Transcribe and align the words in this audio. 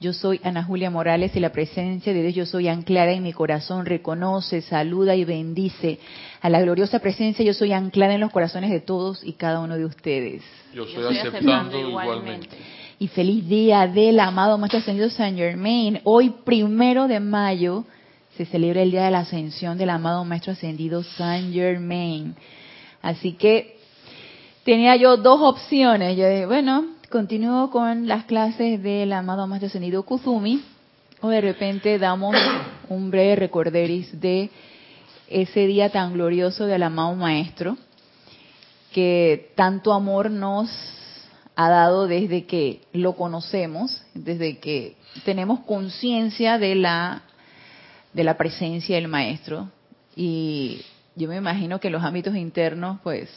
Yo 0.00 0.12
soy 0.12 0.40
Ana 0.44 0.62
Julia 0.62 0.90
Morales 0.90 1.34
y 1.34 1.40
la 1.40 1.50
presencia 1.50 2.12
de 2.12 2.22
Dios 2.22 2.34
Yo 2.34 2.46
Soy 2.46 2.68
anclada 2.68 3.10
en 3.10 3.24
mi 3.24 3.32
corazón 3.32 3.84
reconoce, 3.84 4.62
saluda 4.62 5.16
y 5.16 5.24
bendice 5.24 5.98
a 6.40 6.48
la 6.48 6.60
gloriosa 6.60 7.00
presencia 7.00 7.44
Yo 7.44 7.52
Soy 7.52 7.72
anclada 7.72 8.14
en 8.14 8.20
los 8.20 8.30
corazones 8.30 8.70
de 8.70 8.78
todos 8.78 9.24
y 9.24 9.32
cada 9.32 9.58
uno 9.58 9.76
de 9.76 9.84
ustedes. 9.84 10.42
Yo 10.72 10.84
estoy, 10.84 11.18
aceptando, 11.18 11.80
igualmente. 11.80 12.48
Y 13.00 13.08
feliz 13.08 13.48
día 13.48 13.88
del 13.88 14.20
amado 14.20 14.56
Maestro 14.56 14.78
Ascendido 14.78 15.10
Saint 15.10 15.36
Germain. 15.36 16.00
Hoy, 16.04 16.30
primero 16.44 17.08
de 17.08 17.18
mayo, 17.18 17.84
se 18.36 18.46
celebra 18.46 18.82
el 18.82 18.92
día 18.92 19.04
de 19.04 19.10
la 19.10 19.20
ascensión 19.20 19.78
del 19.78 19.90
amado 19.90 20.24
Maestro 20.24 20.52
Ascendido 20.52 21.02
Saint 21.02 21.52
Germain. 21.52 22.36
Así 23.02 23.32
que 23.32 23.78
tenía 24.62 24.94
yo 24.94 25.16
dos 25.16 25.40
opciones. 25.42 26.16
Yo 26.16 26.28
dije, 26.28 26.46
bueno, 26.46 26.97
continúo 27.08 27.70
con 27.70 28.06
las 28.06 28.24
clases 28.24 28.82
del 28.82 29.12
amado 29.12 29.46
Maestro 29.46 29.68
Ascendido 29.68 30.02
Kuzumi. 30.02 30.62
O 31.20 31.28
de 31.28 31.40
repente 31.40 31.98
damos 31.98 32.36
un 32.88 33.10
breve 33.10 33.34
recorderis 33.34 34.20
de 34.20 34.50
ese 35.28 35.66
día 35.66 35.90
tan 35.90 36.12
glorioso 36.12 36.66
del 36.66 36.82
amado 36.82 37.14
Maestro 37.14 37.76
que 38.92 39.52
tanto 39.56 39.92
amor 39.92 40.30
nos 40.30 40.70
ha 41.56 41.68
dado 41.68 42.06
desde 42.06 42.44
que 42.46 42.82
lo 42.92 43.16
conocemos, 43.16 44.02
desde 44.14 44.58
que 44.58 44.96
tenemos 45.24 45.60
conciencia 45.60 46.58
de 46.58 46.74
la 46.76 47.22
de 48.12 48.24
la 48.24 48.36
presencia 48.36 48.96
del 48.96 49.08
maestro. 49.08 49.70
Y 50.14 50.82
yo 51.16 51.28
me 51.28 51.36
imagino 51.36 51.80
que 51.80 51.90
los 51.90 52.04
ámbitos 52.04 52.36
internos 52.36 53.00
pues 53.02 53.28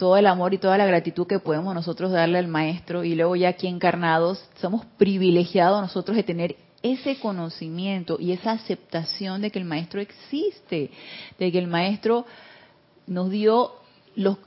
todo 0.00 0.16
el 0.16 0.26
amor 0.26 0.54
y 0.54 0.58
toda 0.58 0.78
la 0.78 0.86
gratitud 0.86 1.26
que 1.26 1.40
podemos 1.40 1.74
nosotros 1.74 2.10
darle 2.10 2.38
al 2.38 2.48
maestro 2.48 3.04
y 3.04 3.14
luego 3.14 3.36
ya 3.36 3.50
aquí 3.50 3.66
encarnados 3.66 4.42
somos 4.58 4.86
privilegiados 4.96 5.82
nosotros 5.82 6.16
de 6.16 6.22
tener 6.22 6.56
ese 6.82 7.18
conocimiento 7.20 8.16
y 8.18 8.32
esa 8.32 8.52
aceptación 8.52 9.42
de 9.42 9.50
que 9.50 9.58
el 9.58 9.66
maestro 9.66 10.00
existe, 10.00 10.90
de 11.38 11.52
que 11.52 11.58
el 11.58 11.66
maestro 11.66 12.24
nos 13.06 13.28
dio 13.28 13.72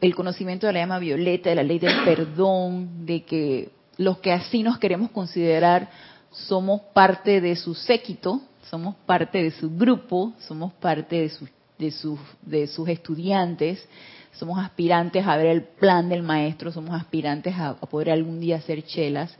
el 0.01 0.15
conocimiento 0.15 0.65
de 0.65 0.73
la 0.73 0.79
llama 0.79 0.97
violeta, 0.97 1.51
de 1.51 1.55
la 1.55 1.61
ley 1.61 1.77
del 1.77 2.03
perdón, 2.03 3.05
de 3.05 3.23
que 3.23 3.69
los 3.97 4.17
que 4.17 4.31
así 4.31 4.63
nos 4.63 4.79
queremos 4.79 5.11
considerar 5.11 5.87
somos 6.31 6.81
parte 6.95 7.41
de 7.41 7.55
su 7.55 7.75
séquito, 7.75 8.41
somos 8.71 8.95
parte 9.05 9.43
de 9.43 9.51
su 9.51 9.69
grupo, 9.69 10.33
somos 10.47 10.73
parte 10.73 11.15
de, 11.15 11.31
de, 11.77 11.93
de 12.41 12.65
sus 12.65 12.89
estudiantes, 12.89 13.87
somos 14.33 14.59
aspirantes 14.59 15.25
a 15.25 15.37
ver 15.37 15.47
el 15.47 15.63
plan 15.63 16.09
del 16.09 16.23
maestro, 16.23 16.71
somos 16.71 16.95
aspirantes 16.95 17.55
a, 17.57 17.75
poder 17.75 18.11
algún 18.11 18.39
día 18.39 18.57
hacer 18.57 18.83
chelas 18.83 19.35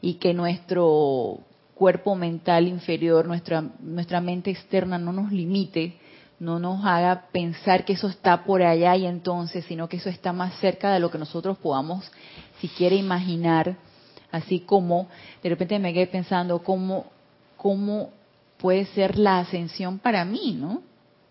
y 0.00 0.14
que 0.14 0.34
nuestro 0.34 1.40
cuerpo 1.74 2.16
mental 2.16 2.66
inferior, 2.66 3.26
nuestra, 3.26 3.62
nuestra 3.80 4.20
mente 4.20 4.50
externa 4.50 4.98
no 4.98 5.12
nos 5.12 5.30
limite 5.30 5.96
no 6.40 6.58
nos 6.58 6.84
haga 6.84 7.26
pensar 7.32 7.84
que 7.84 7.94
eso 7.94 8.08
está 8.08 8.44
por 8.44 8.62
allá 8.62 8.94
y 8.96 9.06
entonces, 9.06 9.64
sino 9.64 9.88
que 9.88 9.96
eso 9.96 10.08
está 10.08 10.32
más 10.32 10.54
cerca 10.60 10.92
de 10.92 11.00
lo 11.00 11.10
que 11.10 11.18
nosotros 11.18 11.58
podamos 11.58 12.10
siquiera 12.60 12.94
imaginar, 12.94 13.76
así 14.30 14.60
como 14.60 15.08
de 15.42 15.48
repente 15.48 15.78
me 15.78 15.92
quedé 15.92 16.06
pensando 16.06 16.62
cómo, 16.62 17.06
cómo 17.56 18.10
puede 18.58 18.86
ser 18.86 19.18
la 19.18 19.40
ascensión 19.40 19.98
para 19.98 20.24
mí, 20.24 20.56
¿no? 20.58 20.82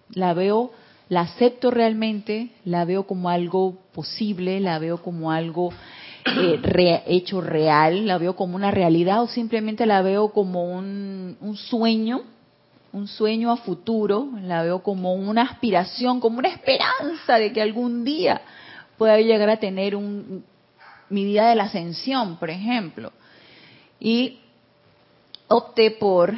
La 0.10 0.34
veo, 0.34 0.72
la 1.10 1.22
acepto 1.22 1.72
realmente, 1.72 2.50
la 2.66 2.86
veo 2.86 3.08
como 3.08 3.30
algo 3.30 3.78
posible, 3.94 4.60
la 4.60 4.80
veo 4.80 5.02
como 5.02 5.32
algo 5.32 5.72
eh, 6.26 7.04
hecho 7.08 7.42
real, 7.42 8.06
la 8.08 8.18
veo 8.18 8.36
como 8.36 8.56
una 8.56 8.72
realidad 8.72 9.22
o 9.22 9.28
simplemente 9.28 9.86
la 9.86 10.02
veo 10.02 10.30
como 10.30 10.64
un, 10.66 11.38
un 11.40 11.56
sueño 11.56 12.24
un 12.94 13.08
sueño 13.08 13.52
a 13.52 13.58
futuro, 13.58 14.30
la 14.42 14.64
veo 14.64 14.82
como 14.82 15.14
una 15.14 15.44
aspiración, 15.44 16.20
como 16.20 16.40
una 16.40 16.50
esperanza 16.50 17.38
de 17.38 17.54
que 17.54 17.62
algún 17.62 18.04
día 18.04 18.42
pueda 18.98 19.18
llegar 19.20 19.50
a 19.50 19.58
tener 19.58 19.96
un, 19.96 20.44
mi 21.10 21.26
día 21.26 21.48
de 21.48 21.56
la 21.56 21.66
ascensión, 21.66 22.38
por 22.38 22.50
ejemplo. 22.50 23.12
Y 24.00 24.40
opté 25.48 25.92
por 25.92 26.36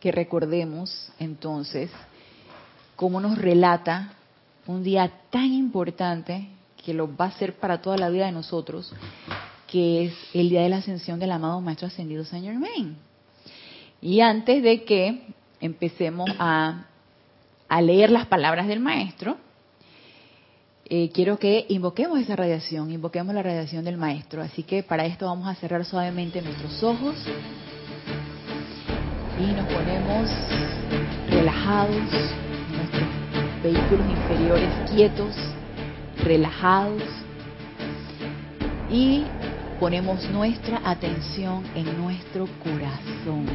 que 0.00 0.12
recordemos 0.12 1.12
entonces 1.18 1.90
cómo 2.98 3.20
nos 3.20 3.38
relata 3.38 4.10
un 4.66 4.82
día 4.82 5.08
tan 5.30 5.52
importante 5.54 6.48
que 6.84 6.92
lo 6.92 7.16
va 7.16 7.26
a 7.26 7.30
ser 7.30 7.54
para 7.54 7.80
toda 7.80 7.96
la 7.96 8.08
vida 8.08 8.26
de 8.26 8.32
nosotros, 8.32 8.92
que 9.68 10.06
es 10.06 10.14
el 10.34 10.48
día 10.48 10.62
de 10.62 10.68
la 10.68 10.78
ascensión 10.78 11.20
del 11.20 11.30
amado 11.30 11.60
Maestro 11.60 11.86
Ascendido 11.86 12.24
Saint 12.24 12.44
Germain. 12.44 12.96
Y 14.02 14.20
antes 14.20 14.64
de 14.64 14.82
que 14.82 15.28
empecemos 15.60 16.28
a, 16.40 16.86
leer 17.80 18.10
las 18.10 18.26
palabras 18.26 18.66
del 18.66 18.80
maestro, 18.80 19.36
eh, 20.86 21.10
quiero 21.14 21.38
que 21.38 21.66
invoquemos 21.68 22.18
esa 22.18 22.34
radiación, 22.34 22.90
invoquemos 22.90 23.32
la 23.32 23.44
radiación 23.44 23.84
del 23.84 23.96
maestro. 23.96 24.42
Así 24.42 24.64
que 24.64 24.82
para 24.82 25.06
esto 25.06 25.26
vamos 25.26 25.46
a 25.46 25.54
cerrar 25.54 25.84
suavemente 25.84 26.42
nuestros 26.42 26.82
ojos 26.82 27.14
y 29.38 29.52
nos 29.52 29.66
ponemos 29.72 30.28
relajados, 31.30 32.47
vehículos 33.62 34.06
inferiores 34.10 34.68
quietos, 34.90 35.34
relajados 36.24 37.02
y 38.90 39.24
ponemos 39.80 40.28
nuestra 40.30 40.80
atención 40.84 41.62
en 41.74 42.00
nuestro 42.00 42.46
corazón. 42.62 43.46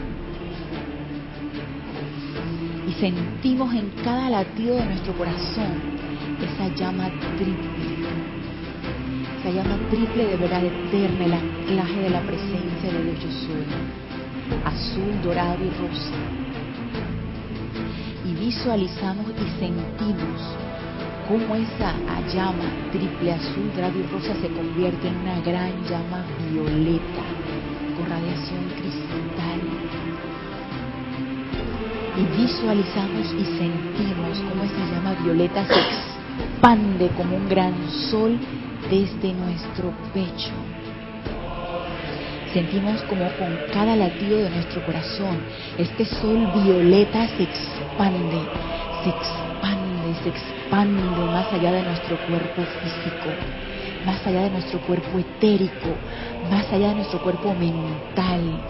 Y 2.87 2.93
sentimos 2.93 3.73
en 3.73 3.89
cada 4.03 4.29
latido 4.29 4.75
de 4.75 4.85
nuestro 4.85 5.13
corazón 5.13 5.93
esa 6.41 6.67
llama 6.75 7.09
triple, 7.37 7.75
esa 9.39 9.49
llama 9.51 9.77
triple 9.89 10.25
de 10.27 10.35
verdad 10.37 10.63
eterna, 10.63 11.25
el 11.25 11.33
anclaje 11.33 11.99
de 12.01 12.09
la 12.09 12.21
presencia 12.21 12.91
de 12.91 13.03
Dios 13.03 13.23
yo 13.23 13.31
soy, 13.31 13.65
azul, 14.65 15.21
dorado 15.23 15.63
y 15.63 15.69
rosa. 15.69 16.42
Y 18.25 18.33
visualizamos 18.33 19.25
y 19.29 19.59
sentimos 19.59 20.41
cómo 21.27 21.55
esa 21.55 21.93
llama 22.33 22.69
triple 22.91 23.33
azul, 23.33 23.71
y 23.75 24.11
rosa 24.11 24.33
se 24.41 24.47
convierte 24.49 25.07
en 25.07 25.17
una 25.17 25.39
gran 25.41 25.71
llama 25.89 26.25
violeta 26.51 27.23
con 27.97 28.09
radiación 28.09 28.63
cristal 28.77 29.33
y 32.15 32.41
visualizamos 32.41 33.33
y 33.33 33.45
sentimos 33.57 34.37
cómo 34.49 34.63
esa 34.63 34.85
llama 34.91 35.13
violeta 35.23 35.65
se 35.65 35.79
expande 35.79 37.07
como 37.17 37.37
un 37.37 37.49
gran 37.49 37.73
sol 38.11 38.37
desde 38.89 39.33
nuestro 39.33 39.91
pecho. 40.13 40.72
Sentimos 42.53 43.01
como 43.09 43.25
con 43.39 43.57
cada 43.73 43.95
latido 43.95 44.37
de 44.37 44.49
nuestro 44.51 44.85
corazón 44.85 45.39
este 45.75 46.05
sol 46.05 46.37
violeta 46.53 47.27
se 47.29 47.43
expande, 47.43 48.37
se 49.03 49.09
expande, 49.09 50.13
se 50.21 50.29
expande 50.29 51.01
más 51.33 51.51
allá 51.51 51.71
de 51.71 51.81
nuestro 51.81 52.15
cuerpo 52.27 52.61
físico, 52.61 53.29
más 54.05 54.27
allá 54.27 54.43
de 54.43 54.49
nuestro 54.51 54.79
cuerpo 54.81 55.17
etérico, 55.17 55.97
más 56.51 56.71
allá 56.71 56.89
de 56.89 56.95
nuestro 56.95 57.23
cuerpo 57.23 57.55
mental, 57.55 58.61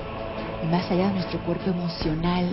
más 0.71 0.89
allá 0.89 1.07
de 1.07 1.13
nuestro 1.15 1.39
cuerpo 1.39 1.69
emocional, 1.69 2.47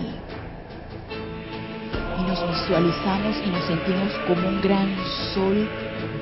y 2.19 2.23
nos 2.23 2.45
visualizamos 2.45 3.37
y 3.45 3.49
nos 3.51 3.63
sentimos 3.67 4.11
como 4.27 4.49
un 4.49 4.61
gran 4.61 4.97
sol 5.33 5.65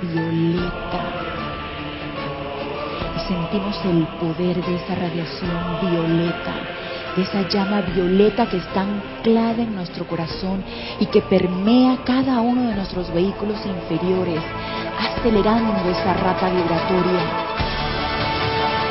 violeta. 0.03 1.18
Sentimos 3.29 3.79
el 3.85 4.07
poder 4.19 4.57
de 4.65 4.75
esa 4.75 4.95
radiación 4.95 5.79
violeta, 5.81 6.51
de 7.15 7.21
esa 7.21 7.47
llama 7.47 7.81
violeta 7.81 8.49
que 8.49 8.57
está 8.57 8.81
anclada 8.81 9.61
en 9.61 9.75
nuestro 9.75 10.07
corazón 10.07 10.63
y 10.99 11.05
que 11.05 11.21
permea 11.21 11.99
cada 12.03 12.41
uno 12.41 12.69
de 12.69 12.75
nuestros 12.75 13.13
vehículos 13.13 13.59
inferiores, 13.65 14.41
acelerando 14.99 15.89
esa 15.91 16.13
rata 16.15 16.49
vibratoria, 16.49 17.23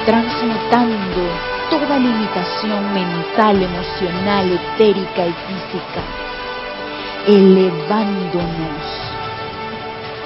transmutando 0.06 1.22
toda 1.68 1.98
limitación 1.98 2.94
mental, 2.94 3.60
emocional, 3.60 4.52
etérica 4.52 5.26
y 5.26 5.32
física 5.32 6.28
elevándonos, 7.28 8.86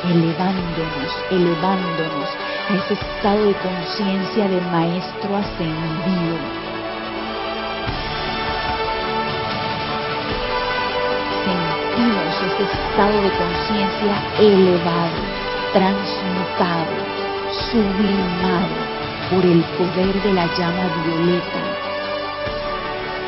elevándonos, 0.04 1.12
elevándonos, 1.32 2.28
a 2.68 2.74
ese 2.74 2.94
estado 2.94 3.46
de 3.46 3.54
conciencia 3.54 4.48
de 4.48 4.60
maestro 4.70 5.36
ascendido. 5.36 6.36
Sentimos 11.44 12.34
ese 12.46 12.62
estado 12.62 13.22
de 13.22 13.30
conciencia 13.30 14.14
elevado, 14.38 15.18
transmutado, 15.72 16.94
sublimado 17.70 18.82
por 19.30 19.44
el 19.44 19.62
poder 19.76 20.22
de 20.22 20.32
la 20.32 20.46
llama 20.56 20.86
violeta, 21.04 21.62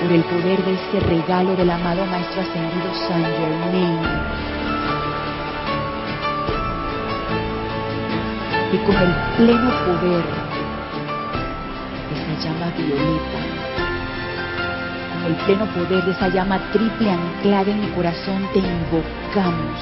por 0.01 0.13
el 0.13 0.23
poder 0.25 0.65
de 0.65 0.75
ese 0.75 1.01
regalo 1.01 1.57
del 1.57 1.71
amado 1.71 2.07
Maestro 2.07 2.41
Ascendido 2.43 2.95
Saint 3.09 3.27
Germain 3.37 4.54
y 8.75 8.79
con 8.79 8.97
el 8.97 9.15
pleno 9.37 9.71
poder 9.87 10.25
de 12.09 12.15
esa 12.19 12.35
llama 12.43 12.73
violeta, 12.77 13.41
con 15.13 15.23
el 15.31 15.37
pleno 15.45 15.67
poder 15.67 16.05
de 16.05 16.11
esa 16.11 16.29
llama 16.29 16.59
triple 16.73 17.11
anclada 17.11 17.71
en 17.71 17.81
mi 17.83 17.87
corazón, 17.89 18.49
te 18.53 18.59
invocamos, 18.59 19.81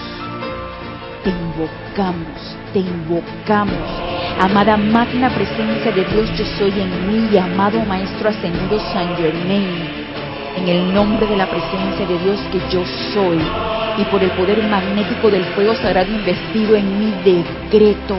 te 1.24 1.30
invocamos, 1.30 2.56
te 2.74 2.80
invocamos. 2.80 3.88
Amada 4.40 4.76
magna 4.76 5.30
presencia 5.30 5.90
de 5.92 6.04
Dios, 6.04 6.28
yo 6.36 6.44
soy 6.58 6.72
en 6.78 7.30
mí, 7.30 7.38
amado 7.38 7.80
Maestro 7.86 8.28
Ascendido 8.28 8.78
San 8.92 9.16
Germain, 9.16 9.88
en 10.58 10.68
el 10.68 10.92
nombre 10.92 11.26
de 11.26 11.36
la 11.38 11.48
presencia 11.48 12.06
de 12.06 12.18
Dios 12.18 12.40
que 12.52 12.58
yo 12.70 12.84
soy, 13.14 13.40
y 13.96 14.04
por 14.10 14.22
el 14.22 14.30
poder 14.32 14.62
magnético 14.68 15.30
del 15.30 15.44
fuego 15.54 15.74
sagrado 15.76 16.10
investido 16.10 16.76
en 16.76 16.98
mi 16.98 17.10
decreto 17.24 18.16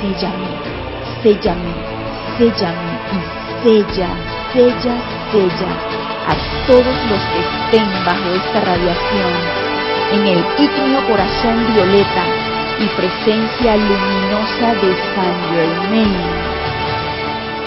séllame, 0.00 0.48
séllame, 1.22 1.72
séllame 2.38 2.92
y 3.12 3.38
sella, 3.62 4.08
sella, 4.52 4.94
sella 5.32 5.70
a 6.28 6.34
todos 6.66 6.98
los 7.10 7.22
que 7.32 7.40
estén 7.40 7.88
bajo 8.04 8.28
esta 8.34 8.60
radiación 8.60 9.32
en 10.12 10.26
el 10.26 10.38
ígneo 10.58 11.06
corazón 11.08 11.74
violeta 11.74 12.24
y 12.78 12.86
presencia 12.96 13.76
luminosa 13.76 14.74
de 14.80 14.94
San 15.14 15.34
Germain. 15.50 16.16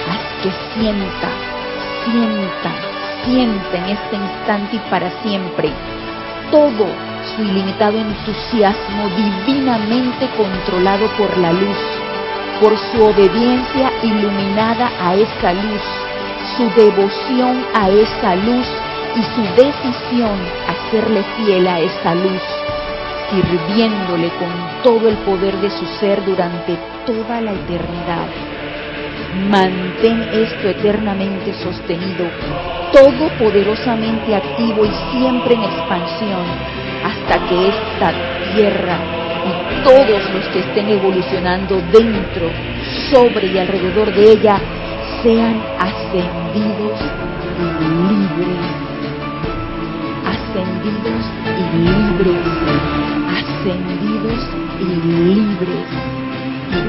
Haz 0.07 0.25
que 0.41 0.51
sienta, 0.73 1.29
sienta, 2.05 2.71
sienta 3.25 3.77
en 3.77 3.97
este 3.97 4.15
instante 4.15 4.75
y 4.77 4.89
para 4.89 5.11
siempre 5.21 5.69
todo 6.49 6.87
su 7.35 7.41
ilimitado 7.43 7.97
entusiasmo 7.97 9.09
divinamente 9.17 10.29
controlado 10.37 11.07
por 11.17 11.37
la 11.37 11.51
luz 11.51 12.00
por 12.61 12.77
su 12.77 13.03
obediencia 13.03 13.91
iluminada 14.03 14.91
a 14.99 15.15
esa 15.15 15.51
luz, 15.51 15.81
su 16.55 16.69
devoción 16.79 17.65
a 17.73 17.89
esa 17.89 18.35
luz 18.35 18.67
y 19.15 19.23
su 19.23 19.41
decisión 19.55 20.37
a 20.69 20.91
serle 20.91 21.23
fiel 21.37 21.67
a 21.67 21.79
esa 21.79 22.13
luz, 22.13 22.41
sirviéndole 23.31 24.29
con 24.37 24.51
todo 24.83 25.09
el 25.09 25.17
poder 25.17 25.55
de 25.57 25.71
su 25.71 25.85
ser 25.99 26.23
durante 26.23 26.77
toda 27.07 27.41
la 27.41 27.51
eternidad. 27.51 28.29
Mantén 29.49 30.21
esto 30.31 30.69
eternamente 30.69 31.53
sostenido, 31.63 32.27
todopoderosamente 32.93 34.35
activo 34.35 34.85
y 34.85 34.91
siempre 35.11 35.55
en 35.55 35.63
expansión, 35.63 36.45
hasta 37.03 37.47
que 37.47 37.69
esta 37.69 38.13
tierra 38.53 39.20
y 39.45 39.83
todos 39.83 40.21
los 40.33 40.45
que 40.53 40.59
estén 40.59 40.89
evolucionando 40.89 41.81
dentro, 41.91 42.49
sobre 43.11 43.47
y 43.47 43.57
alrededor 43.57 44.13
de 44.13 44.31
ella 44.31 44.59
sean 45.23 45.61
ascendidos 45.79 46.99
y 47.59 47.65
libres. 48.09 48.81
Ascendidos 50.25 51.25
y 51.59 51.77
libres. 51.77 52.47
Ascendidos 53.39 54.41
y 54.79 54.85
libres. 55.07 56.21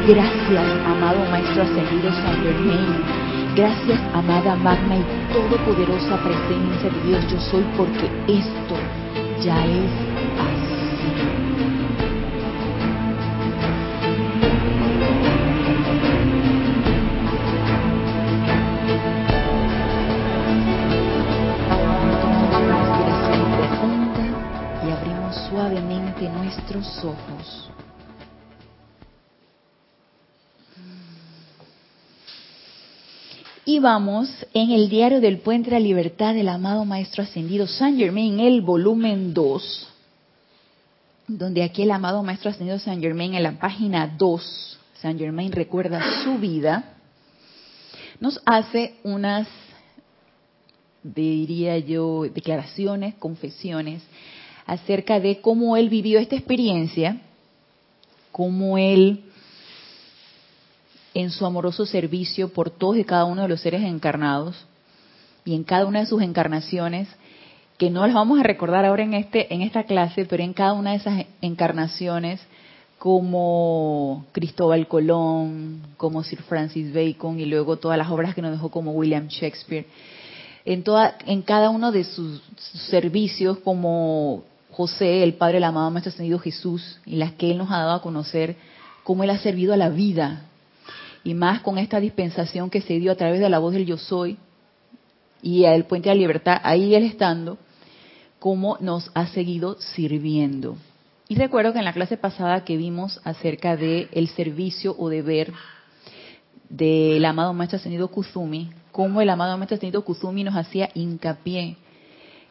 Gracias, 0.06 0.66
amado 0.86 1.18
Maestro 1.30 1.62
Ascendido 1.62 2.10
San 2.12 2.42
Germain. 2.42 3.32
Gracias, 3.54 4.00
amada 4.14 4.56
magna 4.56 4.96
y 4.96 5.04
todopoderosa 5.32 6.16
presencia 6.18 6.90
de 6.90 7.08
Dios. 7.08 7.30
Yo 7.30 7.38
soy 7.40 7.64
porque 7.76 8.06
esto 8.26 8.76
ya 9.44 9.64
es 9.64 9.92
así. 10.38 10.81
Nuestros 26.52 27.04
ojos. 27.04 27.70
Y 33.64 33.78
vamos 33.78 34.28
en 34.52 34.72
el 34.72 34.88
diario 34.88 35.20
del 35.20 35.38
Puente 35.38 35.70
de 35.70 35.76
la 35.76 35.80
Libertad 35.80 36.34
del 36.34 36.48
amado 36.48 36.84
Maestro 36.84 37.22
Ascendido 37.22 37.66
San 37.66 37.96
Germain, 37.96 38.40
el 38.40 38.60
volumen 38.60 39.32
2, 39.32 39.88
donde 41.28 41.62
aquí 41.62 41.82
el 41.82 41.92
amado 41.92 42.22
Maestro 42.22 42.50
Ascendido 42.50 42.78
San 42.78 43.00
Germain 43.00 43.34
en 43.34 43.44
la 43.44 43.52
página 43.52 44.06
2, 44.18 44.78
San 45.00 45.18
Germain 45.18 45.52
recuerda 45.52 46.02
su 46.24 46.38
vida, 46.38 46.96
nos 48.20 48.40
hace 48.44 48.96
unas, 49.04 49.48
diría 51.02 51.78
yo, 51.78 52.24
declaraciones, 52.24 53.14
confesiones 53.14 54.02
acerca 54.66 55.20
de 55.20 55.40
cómo 55.40 55.76
él 55.76 55.88
vivió 55.88 56.18
esta 56.18 56.36
experiencia, 56.36 57.20
cómo 58.30 58.78
él 58.78 59.24
en 61.14 61.30
su 61.30 61.44
amoroso 61.44 61.84
servicio 61.86 62.52
por 62.52 62.70
todos 62.70 62.96
y 62.96 63.04
cada 63.04 63.24
uno 63.24 63.42
de 63.42 63.48
los 63.48 63.60
seres 63.60 63.82
encarnados 63.82 64.66
y 65.44 65.54
en 65.54 65.64
cada 65.64 65.86
una 65.86 66.00
de 66.00 66.06
sus 66.06 66.22
encarnaciones, 66.22 67.08
que 67.76 67.90
no 67.90 68.06
las 68.06 68.14
vamos 68.14 68.38
a 68.40 68.44
recordar 68.44 68.84
ahora 68.84 69.02
en 69.02 69.14
este 69.14 69.52
en 69.52 69.62
esta 69.62 69.84
clase, 69.84 70.24
pero 70.24 70.42
en 70.42 70.52
cada 70.52 70.72
una 70.72 70.90
de 70.92 70.96
esas 70.96 71.26
encarnaciones 71.40 72.40
como 73.02 74.26
Cristóbal 74.30 74.86
Colón, 74.86 75.82
como 75.96 76.22
Sir 76.22 76.40
Francis 76.42 76.94
Bacon 76.94 77.40
y 77.40 77.46
luego 77.46 77.76
todas 77.76 77.98
las 77.98 78.08
obras 78.08 78.32
que 78.32 78.42
nos 78.42 78.52
dejó 78.52 78.70
como 78.70 78.92
William 78.92 79.26
Shakespeare. 79.26 79.86
En, 80.64 80.84
toda, 80.84 81.16
en 81.26 81.42
cada 81.42 81.70
uno 81.70 81.90
de 81.90 82.04
sus 82.04 82.40
servicios 82.88 83.58
como 83.58 84.44
José, 84.72 85.22
el 85.22 85.34
Padre 85.34 85.54
del 85.54 85.64
amado 85.64 85.90
Maestro 85.90 86.10
Ascendido 86.10 86.38
Jesús, 86.38 86.98
y 87.04 87.16
las 87.16 87.32
que 87.32 87.50
Él 87.50 87.58
nos 87.58 87.70
ha 87.70 87.78
dado 87.78 87.92
a 87.92 88.02
conocer, 88.02 88.56
cómo 89.04 89.22
Él 89.22 89.30
ha 89.30 89.38
servido 89.38 89.74
a 89.74 89.76
la 89.76 89.90
vida. 89.90 90.46
Y 91.24 91.34
más 91.34 91.60
con 91.60 91.78
esta 91.78 92.00
dispensación 92.00 92.70
que 92.70 92.80
se 92.80 92.94
dio 92.94 93.12
a 93.12 93.16
través 93.16 93.40
de 93.40 93.48
la 93.48 93.58
voz 93.58 93.74
del 93.74 93.86
Yo 93.86 93.98
Soy 93.98 94.38
y 95.42 95.64
el 95.64 95.84
Puente 95.84 96.08
de 96.08 96.14
la 96.14 96.20
Libertad, 96.20 96.60
ahí 96.64 96.94
Él 96.94 97.04
estando, 97.04 97.58
cómo 98.38 98.78
nos 98.80 99.10
ha 99.14 99.26
seguido 99.26 99.76
sirviendo. 99.78 100.76
Y 101.28 101.36
recuerdo 101.36 101.72
que 101.72 101.78
en 101.78 101.84
la 101.84 101.92
clase 101.92 102.16
pasada 102.16 102.64
que 102.64 102.76
vimos 102.76 103.20
acerca 103.24 103.76
del 103.76 104.08
el 104.12 104.28
servicio 104.28 104.96
o 104.98 105.08
deber 105.08 105.52
del 106.70 107.24
amado 107.24 107.52
Maestro 107.52 107.76
Ascendido 107.76 108.08
Kuzumi, 108.08 108.70
cómo 108.90 109.20
el 109.20 109.28
amado 109.28 109.56
Maestro 109.58 109.76
Ascendido 109.76 110.02
Kuzumi 110.04 110.44
nos 110.44 110.56
hacía 110.56 110.88
hincapié 110.94 111.76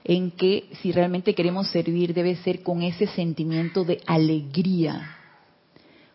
en 0.04 0.32
que 0.32 0.66
si 0.82 0.92
realmente 0.92 1.36
queremos 1.36 1.70
servir 1.70 2.14
debe 2.14 2.36
ser 2.38 2.64
con 2.64 2.82
ese 2.82 3.08
sentimiento 3.08 3.84
de 3.84 4.02
alegría, 4.06 5.18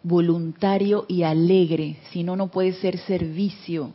voluntario 0.03 1.05
y 1.09 1.23
alegre, 1.23 1.97
si 2.11 2.23
no, 2.23 2.37
no 2.37 2.49
puede 2.49 2.73
ser 2.75 2.99
servicio, 2.99 3.93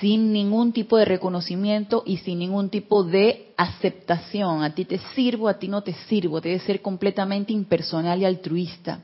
sin 0.00 0.32
ningún 0.32 0.72
tipo 0.72 0.96
de 0.96 1.04
reconocimiento 1.04 2.02
y 2.06 2.18
sin 2.18 2.38
ningún 2.38 2.68
tipo 2.68 3.04
de 3.04 3.52
aceptación. 3.56 4.62
A 4.62 4.74
ti 4.74 4.84
te 4.84 4.98
sirvo, 5.14 5.48
a 5.48 5.58
ti 5.58 5.68
no 5.68 5.82
te 5.82 5.94
sirvo, 6.08 6.40
debe 6.40 6.58
ser 6.60 6.82
completamente 6.82 7.52
impersonal 7.52 8.20
y 8.20 8.24
altruista. 8.24 9.00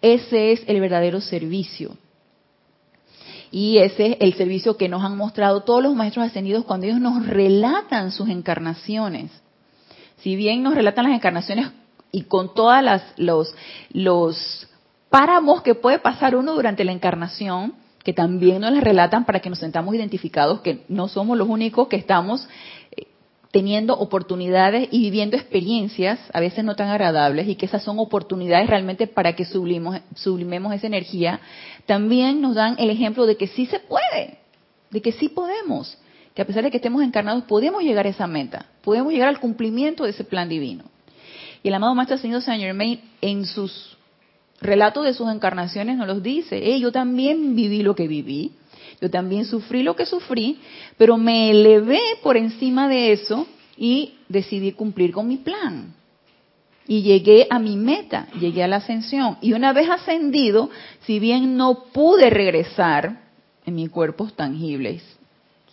Ese 0.00 0.52
es 0.52 0.62
el 0.66 0.80
verdadero 0.80 1.20
servicio. 1.20 1.96
Y 3.50 3.78
ese 3.78 4.12
es 4.12 4.16
el 4.20 4.34
servicio 4.34 4.76
que 4.76 4.88
nos 4.88 5.02
han 5.02 5.16
mostrado 5.16 5.62
todos 5.62 5.82
los 5.82 5.94
maestros 5.94 6.26
ascendidos 6.26 6.64
cuando 6.64 6.86
ellos 6.86 7.00
nos 7.00 7.26
relatan 7.26 8.12
sus 8.12 8.28
encarnaciones. 8.28 9.30
Si 10.18 10.36
bien 10.36 10.62
nos 10.62 10.74
relatan 10.74 11.06
las 11.06 11.14
encarnaciones 11.14 11.70
y 12.12 12.22
con 12.22 12.54
todas 12.54 12.82
las 12.84 13.02
los, 13.16 13.54
los 13.92 14.68
páramos 15.08 15.62
que 15.62 15.74
puede 15.74 15.98
pasar 15.98 16.36
uno 16.36 16.54
durante 16.54 16.84
la 16.84 16.92
encarnación, 16.92 17.74
que 18.04 18.12
también 18.12 18.60
nos 18.60 18.72
las 18.72 18.84
relatan 18.84 19.24
para 19.24 19.40
que 19.40 19.50
nos 19.50 19.58
sentamos 19.58 19.94
identificados, 19.94 20.60
que 20.60 20.84
no 20.88 21.08
somos 21.08 21.36
los 21.36 21.48
únicos 21.48 21.88
que 21.88 21.96
estamos 21.96 22.48
eh, 22.92 23.06
teniendo 23.50 23.94
oportunidades 23.98 24.88
y 24.92 25.00
viviendo 25.00 25.36
experiencias 25.36 26.20
a 26.32 26.40
veces 26.40 26.64
no 26.64 26.76
tan 26.76 26.88
agradables 26.88 27.48
y 27.48 27.56
que 27.56 27.66
esas 27.66 27.82
son 27.82 27.98
oportunidades 27.98 28.68
realmente 28.68 29.06
para 29.06 29.34
que 29.34 29.44
sublimos, 29.44 29.98
sublimemos 30.14 30.72
esa 30.72 30.86
energía, 30.86 31.40
también 31.86 32.40
nos 32.40 32.54
dan 32.54 32.76
el 32.78 32.90
ejemplo 32.90 33.26
de 33.26 33.36
que 33.36 33.48
sí 33.48 33.66
se 33.66 33.80
puede, 33.80 34.38
de 34.90 35.02
que 35.02 35.12
sí 35.12 35.28
podemos, 35.28 35.98
que 36.34 36.42
a 36.42 36.46
pesar 36.46 36.62
de 36.62 36.70
que 36.70 36.76
estemos 36.76 37.02
encarnados 37.02 37.44
podemos 37.44 37.82
llegar 37.82 38.06
a 38.06 38.10
esa 38.10 38.28
meta, 38.28 38.66
podemos 38.82 39.12
llegar 39.12 39.28
al 39.28 39.40
cumplimiento 39.40 40.04
de 40.04 40.10
ese 40.10 40.24
plan 40.24 40.48
divino. 40.48 40.84
Y 41.62 41.68
el 41.68 41.74
amado 41.74 41.94
Maestro 41.94 42.18
Señor 42.18 42.42
Saint 42.42 42.62
Germain 42.62 43.00
en 43.20 43.44
sus 43.46 43.96
relatos 44.60 45.04
de 45.04 45.14
sus 45.14 45.30
encarnaciones 45.30 45.96
nos 45.96 46.06
los 46.06 46.22
dice, 46.22 46.78
yo 46.78 46.92
también 46.92 47.56
viví 47.56 47.82
lo 47.82 47.96
que 47.96 48.06
viví, 48.06 48.52
yo 49.00 49.10
también 49.10 49.46
sufrí 49.46 49.82
lo 49.82 49.96
que 49.96 50.06
sufrí, 50.06 50.60
pero 50.98 51.16
me 51.16 51.50
elevé 51.50 52.00
por 52.22 52.36
encima 52.36 52.88
de 52.88 53.12
eso 53.12 53.46
y 53.76 54.14
decidí 54.28 54.72
cumplir 54.72 55.12
con 55.12 55.26
mi 55.26 55.38
plan. 55.38 55.94
Y 56.86 57.02
llegué 57.02 57.46
a 57.48 57.58
mi 57.58 57.76
meta, 57.76 58.26
llegué 58.38 58.62
a 58.62 58.68
la 58.68 58.76
ascensión. 58.76 59.38
Y 59.40 59.52
una 59.52 59.72
vez 59.72 59.88
ascendido, 59.88 60.70
si 61.06 61.18
bien 61.18 61.56
no 61.56 61.84
pude 61.92 62.30
regresar 62.30 63.20
en 63.64 63.74
mis 63.74 63.90
cuerpos 63.90 64.34
tangibles, 64.34 65.02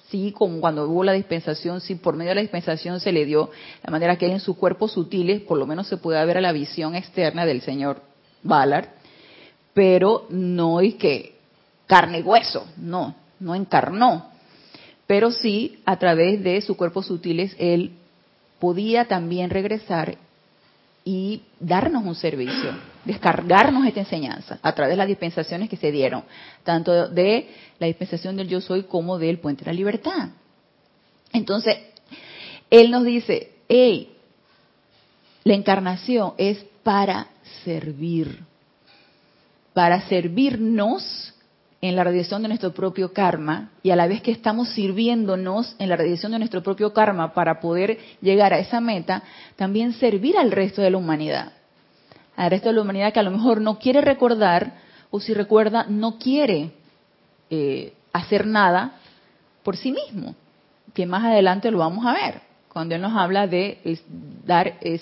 sí, 0.10 0.32
como 0.32 0.62
cuando 0.62 0.88
hubo 0.88 1.04
la 1.04 1.14
dispensación, 1.14 1.82
sí, 1.82 1.96
por 1.96 2.16
medio 2.16 2.30
de 2.30 2.36
la 2.36 2.42
dispensación 2.42 3.00
se 3.00 3.12
le 3.12 3.26
dio 3.26 3.50
la 3.84 3.92
manera 3.92 4.18
que 4.18 4.28
en 4.28 4.40
sus 4.40 4.56
cuerpos 4.56 4.94
sutiles, 4.94 5.42
por 5.42 5.58
lo 5.58 5.66
menos 5.66 5.88
se 5.88 5.98
puede 5.98 6.24
ver 6.26 6.38
a 6.38 6.42
la 6.42 6.52
visión 6.52 6.96
externa 6.96 7.46
del 7.46 7.62
señor 7.62 8.02
Ballard, 8.44 8.90
pero 9.74 10.28
no 10.30 10.80
es 10.80 10.96
que 10.96 11.37
carne 11.88 12.20
y 12.20 12.22
hueso, 12.22 12.68
no, 12.78 13.16
no 13.40 13.56
encarnó. 13.56 14.30
Pero 15.08 15.32
sí, 15.32 15.80
a 15.86 15.98
través 15.98 16.44
de 16.44 16.62
sus 16.62 16.76
cuerpos 16.76 17.08
sutiles, 17.08 17.56
él 17.58 17.94
podía 18.60 19.06
también 19.06 19.50
regresar 19.50 20.18
y 21.06 21.44
darnos 21.62 22.04
un 22.04 22.16
servicio, 22.16 22.76
descargarnos 23.06 23.88
esta 23.88 24.02
enseñanza 24.02 24.60
a 24.62 24.76
través 24.76 24.92
de 24.92 24.98
las 24.98 25.08
dispensaciones 25.08 25.70
que 25.70 25.78
se 25.78 25.90
dieron, 25.90 26.24
tanto 26.66 27.08
de 27.08 27.50
la 27.80 27.88
dispensación 27.88 28.36
del 28.36 28.50
yo 28.50 28.60
soy 28.60 28.84
como 28.84 29.18
del 29.18 29.40
puente 29.40 29.64
de 29.64 29.72
la 29.72 29.78
libertad. 29.78 30.30
Entonces, 31.32 31.78
él 32.70 32.92
nos 32.92 33.06
dice, 33.06 33.54
hey, 33.70 34.14
la 35.46 35.54
encarnación 35.54 36.34
es 36.38 36.66
para 36.84 37.28
servir, 37.64 38.44
para 39.74 40.02
servirnos 40.10 41.34
en 41.82 41.96
la 41.96 42.04
radiación 42.04 42.42
de 42.42 42.48
nuestro 42.48 42.74
propio 42.74 43.14
karma 43.14 43.70
y 43.84 43.92
a 43.92 43.96
la 43.96 44.08
vez 44.08 44.22
que 44.22 44.32
estamos 44.32 44.70
sirviéndonos 44.70 45.76
en 45.78 45.90
la 45.90 45.96
radiación 45.96 46.32
de 46.32 46.40
nuestro 46.40 46.64
propio 46.64 46.92
karma 46.92 47.34
para 47.34 47.60
poder 47.60 48.00
llegar 48.22 48.54
a 48.54 48.60
esa 48.60 48.82
meta, 48.82 49.24
también 49.56 49.94
servir 49.94 50.38
al 50.38 50.52
resto 50.52 50.82
de 50.82 50.90
la 50.90 50.98
humanidad. 50.98 51.54
Al 52.36 52.50
resto 52.50 52.70
de 52.70 52.76
la 52.76 52.82
humanidad 52.82 53.14
que 53.14 53.20
a 53.20 53.24
lo 53.24 53.32
mejor 53.32 53.62
no 53.62 53.78
quiere 53.78 54.02
recordar 54.02 54.74
o 55.12 55.20
si 55.20 55.34
recuerda 55.34 55.86
no 55.88 56.18
quiere 56.18 56.72
eh, 57.50 57.94
hacer 58.12 58.48
nada 58.48 58.94
por 59.64 59.78
sí 59.78 59.92
mismo, 59.92 60.36
que 60.94 61.06
más 61.06 61.26
adelante 61.26 61.70
lo 61.70 61.80
vamos 61.80 62.06
a 62.06 62.14
ver, 62.14 62.42
cuando 62.72 62.96
él 62.96 63.02
nos 63.02 63.16
habla 63.16 63.48
de 63.48 64.00
dar 64.46 64.78
es 64.82 65.02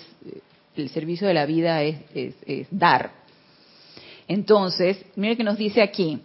el 0.76 0.90
servicio 0.90 1.28
de 1.28 1.34
la 1.34 1.46
vida 1.46 1.84
es, 1.84 1.98
es 2.14 2.68
dar. 2.70 3.12
Entonces, 4.28 5.06
mire 5.16 5.38
que 5.38 5.44
nos 5.44 5.58
dice 5.58 5.82
aquí, 5.82 6.20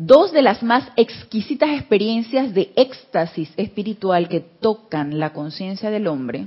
Dos 0.00 0.30
de 0.30 0.42
las 0.42 0.62
más 0.62 0.92
exquisitas 0.94 1.70
experiencias 1.70 2.54
de 2.54 2.70
éxtasis 2.76 3.50
espiritual 3.56 4.28
que 4.28 4.38
tocan 4.38 5.18
la 5.18 5.32
conciencia 5.32 5.90
del 5.90 6.06
hombre 6.06 6.46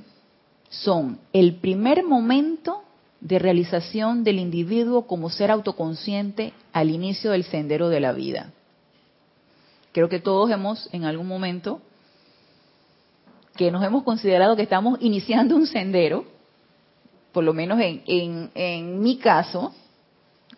son 0.69 1.19
el 1.33 1.55
primer 1.55 2.05
momento 2.05 2.81
de 3.19 3.39
realización 3.39 4.23
del 4.23 4.39
individuo 4.39 5.05
como 5.05 5.29
ser 5.29 5.51
autoconsciente 5.51 6.53
al 6.71 6.91
inicio 6.91 7.31
del 7.31 7.43
sendero 7.43 7.89
de 7.89 7.99
la 7.99 8.13
vida. 8.13 8.53
Creo 9.91 10.07
que 10.07 10.21
todos 10.21 10.49
hemos 10.49 10.87
en 10.93 11.03
algún 11.03 11.27
momento 11.27 11.81
que 13.57 13.69
nos 13.69 13.83
hemos 13.83 14.03
considerado 14.03 14.55
que 14.55 14.61
estamos 14.61 14.97
iniciando 15.01 15.57
un 15.57 15.67
sendero, 15.67 16.23
por 17.33 17.43
lo 17.43 17.51
menos 17.53 17.81
en, 17.81 18.49
en, 18.55 19.01
mi 19.01 19.17
caso, 19.17 19.73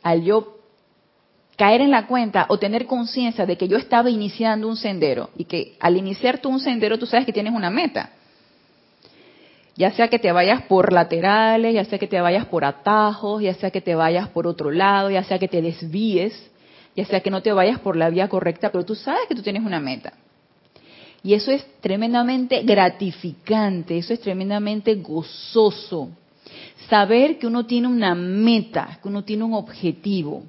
al 0.04 0.22
yo 0.22 0.53
caer 1.56 1.82
en 1.82 1.92
la 1.92 2.08
cuenta 2.08 2.46
o 2.50 2.58
tener 2.58 2.86
conciencia 2.86 3.46
de 3.46 3.58
que 3.58 3.68
yo 3.68 3.78
estaba 3.78 4.10
iniciando 4.10 4.68
un 4.68 4.76
sendero 4.76 5.30
y 5.38 5.46
que 5.46 5.76
al 5.80 5.98
iniciar 5.98 6.40
tú 6.40 6.50
un 6.50 6.60
sendero 6.60 6.98
tú 6.98 7.06
sabes 7.06 7.26
que 7.26 7.34
tienes 7.34 7.54
una 7.54 7.70
meta. 7.70 8.12
Ya 9.76 9.92
sea 9.92 10.08
que 10.08 10.20
te 10.20 10.32
vayas 10.32 10.64
por 10.64 10.94
laterales, 10.94 11.74
ya 11.74 11.86
sea 11.86 11.98
que 11.98 12.08
te 12.08 12.22
vayas 12.22 12.46
por 12.46 12.64
atajos, 12.64 13.42
ya 13.42 13.56
sea 13.56 13.72
que 13.72 13.82
te 13.82 13.96
vayas 13.96 14.30
por 14.30 14.46
otro 14.46 14.70
lado, 14.70 15.10
ya 15.10 15.24
sea 15.24 15.40
que 15.40 15.48
te 15.48 15.62
desvíes, 15.64 16.52
ya 16.96 17.06
sea 17.06 17.22
que 17.22 17.32
no 17.32 17.42
te 17.42 17.52
vayas 17.52 17.80
por 17.80 17.96
la 17.96 18.10
vía 18.10 18.28
correcta, 18.28 18.72
pero 18.72 18.86
tú 18.86 18.94
sabes 18.94 19.28
que 19.28 19.34
tú 19.36 19.42
tienes 19.42 19.64
una 19.64 19.80
meta. 19.80 20.14
Y 21.24 21.34
eso 21.34 21.52
es 21.52 21.66
tremendamente 21.80 22.62
gratificante, 22.64 23.98
eso 23.98 24.14
es 24.14 24.20
tremendamente 24.20 24.96
gozoso. 24.96 26.10
Saber 26.90 27.40
que 27.40 27.48
uno 27.48 27.66
tiene 27.66 27.88
una 27.88 28.14
meta, 28.14 29.00
que 29.02 29.08
uno 29.08 29.24
tiene 29.24 29.44
un 29.44 29.54
objetivo. 29.54 30.44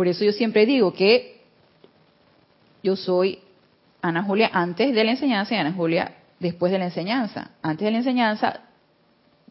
Por 0.00 0.08
eso 0.08 0.24
yo 0.24 0.32
siempre 0.32 0.64
digo 0.64 0.94
que 0.94 1.42
yo 2.82 2.96
soy 2.96 3.38
Ana 4.00 4.22
Julia 4.22 4.48
antes 4.50 4.94
de 4.94 5.04
la 5.04 5.10
enseñanza 5.10 5.54
y 5.54 5.58
Ana 5.58 5.74
Julia 5.74 6.14
después 6.38 6.72
de 6.72 6.78
la 6.78 6.86
enseñanza. 6.86 7.50
Antes 7.60 7.84
de 7.84 7.90
la 7.90 7.98
enseñanza, 7.98 8.60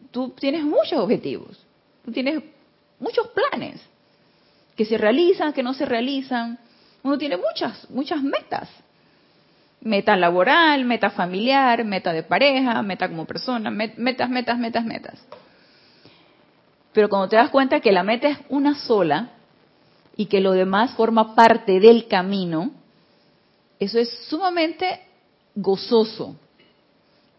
tú 0.09 0.29
tienes 0.29 0.63
muchos 0.63 0.93
objetivos, 0.93 1.63
tú 2.03 2.11
tienes 2.11 2.41
muchos 2.99 3.27
planes 3.27 3.79
que 4.75 4.85
se 4.85 4.97
realizan, 4.97 5.53
que 5.53 5.61
no 5.61 5.75
se 5.75 5.85
realizan. 5.85 6.57
Uno 7.03 7.19
tiene 7.19 7.37
muchas, 7.37 7.87
muchas 7.91 8.23
metas. 8.23 8.67
Meta 9.81 10.17
laboral, 10.17 10.83
meta 10.83 11.11
familiar, 11.11 11.85
meta 11.85 12.11
de 12.11 12.23
pareja, 12.23 12.81
meta 12.81 13.07
como 13.07 13.25
persona, 13.25 13.69
metas, 13.69 14.31
metas, 14.31 14.57
metas, 14.57 14.83
metas. 14.83 15.27
Pero 16.91 17.07
cuando 17.07 17.29
te 17.29 17.35
das 17.35 17.51
cuenta 17.51 17.81
que 17.81 17.91
la 17.91 18.01
meta 18.01 18.29
es 18.29 18.39
una 18.49 18.73
sola, 18.73 19.33
y 20.19 20.25
que 20.25 20.41
lo 20.41 20.51
demás 20.51 20.91
forma 20.95 21.33
parte 21.33 21.79
del 21.79 22.05
camino, 22.05 22.71
eso 23.79 23.97
es 23.97 24.09
sumamente 24.27 24.99
gozoso, 25.55 26.35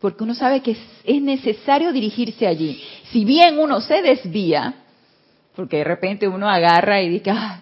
porque 0.00 0.24
uno 0.24 0.34
sabe 0.34 0.62
que 0.62 0.78
es 1.04 1.20
necesario 1.20 1.92
dirigirse 1.92 2.46
allí. 2.46 2.82
Si 3.12 3.26
bien 3.26 3.58
uno 3.58 3.82
se 3.82 4.00
desvía, 4.00 4.76
porque 5.54 5.76
de 5.76 5.84
repente 5.84 6.26
uno 6.26 6.48
agarra 6.48 7.02
y 7.02 7.10
dice, 7.10 7.32
ah, 7.32 7.60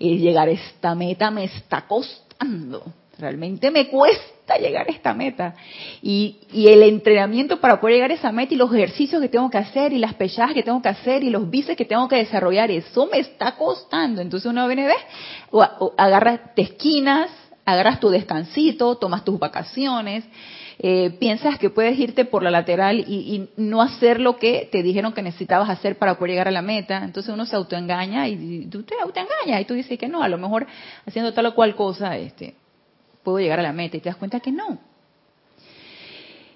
llegar 0.00 0.48
a 0.48 0.50
esta 0.50 0.96
meta 0.96 1.30
me 1.30 1.44
está 1.44 1.86
costando, 1.86 2.82
realmente 3.18 3.70
me 3.70 3.88
cuesta 3.88 4.58
llegar 4.58 4.86
a 4.88 4.92
esta 4.92 5.14
meta. 5.14 5.54
Y, 6.02 6.38
el 6.52 6.82
entrenamiento 6.82 7.60
para 7.60 7.80
poder 7.80 7.96
llegar 7.96 8.10
a 8.10 8.14
esa 8.14 8.32
meta 8.32 8.54
y 8.54 8.56
los 8.56 8.72
ejercicios 8.72 9.20
que 9.20 9.28
tengo 9.28 9.50
que 9.50 9.58
hacer 9.58 9.92
y 9.92 9.98
las 9.98 10.14
pechadas 10.14 10.54
que 10.54 10.62
tengo 10.62 10.82
que 10.82 10.88
hacer 10.88 11.22
y 11.24 11.30
los 11.30 11.48
bíceps 11.48 11.76
que 11.76 11.84
tengo 11.84 12.08
que 12.08 12.16
desarrollar, 12.16 12.70
eso 12.70 13.06
me 13.06 13.18
está 13.18 13.56
costando. 13.56 14.20
Entonces 14.20 14.50
uno 14.50 14.66
viene, 14.66 14.86
¿ves? 14.86 14.96
O, 15.50 15.92
agarras, 15.96 16.54
te 16.54 16.62
esquinas, 16.62 17.30
agarras 17.64 18.00
tu 18.00 18.10
descansito, 18.10 18.96
tomas 18.96 19.24
tus 19.24 19.38
vacaciones, 19.38 20.24
eh, 20.78 21.10
piensas 21.18 21.58
que 21.58 21.70
puedes 21.70 21.98
irte 21.98 22.24
por 22.24 22.42
la 22.42 22.50
lateral 22.50 23.00
y, 23.00 23.48
no 23.56 23.80
hacer 23.80 24.20
lo 24.20 24.36
que 24.36 24.68
te 24.70 24.82
dijeron 24.82 25.12
que 25.12 25.22
necesitabas 25.22 25.70
hacer 25.70 25.96
para 25.96 26.16
poder 26.16 26.32
llegar 26.32 26.48
a 26.48 26.52
la 26.52 26.62
meta. 26.62 27.02
Entonces 27.02 27.32
uno 27.32 27.46
se 27.46 27.56
autoengaña 27.56 28.28
y 28.28 28.66
tú 28.66 28.82
te 28.82 28.94
autoengañas 29.00 29.60
y 29.60 29.64
tú 29.64 29.74
dices 29.74 29.98
que 29.98 30.08
no, 30.08 30.22
a 30.22 30.28
lo 30.28 30.38
mejor 30.38 30.66
haciendo 31.06 31.32
tal 31.32 31.46
o 31.46 31.54
cual 31.54 31.74
cosa, 31.74 32.16
este, 32.16 32.54
puedo 33.26 33.40
llegar 33.40 33.58
a 33.58 33.64
la 33.64 33.72
meta 33.72 33.96
y 33.96 34.00
te 34.00 34.08
das 34.08 34.16
cuenta 34.16 34.38
que 34.38 34.52
no. 34.52 34.78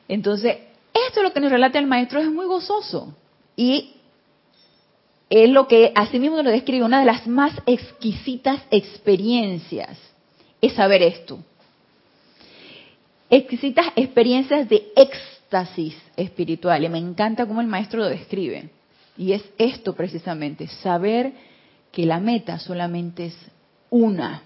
Entonces, 0.07 0.57
esto 0.95 1.19
es 1.19 1.23
lo 1.25 1.33
que 1.33 1.41
nos 1.41 1.51
relata 1.51 1.81
el 1.81 1.89
maestro, 1.89 2.21
es 2.21 2.31
muy 2.31 2.47
gozoso. 2.47 3.13
Y 3.57 3.97
es 5.29 5.51
lo 5.51 5.67
que 5.67 5.91
así 5.97 6.21
mismo 6.21 6.41
lo 6.41 6.49
describe, 6.49 6.85
una 6.85 7.01
de 7.01 7.07
las 7.07 7.27
más 7.27 7.53
exquisitas 7.67 8.63
experiencias 8.71 9.99
es 10.61 10.73
saber 10.75 11.03
esto. 11.03 11.41
Exquisitas 13.29 13.87
experiencias 13.97 14.69
de 14.69 14.93
éxtasis 14.95 15.97
espiritual. 16.17 16.85
Y 16.85 16.89
me 16.89 16.99
encanta 16.99 17.47
cómo 17.47 17.61
el 17.61 17.67
maestro 17.67 17.99
lo 17.99 18.09
describe. 18.09 18.71
Y 19.19 19.33
es 19.33 19.43
esto 19.59 19.97
precisamente, 19.97 20.69
saber 20.69 21.33
que 21.91 22.07
la 22.07 22.21
meta 22.21 22.61
solamente 22.61 23.27
es 23.27 23.37
una 23.91 24.45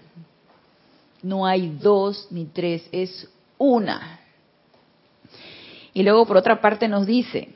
no 1.21 1.45
hay 1.45 1.69
dos 1.81 2.27
ni 2.31 2.45
tres, 2.45 2.87
es 2.91 3.27
una. 3.57 4.19
Y 5.93 6.03
luego 6.03 6.25
por 6.25 6.37
otra 6.37 6.61
parte 6.61 6.87
nos 6.87 7.05
dice, 7.07 7.49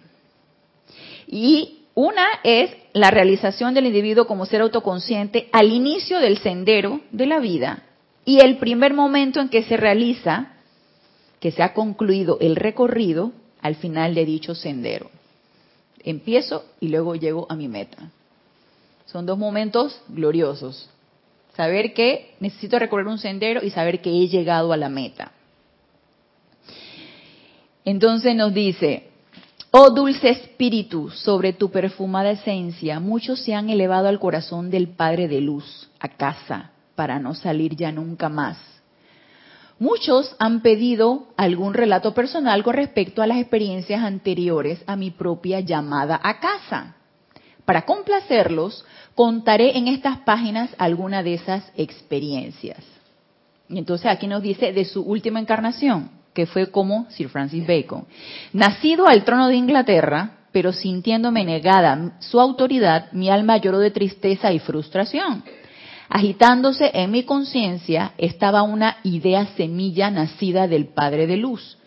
y 1.28 1.80
una 1.94 2.26
es 2.44 2.72
la 2.94 3.12
realización 3.12 3.74
del 3.74 3.86
individuo 3.86 4.26
como 4.26 4.46
ser 4.46 4.62
autoconsciente 4.62 5.50
al 5.52 5.72
inicio 5.72 6.20
del 6.20 6.38
sendero 6.38 7.02
de 7.12 7.26
la 7.26 7.40
vida 7.40 7.84
y 8.26 8.40
el 8.40 8.58
primer 8.58 8.94
momento 8.94 9.40
en 9.42 9.50
que 9.50 9.64
se 9.64 9.76
realiza 9.76 10.54
que 11.40 11.52
se 11.52 11.64
ha 11.64 11.74
concluido 11.74 12.38
el 12.40 12.56
recorrido 12.56 13.32
al 13.62 13.76
final 13.76 14.16
de 14.16 14.26
dicho 14.26 14.56
sendero. 14.56 15.10
Empiezo 16.04 16.66
y 16.80 16.88
luego 16.88 17.16
llego 17.16 17.46
a 17.50 17.56
mi 17.56 17.68
meta. 17.68 18.10
Son 19.06 19.26
dos 19.26 19.38
momentos 19.38 20.02
gloriosos. 20.08 20.90
Saber 21.60 21.94
que 21.94 22.36
necesito 22.40 22.80
recorrer 22.80 23.08
un 23.08 23.18
sendero 23.18 23.62
y 23.62 23.70
saber 23.70 24.00
que 24.00 24.10
he 24.10 24.30
llegado 24.30 24.72
a 24.72 24.78
la 24.78 24.88
meta. 24.88 25.34
Entonces 27.84 28.34
nos 28.34 28.54
dice, 28.54 29.10
oh 29.70 29.90
dulce 29.90 30.30
espíritu, 30.30 31.10
sobre 31.10 31.52
tu 31.52 31.70
perfumada 31.70 32.32
esencia, 32.32 33.02
muchos 33.02 33.42
se 33.42 33.56
han 33.56 33.70
elevado 33.70 34.08
al 34.08 34.22
corazón 34.22 34.70
del 34.70 34.88
Padre 34.88 35.28
de 35.28 35.42
Luz, 35.42 35.90
a 36.00 36.08
casa, 36.08 36.72
para 36.96 37.20
no 37.20 37.36
salir 37.36 37.76
ya 37.76 37.92
nunca 37.92 38.30
más. 38.30 38.58
Muchos 39.80 40.34
han 40.40 40.62
pedido 40.62 41.28
algún 41.36 41.74
relato 41.74 42.14
personal 42.14 42.64
con 42.64 42.76
respecto 42.76 43.22
a 43.22 43.28
las 43.28 43.38
experiencias 43.38 44.02
anteriores 44.02 44.82
a 44.88 44.96
mi 44.96 45.12
propia 45.12 45.60
llamada 45.60 46.22
a 46.24 46.40
casa. 46.40 46.96
Para 47.70 47.84
complacerlos, 47.84 48.84
contaré 49.14 49.78
en 49.78 49.88
estas 49.88 50.18
páginas 50.22 50.72
alguna 50.80 51.22
de 51.22 51.36
esas 51.36 51.72
experiencias. 51.78 52.84
Y 53.70 53.78
entonces 53.78 54.08
aquí 54.08 54.26
nos 54.26 54.42
dice 54.42 54.74
de 54.74 54.86
su 54.86 55.04
última 55.04 55.40
encarnación, 55.40 56.10
que 56.34 56.48
fue 56.48 56.72
como 56.72 57.06
Sir 57.12 57.30
Francis 57.30 57.68
Bacon. 57.68 58.08
Nacido 58.54 59.08
al 59.08 59.24
trono 59.24 59.50
de 59.50 59.56
Inglaterra, 59.56 60.32
pero 60.52 60.74
sintiéndome 60.74 61.46
negada 61.46 62.14
su 62.18 62.40
autoridad, 62.40 63.12
mi 63.12 63.30
alma 63.30 63.58
lloró 63.58 63.78
de 63.78 63.92
tristeza 63.92 64.52
y 64.52 64.58
frustración 64.58 65.44
Agitándose 66.10 66.90
en 66.92 67.12
mi 67.12 67.22
conciencia 67.22 68.14
estaba 68.18 68.64
una 68.64 68.98
idea 69.04 69.46
semilla 69.56 70.10
nacida 70.10 70.68
del 70.68 70.88
Padre 70.88 71.28
de 71.28 71.38
Luz, 71.38 71.78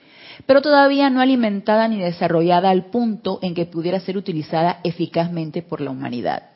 pero 0.47 0.63
todavía 0.63 1.11
no 1.11 1.21
alimentada 1.21 1.89
ni 1.89 2.01
desarrollada 2.01 2.71
al 2.71 2.87
punto 2.87 3.39
en 3.43 3.55
que 3.55 3.67
pudiera 3.67 4.01
ser 4.01 4.17
utilizada 4.17 4.81
eficazmente 4.85 5.63
por 5.63 5.81
la 5.81 5.91
humanidad. 5.91 6.51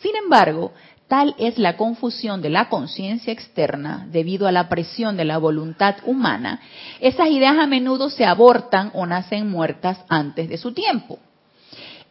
Sin 0.00 0.14
embargo, 0.16 0.72
tal 1.08 1.34
es 1.38 1.58
la 1.58 1.76
confusión 1.76 2.42
de 2.42 2.50
la 2.50 2.68
conciencia 2.68 3.32
externa 3.32 4.06
debido 4.10 4.46
a 4.46 4.52
la 4.52 4.68
presión 4.68 5.16
de 5.16 5.24
la 5.24 5.38
voluntad 5.38 5.96
humana, 6.04 6.60
esas 7.00 7.28
ideas 7.28 7.56
a 7.58 7.66
menudo 7.66 8.10
se 8.10 8.24
abortan 8.24 8.90
o 8.94 9.06
nacen 9.06 9.48
muertas 9.50 9.98
antes 10.08 10.48
de 10.48 10.58
su 10.58 10.72
tiempo. 10.72 11.18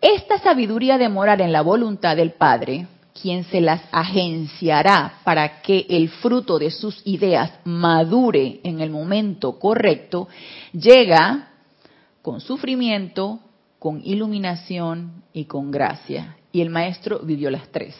Esta 0.01 0.37
sabiduría 0.39 0.97
de 0.97 1.09
morar 1.09 1.41
en 1.41 1.51
la 1.51 1.61
voluntad 1.61 2.15
del 2.15 2.31
Padre, 2.31 2.87
quien 3.21 3.45
se 3.45 3.61
las 3.61 3.81
agenciará 3.91 5.19
para 5.23 5.61
que 5.61 5.85
el 5.89 6.09
fruto 6.09 6.59
de 6.59 6.69
sus 6.69 7.01
ideas 7.05 7.51
madure 7.63 8.59
en 8.63 8.81
el 8.81 8.89
momento 8.89 9.57
correcto, 9.57 10.27
llega 10.73 11.49
con 12.21 12.41
sufrimiento, 12.41 13.39
con 13.79 14.01
iluminación 14.03 15.23
y 15.31 15.45
con 15.45 15.71
gracia. 15.71 16.35
Y 16.51 16.61
el 16.61 16.69
maestro 16.69 17.19
vivió 17.19 17.49
las 17.49 17.69
tres. 17.69 17.95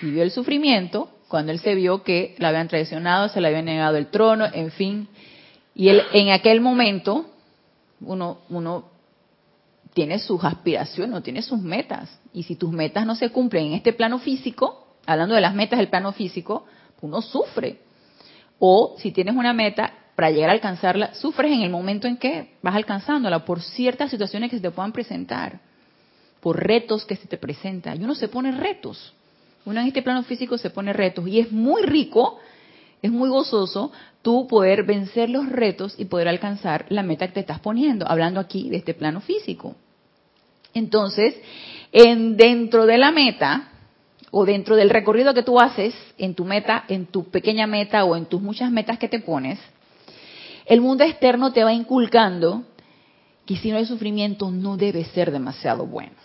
Vivió 0.00 0.22
el 0.22 0.30
sufrimiento 0.30 1.08
cuando 1.28 1.50
él 1.50 1.58
se 1.58 1.74
vio 1.74 2.04
que 2.04 2.36
la 2.38 2.50
habían 2.50 2.68
traicionado, 2.68 3.28
se 3.28 3.40
le 3.40 3.48
había 3.48 3.62
negado 3.62 3.96
el 3.96 4.06
trono, 4.06 4.46
en 4.52 4.70
fin. 4.70 5.08
Y 5.74 5.88
él 5.88 6.02
en 6.12 6.30
aquel 6.30 6.60
momento, 6.60 7.26
uno, 8.00 8.38
uno 8.50 8.84
tiene 9.94 10.18
sus 10.18 10.44
aspiraciones, 10.44 11.22
tiene 11.22 11.40
sus 11.40 11.60
metas. 11.60 12.20
Y 12.32 12.42
si 12.42 12.56
tus 12.56 12.70
metas 12.70 13.06
no 13.06 13.14
se 13.14 13.30
cumplen 13.30 13.66
en 13.66 13.72
este 13.74 13.92
plano 13.92 14.18
físico, 14.18 14.96
hablando 15.06 15.34
de 15.34 15.40
las 15.40 15.54
metas 15.54 15.78
del 15.78 15.88
plano 15.88 16.12
físico, 16.12 16.66
uno 17.00 17.22
sufre. 17.22 17.78
O 18.58 18.96
si 18.98 19.12
tienes 19.12 19.36
una 19.36 19.52
meta, 19.52 19.92
para 20.16 20.30
llegar 20.30 20.50
a 20.50 20.52
alcanzarla, 20.52 21.14
sufres 21.14 21.52
en 21.52 21.62
el 21.62 21.70
momento 21.70 22.06
en 22.06 22.16
que 22.16 22.56
vas 22.62 22.74
alcanzándola 22.74 23.44
por 23.44 23.62
ciertas 23.62 24.10
situaciones 24.10 24.50
que 24.50 24.56
se 24.56 24.62
te 24.62 24.70
puedan 24.70 24.92
presentar, 24.92 25.60
por 26.40 26.64
retos 26.64 27.04
que 27.04 27.16
se 27.16 27.26
te 27.26 27.36
presentan. 27.36 28.00
Y 28.00 28.04
uno 28.04 28.14
se 28.14 28.28
pone 28.28 28.52
retos. 28.52 29.12
Uno 29.64 29.80
en 29.80 29.86
este 29.86 30.02
plano 30.02 30.22
físico 30.22 30.58
se 30.58 30.70
pone 30.70 30.92
retos. 30.92 31.26
Y 31.26 31.40
es 31.40 31.50
muy 31.50 31.82
rico, 31.82 32.38
es 33.02 33.10
muy 33.10 33.28
gozoso 33.28 33.92
tú 34.22 34.46
poder 34.46 34.84
vencer 34.84 35.30
los 35.30 35.48
retos 35.48 35.94
y 35.98 36.04
poder 36.04 36.28
alcanzar 36.28 36.86
la 36.90 37.02
meta 37.02 37.26
que 37.26 37.34
te 37.34 37.40
estás 37.40 37.60
poniendo, 37.60 38.08
hablando 38.08 38.40
aquí 38.40 38.70
de 38.70 38.76
este 38.76 38.94
plano 38.94 39.20
físico. 39.20 39.74
Entonces, 40.74 41.34
en, 41.92 42.36
dentro 42.36 42.86
de 42.86 42.98
la 42.98 43.10
meta, 43.12 43.70
o 44.36 44.44
dentro 44.44 44.74
del 44.74 44.90
recorrido 44.90 45.32
que 45.32 45.44
tú 45.44 45.60
haces 45.60 45.94
en 46.18 46.34
tu 46.34 46.44
meta, 46.44 46.84
en 46.88 47.06
tu 47.06 47.30
pequeña 47.30 47.68
meta 47.68 48.04
o 48.04 48.16
en 48.16 48.26
tus 48.26 48.42
muchas 48.42 48.68
metas 48.68 48.98
que 48.98 49.08
te 49.08 49.20
pones, 49.20 49.60
el 50.66 50.80
mundo 50.80 51.04
externo 51.04 51.52
te 51.52 51.62
va 51.62 51.72
inculcando 51.72 52.64
que 53.46 53.56
si 53.56 53.70
no 53.70 53.76
hay 53.76 53.86
sufrimiento 53.86 54.50
no 54.50 54.76
debe 54.76 55.04
ser 55.04 55.30
demasiado 55.30 55.86
bueno. 55.86 56.16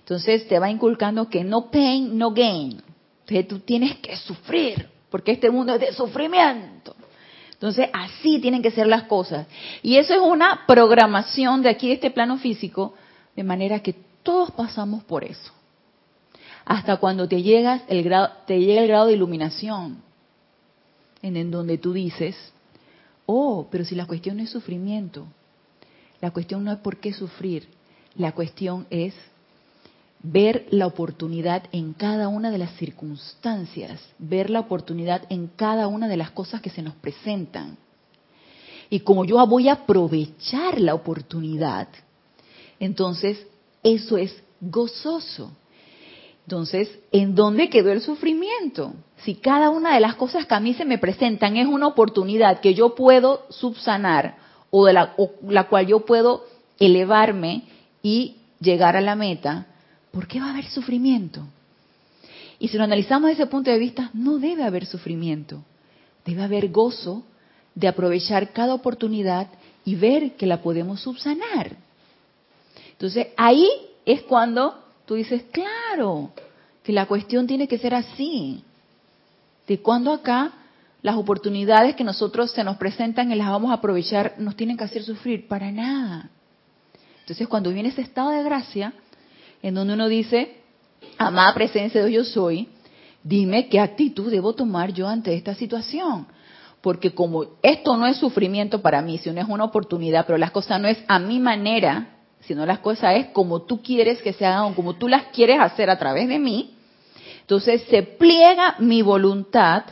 Entonces 0.00 0.46
te 0.46 0.58
va 0.58 0.70
inculcando 0.70 1.30
que 1.30 1.42
no 1.42 1.70
pain, 1.70 2.18
no 2.18 2.32
gain. 2.32 2.82
Entonces 3.20 3.48
tú 3.48 3.60
tienes 3.60 3.96
que 3.96 4.16
sufrir, 4.16 4.88
porque 5.08 5.32
este 5.32 5.50
mundo 5.50 5.74
es 5.74 5.80
de 5.80 5.92
sufrimiento. 5.92 6.94
Entonces 7.52 7.88
así 7.94 8.40
tienen 8.40 8.60
que 8.60 8.72
ser 8.72 8.86
las 8.86 9.04
cosas. 9.04 9.46
Y 9.82 9.96
eso 9.96 10.12
es 10.12 10.20
una 10.20 10.66
programación 10.66 11.62
de 11.62 11.70
aquí, 11.70 11.88
de 11.88 11.94
este 11.94 12.10
plano 12.10 12.36
físico, 12.36 12.94
de 13.40 13.44
manera 13.44 13.80
que 13.80 13.94
todos 14.22 14.50
pasamos 14.50 15.02
por 15.04 15.24
eso. 15.24 15.50
Hasta 16.66 16.98
cuando 16.98 17.26
te, 17.26 17.40
llegas 17.42 17.80
el 17.88 18.02
grado, 18.02 18.28
te 18.46 18.60
llega 18.60 18.82
el 18.82 18.88
grado 18.88 19.06
de 19.06 19.14
iluminación, 19.14 20.02
en, 21.22 21.38
en 21.38 21.50
donde 21.50 21.78
tú 21.78 21.94
dices, 21.94 22.36
oh, 23.24 23.66
pero 23.70 23.86
si 23.86 23.94
la 23.94 24.04
cuestión 24.04 24.36
no 24.36 24.42
es 24.42 24.50
sufrimiento, 24.50 25.26
la 26.20 26.32
cuestión 26.32 26.64
no 26.64 26.70
es 26.70 26.76
por 26.80 26.98
qué 26.98 27.14
sufrir, 27.14 27.66
la 28.14 28.32
cuestión 28.32 28.86
es 28.90 29.14
ver 30.22 30.66
la 30.68 30.86
oportunidad 30.86 31.62
en 31.72 31.94
cada 31.94 32.28
una 32.28 32.50
de 32.50 32.58
las 32.58 32.72
circunstancias, 32.72 34.02
ver 34.18 34.50
la 34.50 34.60
oportunidad 34.60 35.22
en 35.30 35.46
cada 35.46 35.88
una 35.88 36.08
de 36.08 36.18
las 36.18 36.30
cosas 36.32 36.60
que 36.60 36.68
se 36.68 36.82
nos 36.82 36.94
presentan. 36.96 37.78
Y 38.90 39.00
como 39.00 39.24
yo 39.24 39.46
voy 39.46 39.70
a 39.70 39.72
aprovechar 39.72 40.78
la 40.78 40.94
oportunidad, 40.94 41.88
entonces 42.80 43.46
eso 43.84 44.16
es 44.16 44.42
gozoso. 44.60 45.52
Entonces, 46.44 46.90
¿en 47.12 47.36
dónde 47.36 47.68
quedó 47.68 47.92
el 47.92 48.00
sufrimiento? 48.00 48.94
Si 49.18 49.36
cada 49.36 49.70
una 49.70 49.94
de 49.94 50.00
las 50.00 50.16
cosas 50.16 50.46
que 50.46 50.54
a 50.54 50.60
mí 50.60 50.74
se 50.74 50.84
me 50.84 50.98
presentan 50.98 51.56
es 51.56 51.66
una 51.66 51.86
oportunidad 51.86 52.60
que 52.60 52.74
yo 52.74 52.94
puedo 52.96 53.46
subsanar 53.50 54.36
o 54.70 54.86
de 54.86 54.94
la, 54.94 55.14
la 55.46 55.68
cual 55.68 55.86
yo 55.86 56.00
puedo 56.00 56.44
elevarme 56.80 57.64
y 58.02 58.38
llegar 58.58 58.96
a 58.96 59.00
la 59.00 59.14
meta, 59.14 59.66
¿por 60.10 60.26
qué 60.26 60.40
va 60.40 60.46
a 60.46 60.50
haber 60.50 60.66
sufrimiento? 60.66 61.42
Y 62.58 62.68
si 62.68 62.76
lo 62.76 62.84
analizamos 62.84 63.30
desde 63.30 63.44
ese 63.44 63.50
punto 63.50 63.70
de 63.70 63.78
vista, 63.78 64.10
no 64.12 64.38
debe 64.38 64.64
haber 64.64 64.86
sufrimiento. 64.86 65.62
Debe 66.24 66.42
haber 66.42 66.70
gozo 66.70 67.22
de 67.74 67.88
aprovechar 67.88 68.52
cada 68.52 68.74
oportunidad 68.74 69.48
y 69.84 69.94
ver 69.94 70.32
que 70.32 70.46
la 70.46 70.62
podemos 70.62 71.00
subsanar. 71.00 71.76
Entonces 73.00 73.28
ahí 73.38 73.66
es 74.04 74.20
cuando 74.20 74.74
tú 75.06 75.14
dices, 75.14 75.44
claro, 75.52 76.32
que 76.82 76.92
la 76.92 77.06
cuestión 77.06 77.46
tiene 77.46 77.66
que 77.66 77.78
ser 77.78 77.94
así. 77.94 78.62
De 79.66 79.80
cuando 79.80 80.12
acá 80.12 80.52
las 81.00 81.16
oportunidades 81.16 81.96
que 81.96 82.04
nosotros 82.04 82.50
se 82.50 82.62
nos 82.62 82.76
presentan 82.76 83.32
y 83.32 83.36
las 83.36 83.48
vamos 83.48 83.70
a 83.70 83.74
aprovechar 83.76 84.34
nos 84.36 84.54
tienen 84.54 84.76
que 84.76 84.84
hacer 84.84 85.02
sufrir, 85.02 85.48
para 85.48 85.72
nada. 85.72 86.28
Entonces 87.20 87.48
cuando 87.48 87.70
viene 87.70 87.88
ese 87.88 88.02
estado 88.02 88.32
de 88.32 88.42
gracia, 88.42 88.92
en 89.62 89.76
donde 89.76 89.94
uno 89.94 90.06
dice, 90.06 90.58
amada 91.16 91.54
presencia 91.54 92.02
de 92.02 92.08
Dios 92.08 92.26
yo 92.26 92.32
soy, 92.34 92.68
dime 93.24 93.70
qué 93.70 93.80
actitud 93.80 94.30
debo 94.30 94.52
tomar 94.52 94.92
yo 94.92 95.08
ante 95.08 95.32
esta 95.32 95.54
situación. 95.54 96.26
Porque 96.82 97.14
como 97.14 97.46
esto 97.62 97.96
no 97.96 98.06
es 98.06 98.18
sufrimiento 98.18 98.82
para 98.82 99.00
mí, 99.00 99.16
sino 99.16 99.40
es 99.40 99.48
una 99.48 99.64
oportunidad, 99.64 100.26
pero 100.26 100.36
las 100.36 100.50
cosas 100.50 100.78
no 100.78 100.86
es 100.86 101.02
a 101.08 101.18
mi 101.18 101.40
manera, 101.40 102.19
sino 102.50 102.66
las 102.66 102.80
cosas 102.80 103.14
es 103.16 103.26
como 103.26 103.62
tú 103.62 103.80
quieres 103.80 104.20
que 104.22 104.32
se 104.32 104.44
hagan 104.44 104.74
como 104.74 104.94
tú 104.94 105.06
las 105.06 105.26
quieres 105.26 105.60
hacer 105.60 105.88
a 105.88 106.00
través 106.00 106.26
de 106.26 106.40
mí. 106.40 106.74
Entonces 107.42 107.80
se 107.88 108.02
pliega 108.02 108.74
mi 108.80 109.02
voluntad 109.02 109.84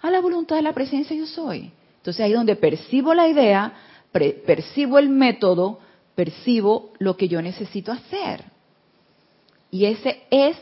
a 0.00 0.10
la 0.12 0.20
voluntad 0.20 0.54
de 0.54 0.62
la 0.62 0.72
presencia 0.72 1.16
yo 1.16 1.26
soy. 1.26 1.72
Entonces 1.96 2.24
ahí 2.24 2.32
donde 2.32 2.54
percibo 2.54 3.14
la 3.14 3.26
idea, 3.26 3.72
percibo 4.12 5.00
el 5.00 5.08
método, 5.08 5.80
percibo 6.14 6.92
lo 7.00 7.16
que 7.16 7.26
yo 7.26 7.42
necesito 7.42 7.90
hacer. 7.90 8.44
Y 9.72 9.86
ese 9.86 10.22
es 10.30 10.56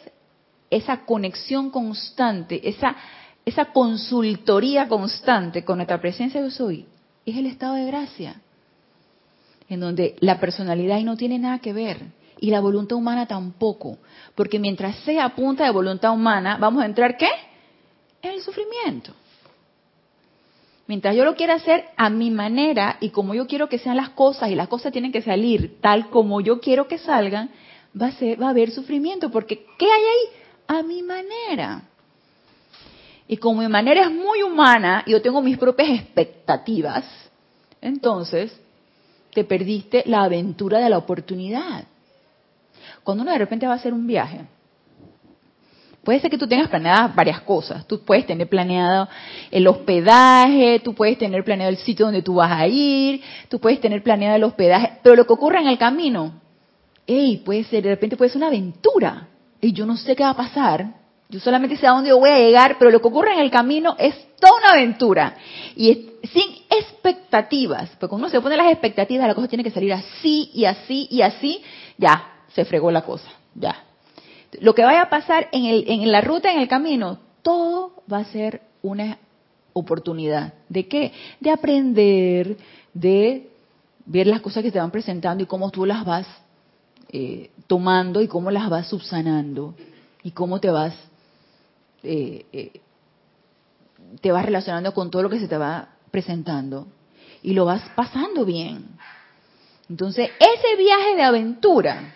esa 0.71 1.05
conexión 1.05 1.69
constante, 1.69 2.67
esa, 2.67 2.97
esa 3.45 3.67
consultoría 3.67 4.88
constante 4.88 5.67
con 5.67 5.77
nuestra 5.77 6.01
presencia 6.01 6.41
yo 6.41 6.51
soy, 6.51 6.87
es 7.27 7.37
el 7.37 7.45
estado 7.45 7.75
de 7.75 7.85
gracia 7.85 8.41
en 9.73 9.81
donde 9.81 10.17
la 10.21 10.39
personalidad 10.39 11.01
no 11.01 11.17
tiene 11.17 11.39
nada 11.39 11.59
que 11.59 11.73
ver 11.73 11.99
y 12.41 12.51
la 12.51 12.61
voluntad 12.61 12.99
humana 12.99 13.27
tampoco, 13.27 13.99
porque 14.35 14.59
mientras 14.59 14.97
sea 14.99 15.31
punta 15.31 15.65
de 15.65 15.71
voluntad 15.71 16.13
humana, 16.13 16.59
vamos 16.61 16.83
a 16.83 16.87
entrar 16.87 17.17
¿qué? 17.17 17.29
En 18.21 18.33
el 18.33 18.43
sufrimiento. 18.43 19.15
Mientras 20.87 21.17
yo 21.17 21.25
lo 21.25 21.37
quiera 21.37 21.55
hacer 21.55 21.85
a 21.97 22.11
mi 22.11 22.31
manera 22.31 22.99
y 23.01 23.11
como 23.11 23.35
yo 23.35 23.47
quiero 23.47 23.69
que 23.69 23.79
sean 23.79 23.97
las 23.97 24.11
cosas 24.11 24.51
y 24.51 24.55
las 24.55 24.69
cosas 24.69 24.93
tienen 24.93 25.13
que 25.13 25.23
salir 25.23 25.81
tal 25.81 26.11
como 26.11 26.41
yo 26.41 26.61
quiero 26.61 26.87
que 26.87 26.99
salgan, 26.99 27.51
va 28.01 28.09
a, 28.09 28.13
ser, 28.13 28.43
va 28.43 28.49
a 28.49 28.51
haber 28.51 28.73
sufrimiento 28.73 29.31
porque 29.31 29.65
¿qué 29.79 29.87
hay 29.87 30.03
ahí? 30.03 30.79
A 30.79 30.83
mi 30.83 31.03
manera. 31.03 31.83
Y 33.27 33.39
como 33.39 33.63
mi 33.63 33.69
manera 33.69 34.03
es 34.03 34.11
muy 34.11 34.43
humana 34.43 35.05
y 35.07 35.13
yo 35.13 35.23
tengo 35.23 35.41
mis 35.41 35.57
propias 35.57 35.89
expectativas, 35.91 37.05
entonces 37.81 38.53
te 39.33 39.45
perdiste 39.45 40.03
la 40.07 40.25
aventura 40.25 40.79
de 40.79 40.90
la 40.90 40.99
oportunidad. 40.99 41.85
Cuando 43.03 43.23
uno 43.23 43.33
de 43.33 43.38
repente 43.38 43.66
va 43.66 43.73
a 43.73 43.77
hacer 43.77 43.92
un 43.92 44.07
viaje, 44.07 44.40
Puede 46.05 46.18
ser 46.18 46.31
que 46.31 46.38
tú 46.38 46.49
tengas 46.49 46.68
planeadas 46.68 47.14
varias 47.14 47.42
cosas. 47.42 47.87
Tú 47.87 48.01
puedes 48.05 48.27
tener 48.27 48.49
planeado 48.49 49.09
el 49.53 49.66
hospedaje, 49.68 50.81
tú 50.81 50.95
puedes 50.95 51.16
tener 51.16 51.45
planeado 51.45 51.71
el 51.71 51.77
sitio 51.77 52.07
donde 52.07 52.23
tú 52.23 52.35
vas 52.35 52.51
a 52.51 52.66
ir, 52.66 53.23
tú 53.49 53.61
puedes 53.61 53.81
tener 53.81 54.03
planeado 54.03 54.35
el 54.35 54.42
hospedaje, 54.42 54.99
pero 55.03 55.14
lo 55.14 55.27
que 55.27 55.33
ocurra 55.33 55.61
en 55.61 55.68
el 55.68 55.79
camino, 55.79 56.40
hey, 57.07 57.40
puede 57.45 57.62
ser, 57.64 57.85
de 57.85 57.90
repente 57.90 58.16
puede 58.16 58.31
ser 58.31 58.38
una 58.38 58.49
aventura. 58.49 59.29
Y 59.61 59.73
yo 59.73 59.87
no 59.87 59.97
sé 59.97 60.16
qué 60.16 60.25
va 60.25 60.31
a 60.31 60.37
pasar. 60.37 61.02
Yo 61.33 61.40
solamente 61.40 61.79
sé 61.79 61.87
a 61.87 61.92
dónde 61.92 62.12
voy 62.12 62.29
a 62.29 62.38
llegar, 62.38 62.77
pero 62.79 62.90
lo 62.90 63.01
que 63.01 63.09
ocurre 63.09 63.33
en 63.33 63.40
el 63.40 63.51
camino 63.51 63.97
es 63.99 64.14
toda 64.38 64.53
una 64.59 64.73
aventura. 64.73 65.35
Y 65.75 66.11
sin 66.31 66.45
expectativas, 66.68 67.88
porque 67.99 68.09
cuando 68.09 68.27
uno 68.27 68.29
se 68.29 68.38
pone 68.42 68.55
las 68.55 68.71
expectativas, 68.71 69.27
la 69.27 69.35
cosa 69.35 69.49
tiene 69.49 69.64
que 69.64 69.71
salir 69.71 69.95
así 69.95 70.51
y 70.53 70.66
así 70.66 71.09
y 71.11 71.23
así, 71.23 71.62
ya, 71.97 72.45
se 72.55 72.66
fregó 72.66 72.90
la 72.90 73.01
cosa, 73.01 73.31
ya, 73.55 73.83
lo 74.61 74.75
que 74.75 74.85
vaya 74.85 75.01
a 75.01 75.09
pasar 75.09 75.49
en, 75.53 75.64
el, 75.64 75.85
en 75.88 76.12
la 76.12 76.21
ruta, 76.21 76.53
en 76.53 76.61
el 76.61 76.68
camino, 76.68 77.18
todo 77.40 78.03
va 78.12 78.18
a 78.18 78.25
ser 78.25 78.61
una 78.83 79.16
oportunidad. 79.73 80.53
¿De 80.68 80.87
qué? 80.87 81.12
De 81.40 81.51
aprender, 81.51 82.59
de 82.92 83.49
ver 84.05 84.27
las 84.27 84.42
cosas 84.42 84.62
que 84.62 84.71
te 84.71 84.79
van 84.79 84.90
presentando 84.90 85.42
y 85.42 85.47
cómo 85.47 85.71
tú 85.71 85.87
las 85.87 86.05
vas 86.05 86.27
eh, 87.11 87.51
tomando 87.66 88.21
y 88.21 88.29
cómo 88.29 88.51
las 88.51 88.68
vas 88.68 88.88
subsanando 88.88 89.75
y 90.23 90.33
cómo 90.33 90.61
te 90.61 90.71
vas 90.71 90.95
eh, 92.03 92.47
eh, 92.53 92.81
te 94.21 94.33
vas 94.33 94.45
relacionando 94.45 94.93
con 94.93 95.11
todo 95.11 95.23
lo 95.23 95.31
que 95.31 95.41
se 95.41 95.49
te 95.49 95.57
va 95.57 95.88
presentando 96.11 96.87
y 97.43 97.53
lo 97.55 97.65
vas 97.65 97.83
pasando 97.95 98.45
bien. 98.45 98.87
Entonces, 99.88 100.31
ese 100.38 100.77
viaje 100.77 101.17
de 101.17 101.23
aventura 101.23 102.15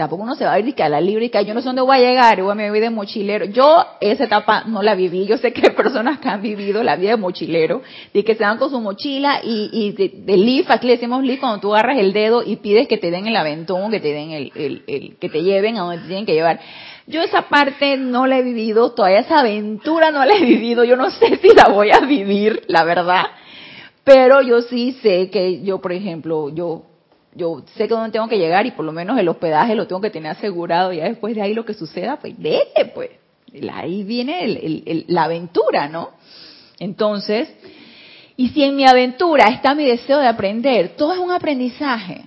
Tampoco 0.00 0.22
uno 0.22 0.34
se 0.34 0.46
va 0.46 0.54
a 0.54 0.58
ir 0.58 0.74
a 0.82 0.88
la 0.88 0.98
libre 0.98 1.26
y 1.26 1.28
que 1.28 1.44
yo 1.44 1.52
no 1.52 1.60
sé 1.60 1.66
dónde 1.66 1.82
voy 1.82 1.98
a 1.98 2.00
llegar, 2.00 2.40
a 2.40 2.54
me 2.54 2.70
voy 2.70 2.80
de 2.80 2.88
mochilero. 2.88 3.44
Yo 3.44 3.84
esa 4.00 4.24
etapa 4.24 4.64
no 4.64 4.82
la 4.82 4.94
viví. 4.94 5.26
Yo 5.26 5.36
sé 5.36 5.52
que 5.52 5.60
hay 5.62 5.74
personas 5.76 6.18
que 6.20 6.26
han 6.30 6.40
vivido 6.40 6.82
la 6.82 6.96
vida 6.96 7.10
de 7.10 7.16
mochilero, 7.18 7.82
de 8.14 8.24
que 8.24 8.34
se 8.34 8.42
van 8.42 8.56
con 8.56 8.70
su 8.70 8.80
mochila 8.80 9.42
y, 9.44 9.68
y 9.70 9.92
de, 9.92 10.10
de 10.24 10.36
leaf, 10.38 10.70
aquí 10.70 10.86
le 10.86 10.94
decimos 10.94 11.22
leaf 11.22 11.40
cuando 11.40 11.60
tú 11.60 11.74
agarras 11.74 11.98
el 11.98 12.14
dedo 12.14 12.42
y 12.42 12.56
pides 12.56 12.88
que 12.88 12.96
te 12.96 13.10
den 13.10 13.26
el 13.26 13.36
aventón, 13.36 13.90
que 13.90 14.00
te 14.00 14.14
den 14.14 14.30
el, 14.30 14.50
el, 14.54 14.84
el 14.86 15.16
que 15.16 15.28
te 15.28 15.42
lleven 15.42 15.76
a 15.76 15.82
donde 15.82 15.98
te 15.98 16.06
tienen 16.06 16.24
que 16.24 16.32
llevar. 16.32 16.60
Yo 17.06 17.22
esa 17.22 17.48
parte 17.48 17.96
no 17.96 18.26
la 18.26 18.38
he 18.38 18.42
vivido, 18.42 18.92
todavía 18.92 19.20
esa 19.20 19.40
aventura 19.40 20.10
no 20.10 20.24
la 20.24 20.34
he 20.34 20.44
vivido, 20.44 20.84
yo 20.84 20.96
no 20.96 21.10
sé 21.10 21.38
si 21.38 21.54
la 21.54 21.68
voy 21.68 21.90
a 21.90 22.00
vivir, 22.00 22.62
la 22.68 22.84
verdad. 22.84 23.24
Pero 24.04 24.42
yo 24.42 24.62
sí 24.62 24.98
sé 25.02 25.30
que 25.30 25.62
yo, 25.62 25.80
por 25.80 25.92
ejemplo, 25.92 26.50
yo 26.50 26.84
yo 27.34 27.62
sé 27.76 27.86
que 27.86 27.94
dónde 27.94 28.10
tengo 28.10 28.28
que 28.28 28.38
llegar 28.38 28.66
y 28.66 28.72
por 28.72 28.84
lo 28.84 28.92
menos 28.92 29.18
el 29.18 29.28
hospedaje 29.28 29.74
lo 29.74 29.86
tengo 29.86 30.00
que 30.00 30.10
tener 30.10 30.32
asegurado. 30.32 30.92
Ya 30.92 31.04
después 31.04 31.34
de 31.34 31.42
ahí 31.42 31.54
lo 31.54 31.64
que 31.64 31.74
suceda, 31.74 32.18
pues 32.18 32.34
vete, 32.36 32.86
pues. 32.86 33.10
Ahí 33.72 34.04
viene 34.04 35.04
la 35.08 35.24
aventura, 35.24 35.88
¿no? 35.88 36.10
Entonces, 36.78 37.48
y 38.36 38.48
si 38.50 38.62
en 38.64 38.76
mi 38.76 38.86
aventura 38.86 39.48
está 39.48 39.74
mi 39.74 39.84
deseo 39.84 40.18
de 40.18 40.28
aprender, 40.28 40.96
todo 40.96 41.12
es 41.12 41.18
un 41.18 41.32
aprendizaje. 41.32 42.26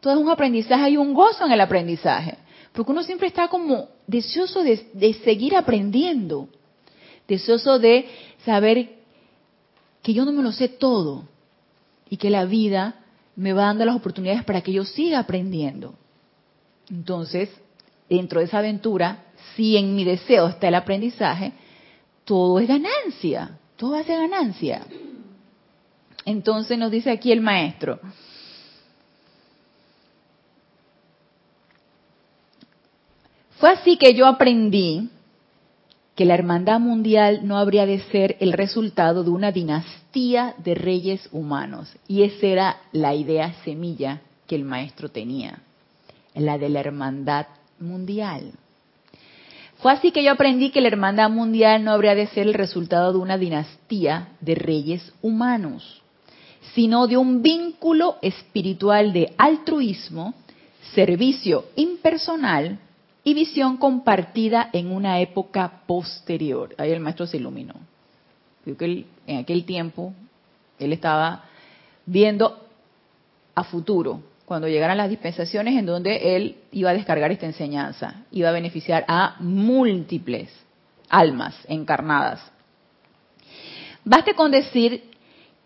Todo 0.00 0.14
es 0.14 0.18
un 0.18 0.30
aprendizaje 0.30 0.90
y 0.90 0.96
un 0.96 1.14
gozo 1.14 1.46
en 1.46 1.52
el 1.52 1.60
aprendizaje. 1.60 2.36
Porque 2.74 2.90
uno 2.90 3.04
siempre 3.04 3.28
está 3.28 3.46
como 3.46 3.88
deseoso 4.08 4.64
de, 4.64 5.14
seguir 5.24 5.54
aprendiendo. 5.54 6.48
Deseoso 7.28 7.78
de 7.78 8.08
saber 8.44 8.96
que 10.02 10.12
yo 10.12 10.24
no 10.24 10.32
me 10.32 10.42
lo 10.42 10.50
sé 10.50 10.68
todo. 10.68 11.28
Y 12.10 12.16
que 12.16 12.30
la 12.30 12.44
vida 12.46 12.96
me 13.36 13.52
va 13.52 13.66
dando 13.66 13.84
las 13.84 13.94
oportunidades 13.94 14.42
para 14.42 14.60
que 14.60 14.72
yo 14.72 14.84
siga 14.84 15.20
aprendiendo. 15.20 15.94
Entonces, 16.90 17.48
dentro 18.10 18.40
de 18.40 18.46
esa 18.46 18.58
aventura, 18.58 19.24
si 19.54 19.76
en 19.76 19.94
mi 19.94 20.02
deseo 20.02 20.48
está 20.48 20.66
el 20.66 20.74
aprendizaje, 20.74 21.52
todo 22.24 22.58
es 22.58 22.66
ganancia, 22.66 23.56
todo 23.76 23.94
hace 23.94 24.16
ganancia. 24.16 24.84
Entonces 26.24 26.76
nos 26.76 26.90
dice 26.90 27.12
aquí 27.12 27.30
el 27.30 27.40
maestro, 27.40 28.00
fue 33.58 33.70
así 33.70 33.96
que 33.96 34.14
yo 34.14 34.26
aprendí 34.26 35.10
que 36.14 36.24
la 36.24 36.34
hermandad 36.34 36.80
mundial 36.80 37.40
no 37.44 37.58
habría 37.58 37.86
de 37.86 38.00
ser 38.00 38.36
el 38.40 38.52
resultado 38.52 39.24
de 39.24 39.30
una 39.30 39.52
dinastía 39.52 40.54
de 40.58 40.74
reyes 40.74 41.28
humanos. 41.32 41.92
Y 42.06 42.22
esa 42.22 42.46
era 42.46 42.76
la 42.92 43.14
idea 43.14 43.52
semilla 43.64 44.20
que 44.46 44.54
el 44.54 44.64
maestro 44.64 45.08
tenía, 45.08 45.60
la 46.34 46.58
de 46.58 46.68
la 46.68 46.80
hermandad 46.80 47.46
mundial. 47.80 48.52
Fue 49.78 49.92
así 49.92 50.12
que 50.12 50.22
yo 50.22 50.32
aprendí 50.32 50.70
que 50.70 50.80
la 50.80 50.88
hermandad 50.88 51.30
mundial 51.30 51.84
no 51.84 51.90
habría 51.90 52.14
de 52.14 52.26
ser 52.28 52.46
el 52.46 52.54
resultado 52.54 53.12
de 53.12 53.18
una 53.18 53.38
dinastía 53.38 54.28
de 54.40 54.54
reyes 54.54 55.12
humanos, 55.20 56.00
sino 56.74 57.06
de 57.06 57.16
un 57.16 57.42
vínculo 57.42 58.16
espiritual 58.22 59.12
de 59.12 59.34
altruismo, 59.36 60.34
servicio 60.94 61.66
impersonal 61.76 62.78
y 63.24 63.32
visión 63.32 63.78
compartida 63.78 64.68
en 64.72 64.92
una 64.92 65.18
época 65.20 65.80
posterior. 65.86 66.74
Ahí 66.76 66.92
el 66.92 67.00
maestro 67.00 67.26
se 67.26 67.38
iluminó. 67.38 67.74
que 68.64 69.06
en 69.26 69.38
aquel 69.38 69.64
tiempo 69.64 70.12
él 70.78 70.92
estaba 70.92 71.44
viendo 72.04 72.60
a 73.54 73.64
futuro, 73.64 74.20
cuando 74.44 74.68
llegaran 74.68 74.98
las 74.98 75.08
dispensaciones 75.08 75.74
en 75.78 75.86
donde 75.86 76.36
él 76.36 76.56
iba 76.70 76.90
a 76.90 76.94
descargar 76.94 77.32
esta 77.32 77.46
enseñanza, 77.46 78.24
iba 78.30 78.50
a 78.50 78.52
beneficiar 78.52 79.04
a 79.08 79.36
múltiples 79.40 80.50
almas 81.08 81.56
encarnadas. 81.66 82.40
Baste 84.04 84.34
con 84.34 84.50
decir 84.50 85.10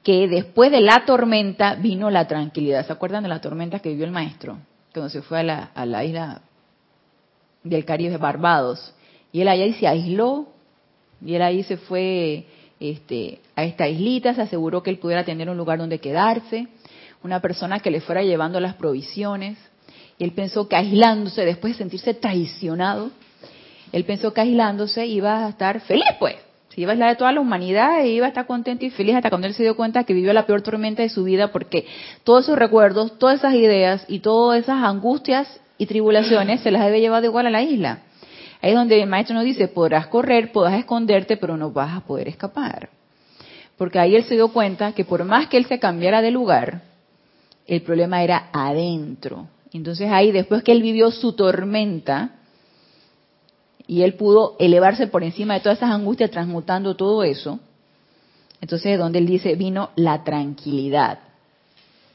que 0.04 0.28
después 0.28 0.70
de 0.70 0.80
la 0.80 1.04
tormenta 1.04 1.74
vino 1.74 2.08
la 2.08 2.28
tranquilidad. 2.28 2.86
¿Se 2.86 2.92
acuerdan 2.92 3.24
de 3.24 3.28
la 3.28 3.40
tormenta 3.40 3.80
que 3.80 3.88
vivió 3.88 4.04
el 4.04 4.12
maestro? 4.12 4.58
Cuando 4.92 5.10
se 5.10 5.22
fue 5.22 5.40
a 5.40 5.42
la, 5.42 5.70
a 5.74 5.84
la 5.84 6.04
isla 6.04 6.42
del 7.68 7.84
Caribe, 7.84 8.16
Barbados. 8.16 8.94
Y 9.32 9.40
él 9.40 9.48
allá 9.48 9.72
se 9.78 9.86
aisló, 9.86 10.48
y 11.24 11.34
él 11.34 11.42
ahí 11.42 11.62
se 11.62 11.76
fue 11.76 12.44
este, 12.80 13.40
a 13.56 13.64
esta 13.64 13.88
islita, 13.88 14.34
se 14.34 14.42
aseguró 14.42 14.82
que 14.82 14.90
él 14.90 14.98
pudiera 14.98 15.24
tener 15.24 15.50
un 15.50 15.56
lugar 15.56 15.78
donde 15.78 15.98
quedarse, 15.98 16.68
una 17.22 17.40
persona 17.40 17.80
que 17.80 17.90
le 17.90 18.00
fuera 18.00 18.22
llevando 18.22 18.60
las 18.60 18.74
provisiones. 18.74 19.58
Y 20.18 20.24
él 20.24 20.32
pensó 20.32 20.68
que 20.68 20.76
aislándose, 20.76 21.44
después 21.44 21.74
de 21.74 21.78
sentirse 21.78 22.14
traicionado, 22.14 23.10
él 23.92 24.04
pensó 24.04 24.32
que 24.32 24.40
aislándose 24.40 25.06
iba 25.06 25.46
a 25.46 25.48
estar 25.48 25.80
feliz, 25.80 26.08
pues. 26.18 26.36
Se 26.68 26.82
iba 26.82 26.90
a 26.90 26.92
aislar 26.92 27.10
de 27.10 27.16
toda 27.16 27.32
la 27.32 27.40
humanidad 27.40 28.00
e 28.00 28.08
iba 28.08 28.26
a 28.26 28.28
estar 28.28 28.46
contento 28.46 28.84
y 28.84 28.90
feliz 28.90 29.16
hasta 29.16 29.30
cuando 29.30 29.46
él 29.46 29.54
se 29.54 29.62
dio 29.62 29.74
cuenta 29.74 30.04
que 30.04 30.14
vivió 30.14 30.32
la 30.32 30.46
peor 30.46 30.62
tormenta 30.62 31.02
de 31.02 31.08
su 31.08 31.24
vida 31.24 31.50
porque 31.50 31.86
todos 32.24 32.44
esos 32.44 32.58
recuerdos, 32.58 33.18
todas 33.18 33.38
esas 33.38 33.54
ideas 33.54 34.04
y 34.06 34.20
todas 34.20 34.60
esas 34.60 34.84
angustias 34.84 35.60
y 35.78 35.86
tribulaciones 35.86 36.60
se 36.60 36.70
las 36.70 36.84
debe 36.84 37.00
llevar 37.00 37.24
igual 37.24 37.46
a 37.46 37.50
la 37.50 37.62
isla. 37.62 38.02
Ahí 38.60 38.70
es 38.70 38.76
donde 38.76 39.00
el 39.00 39.08
maestro 39.08 39.36
nos 39.36 39.44
dice, 39.44 39.68
podrás 39.68 40.08
correr, 40.08 40.50
podrás 40.50 40.80
esconderte, 40.80 41.36
pero 41.36 41.56
no 41.56 41.70
vas 41.70 41.96
a 41.96 42.00
poder 42.00 42.28
escapar. 42.28 42.90
Porque 43.76 44.00
ahí 44.00 44.16
él 44.16 44.24
se 44.24 44.34
dio 44.34 44.48
cuenta 44.48 44.92
que 44.92 45.04
por 45.04 45.24
más 45.24 45.46
que 45.46 45.56
él 45.56 45.66
se 45.66 45.78
cambiara 45.78 46.20
de 46.20 46.32
lugar, 46.32 46.82
el 47.66 47.82
problema 47.82 48.22
era 48.24 48.48
adentro. 48.52 49.46
Entonces 49.72 50.10
ahí, 50.10 50.32
después 50.32 50.64
que 50.64 50.72
él 50.72 50.82
vivió 50.82 51.12
su 51.12 51.34
tormenta, 51.34 52.32
y 53.88 54.02
él 54.02 54.14
pudo 54.14 54.54
elevarse 54.58 55.06
por 55.06 55.24
encima 55.24 55.54
de 55.54 55.60
todas 55.60 55.78
esas 55.78 55.90
angustias, 55.90 56.30
transmutando 56.30 56.94
todo 56.94 57.24
eso, 57.24 57.58
entonces 58.60 58.92
es 58.92 58.98
donde 58.98 59.18
él 59.18 59.26
dice, 59.26 59.54
vino 59.54 59.90
la 59.96 60.24
tranquilidad. 60.24 61.20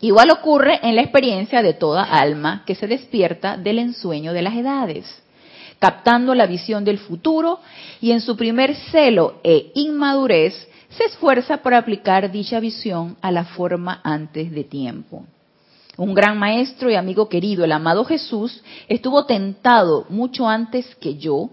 Igual 0.04 0.32
ocurre 0.32 0.82
en 0.84 0.98
la 0.98 1.02
experiencia 1.02 1.62
de 1.62 1.74
toda 1.74 2.04
alma 2.04 2.64
que 2.66 2.76
se 2.76 2.88
despierta 2.88 3.56
del 3.56 3.80
ensueño 3.80 4.34
de 4.34 4.42
las 4.42 4.54
edades, 4.54 5.06
captando 5.80 6.36
la 6.36 6.46
visión 6.46 6.84
del 6.84 6.98
futuro 6.98 7.62
y 8.02 8.12
en 8.12 8.20
su 8.20 8.36
primer 8.36 8.76
celo 8.92 9.40
e 9.46 9.72
inmadurez 9.76 10.68
se 10.90 11.06
esfuerza 11.06 11.60
por 11.64 11.74
aplicar 11.74 12.30
dicha 12.34 12.60
visión 12.60 13.16
a 13.22 13.32
la 13.32 13.46
forma 13.46 14.02
antes 14.04 14.52
de 14.52 14.66
tiempo. 14.66 15.24
Un 15.96 16.14
gran 16.14 16.38
maestro 16.38 16.92
y 16.92 16.96
amigo 16.96 17.30
querido, 17.30 17.64
el 17.64 17.72
amado 17.72 18.04
Jesús, 18.04 18.62
estuvo 18.90 19.26
tentado 19.26 20.06
mucho 20.10 20.50
antes 20.50 20.94
que 20.96 21.16
yo 21.16 21.50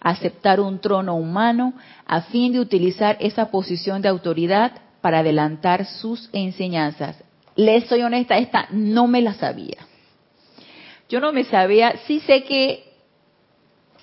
a 0.00 0.10
aceptar 0.10 0.60
un 0.60 0.78
trono 0.78 1.16
humano 1.16 1.74
a 2.06 2.20
fin 2.20 2.52
de 2.52 2.60
utilizar 2.60 3.16
esa 3.18 3.50
posición 3.50 4.00
de 4.00 4.08
autoridad 4.08 4.74
para 5.00 5.18
adelantar 5.18 5.86
sus 5.86 6.30
enseñanzas. 6.32 7.16
Les 7.56 7.86
soy 7.86 8.02
honesta, 8.02 8.38
esta 8.38 8.68
no 8.70 9.06
me 9.06 9.22
la 9.22 9.34
sabía. 9.34 9.78
Yo 11.08 11.20
no 11.20 11.32
me 11.32 11.44
sabía, 11.44 11.94
sí 12.06 12.20
sé 12.20 12.44
que 12.44 12.84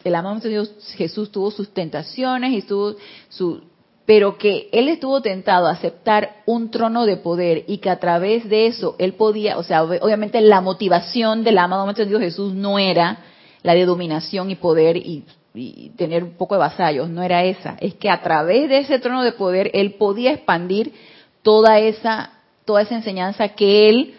el 0.03 0.15
amado 0.15 0.39
Dios 0.47 0.73
Jesús 0.95 1.31
tuvo 1.31 1.51
sus 1.51 1.73
tentaciones 1.73 2.53
y 2.53 2.61
tuvo 2.61 2.95
su, 3.29 3.61
pero 4.05 4.37
que 4.37 4.69
él 4.71 4.87
estuvo 4.87 5.21
tentado 5.21 5.67
a 5.67 5.71
aceptar 5.71 6.37
un 6.45 6.71
trono 6.71 7.05
de 7.05 7.17
poder 7.17 7.65
y 7.67 7.79
que 7.79 7.89
a 7.89 7.99
través 7.99 8.47
de 8.49 8.67
eso 8.67 8.95
él 8.99 9.13
podía, 9.13 9.57
o 9.57 9.63
sea, 9.63 9.83
obviamente 9.83 10.39
la 10.41 10.61
motivación 10.61 11.43
del 11.43 11.57
amado 11.57 11.91
Dios 11.93 12.21
Jesús 12.21 12.53
no 12.53 12.79
era 12.79 13.19
la 13.63 13.73
de 13.73 13.85
dominación 13.85 14.49
y 14.49 14.55
poder 14.55 14.95
y, 14.97 15.25
y, 15.53 15.89
tener 15.97 16.23
un 16.23 16.37
poco 16.37 16.55
de 16.55 16.59
vasallos, 16.59 17.09
no 17.09 17.21
era 17.21 17.43
esa, 17.43 17.75
es 17.81 17.95
que 17.95 18.09
a 18.09 18.21
través 18.21 18.69
de 18.69 18.79
ese 18.79 18.99
trono 18.99 19.23
de 19.23 19.33
poder 19.33 19.71
él 19.73 19.95
podía 19.95 20.31
expandir 20.31 20.93
toda 21.41 21.79
esa 21.79 22.31
toda 22.67 22.81
esa 22.81 22.95
enseñanza 22.95 23.47
que 23.47 23.87
él 23.87 24.15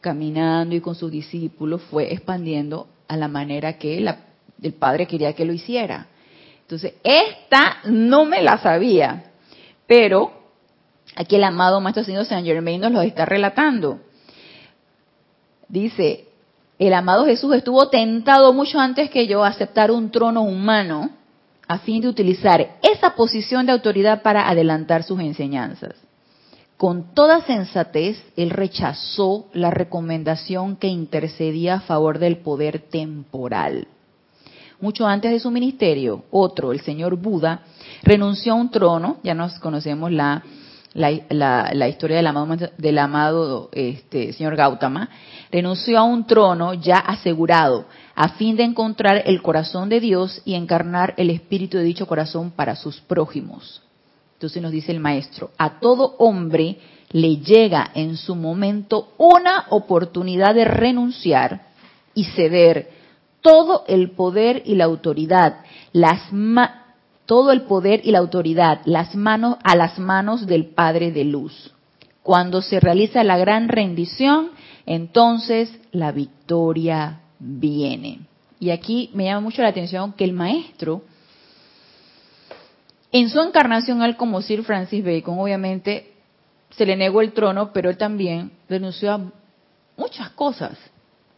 caminando 0.00 0.74
y 0.74 0.80
con 0.80 0.96
sus 0.96 1.10
discípulos 1.10 1.80
fue 1.88 2.12
expandiendo 2.12 2.88
a 3.06 3.16
la 3.16 3.28
manera 3.28 3.78
que 3.78 3.96
el 3.96 4.72
Padre 4.72 5.06
quería 5.06 5.34
que 5.34 5.44
lo 5.44 5.52
hiciera. 5.52 6.08
Entonces, 6.62 6.94
esta 7.04 7.76
no 7.84 8.24
me 8.24 8.42
la 8.42 8.58
sabía, 8.58 9.30
pero 9.86 10.32
aquí 11.14 11.36
el 11.36 11.44
amado 11.44 11.80
Maestro 11.80 12.02
Señor 12.02 12.24
Saint 12.24 12.44
Germain 12.44 12.80
nos 12.80 12.90
lo 12.90 13.02
está 13.02 13.24
relatando. 13.24 14.00
Dice, 15.68 16.24
el 16.76 16.92
amado 16.92 17.24
Jesús 17.24 17.54
estuvo 17.54 17.88
tentado 17.88 18.52
mucho 18.52 18.80
antes 18.80 19.10
que 19.10 19.28
yo 19.28 19.44
a 19.44 19.48
aceptar 19.48 19.92
un 19.92 20.10
trono 20.10 20.42
humano 20.42 21.10
a 21.68 21.78
fin 21.78 22.02
de 22.02 22.08
utilizar 22.08 22.78
esa 22.82 23.14
posición 23.14 23.64
de 23.66 23.72
autoridad 23.72 24.22
para 24.22 24.48
adelantar 24.48 25.04
sus 25.04 25.20
enseñanzas. 25.20 25.94
Con 26.80 27.12
toda 27.12 27.42
sensatez, 27.42 28.16
él 28.38 28.48
rechazó 28.48 29.48
la 29.52 29.70
recomendación 29.70 30.76
que 30.76 30.86
intercedía 30.86 31.74
a 31.74 31.80
favor 31.80 32.18
del 32.18 32.38
poder 32.38 32.78
temporal. 32.78 33.86
Mucho 34.80 35.06
antes 35.06 35.30
de 35.30 35.40
su 35.40 35.50
ministerio, 35.50 36.24
otro, 36.30 36.72
el 36.72 36.80
señor 36.80 37.16
Buda, 37.16 37.64
renunció 38.02 38.54
a 38.54 38.56
un 38.56 38.70
trono, 38.70 39.18
ya 39.22 39.34
nos 39.34 39.58
conocemos 39.58 40.10
la, 40.10 40.42
la, 40.94 41.88
historia 41.90 42.16
del 42.16 42.26
amado, 42.28 42.56
del 42.78 42.98
amado 42.98 43.68
este, 43.72 44.32
señor 44.32 44.56
Gautama, 44.56 45.10
renunció 45.52 45.98
a 45.98 46.04
un 46.04 46.26
trono 46.26 46.72
ya 46.72 46.96
asegurado, 46.96 47.84
a 48.14 48.30
fin 48.30 48.56
de 48.56 48.62
encontrar 48.62 49.24
el 49.26 49.42
corazón 49.42 49.90
de 49.90 50.00
Dios 50.00 50.40
y 50.46 50.54
encarnar 50.54 51.12
el 51.18 51.28
espíritu 51.28 51.76
de 51.76 51.84
dicho 51.84 52.06
corazón 52.06 52.50
para 52.50 52.74
sus 52.74 53.02
prójimos. 53.02 53.82
Entonces 54.40 54.62
nos 54.62 54.72
dice 54.72 54.90
el 54.90 55.00
maestro, 55.00 55.50
a 55.58 55.80
todo 55.80 56.16
hombre 56.16 56.78
le 57.10 57.36
llega 57.36 57.90
en 57.94 58.16
su 58.16 58.34
momento 58.34 59.12
una 59.18 59.66
oportunidad 59.68 60.54
de 60.54 60.64
renunciar 60.64 61.66
y 62.14 62.24
ceder 62.24 62.88
todo 63.42 63.84
el 63.86 64.12
poder 64.12 64.62
y 64.64 64.76
la 64.76 64.84
autoridad, 64.84 65.58
las 65.92 66.22
todo 67.26 67.52
el 67.52 67.64
poder 67.64 68.00
y 68.02 68.12
la 68.12 68.20
autoridad, 68.20 68.80
las 68.86 69.14
manos 69.14 69.58
a 69.62 69.76
las 69.76 69.98
manos 69.98 70.46
del 70.46 70.68
Padre 70.68 71.12
de 71.12 71.24
Luz. 71.24 71.74
Cuando 72.22 72.62
se 72.62 72.80
realiza 72.80 73.22
la 73.22 73.36
gran 73.36 73.68
rendición, 73.68 74.52
entonces 74.86 75.70
la 75.92 76.12
victoria 76.12 77.20
viene. 77.38 78.20
Y 78.58 78.70
aquí 78.70 79.10
me 79.12 79.24
llama 79.24 79.40
mucho 79.40 79.60
la 79.60 79.68
atención 79.68 80.14
que 80.14 80.24
el 80.24 80.32
maestro 80.32 81.02
en 83.12 83.28
su 83.28 83.40
encarnación, 83.40 84.02
él 84.02 84.16
como 84.16 84.40
Sir 84.40 84.62
Francis 84.62 85.04
Bacon, 85.04 85.38
obviamente 85.38 86.12
se 86.70 86.86
le 86.86 86.96
negó 86.96 87.20
el 87.20 87.32
trono, 87.32 87.72
pero 87.72 87.90
él 87.90 87.96
también 87.96 88.52
renunció 88.68 89.12
a 89.12 89.32
muchas 89.96 90.30
cosas. 90.30 90.78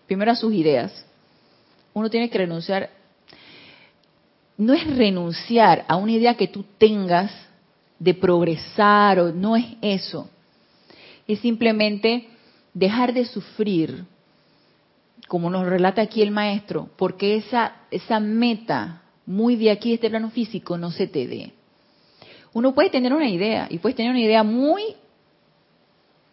Primero 0.06 0.32
a 0.32 0.36
sus 0.36 0.52
ideas. 0.52 1.06
Uno 1.94 2.10
tiene 2.10 2.28
que 2.28 2.38
renunciar. 2.38 2.90
No 4.58 4.74
es 4.74 4.96
renunciar 4.96 5.84
a 5.88 5.96
una 5.96 6.12
idea 6.12 6.34
que 6.34 6.48
tú 6.48 6.64
tengas 6.76 7.32
de 7.98 8.14
progresar, 8.14 9.18
o 9.18 9.32
no 9.32 9.56
es 9.56 9.64
eso. 9.80 10.28
Es 11.26 11.38
simplemente 11.40 12.28
dejar 12.74 13.14
de 13.14 13.24
sufrir, 13.24 14.04
como 15.28 15.48
nos 15.48 15.66
relata 15.66 16.02
aquí 16.02 16.20
el 16.20 16.30
maestro, 16.30 16.90
porque 16.96 17.36
esa, 17.36 17.76
esa 17.90 18.20
meta 18.20 19.02
muy 19.24 19.56
de 19.56 19.70
aquí, 19.70 19.94
este 19.94 20.10
plano 20.10 20.30
físico, 20.30 20.76
no 20.76 20.90
se 20.90 21.06
te 21.06 21.26
dé. 21.26 21.52
Uno 22.54 22.74
puede 22.74 22.90
tener 22.90 23.12
una 23.12 23.28
idea 23.28 23.66
y 23.70 23.78
puedes 23.78 23.96
tener 23.96 24.10
una 24.10 24.20
idea 24.20 24.42
muy 24.42 24.82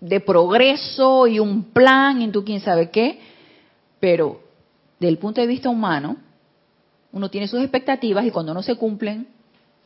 de 0.01 0.19
progreso 0.19 1.27
y 1.27 1.39
un 1.39 1.63
plan 1.63 2.21
y 2.21 2.29
tú 2.29 2.43
quién 2.43 2.61
sabe 2.61 2.89
qué, 2.89 3.19
pero 3.99 4.41
desde 4.99 5.09
el 5.09 5.17
punto 5.17 5.41
de 5.41 5.47
vista 5.47 5.69
humano, 5.69 6.17
uno 7.11 7.29
tiene 7.29 7.47
sus 7.47 7.61
expectativas 7.61 8.25
y 8.25 8.31
cuando 8.31 8.53
no 8.53 8.61
se 8.61 8.75
cumplen, 8.75 9.27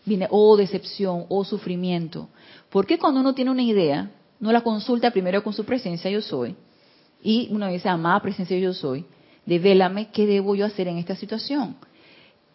viene 0.05 0.27
o 0.29 0.51
oh, 0.51 0.57
decepción 0.57 1.25
o 1.29 1.39
oh, 1.39 1.43
sufrimiento. 1.43 2.29
¿Por 2.69 2.85
qué 2.85 2.97
cuando 2.97 3.21
uno 3.21 3.33
tiene 3.33 3.51
una 3.51 3.61
idea, 3.61 4.11
no 4.39 4.51
la 4.51 4.61
consulta 4.61 5.11
primero 5.11 5.43
con 5.43 5.53
su 5.53 5.65
presencia 5.65 6.09
yo 6.09 6.21
soy? 6.21 6.55
Y 7.21 7.47
uno 7.51 7.67
dice, 7.67 7.89
amada 7.89 8.19
presencia 8.21 8.57
yo 8.57 8.73
soy, 8.73 9.05
devélame 9.45 10.09
qué 10.09 10.25
debo 10.25 10.55
yo 10.55 10.65
hacer 10.65 10.87
en 10.87 10.97
esta 10.97 11.15
situación 11.15 11.75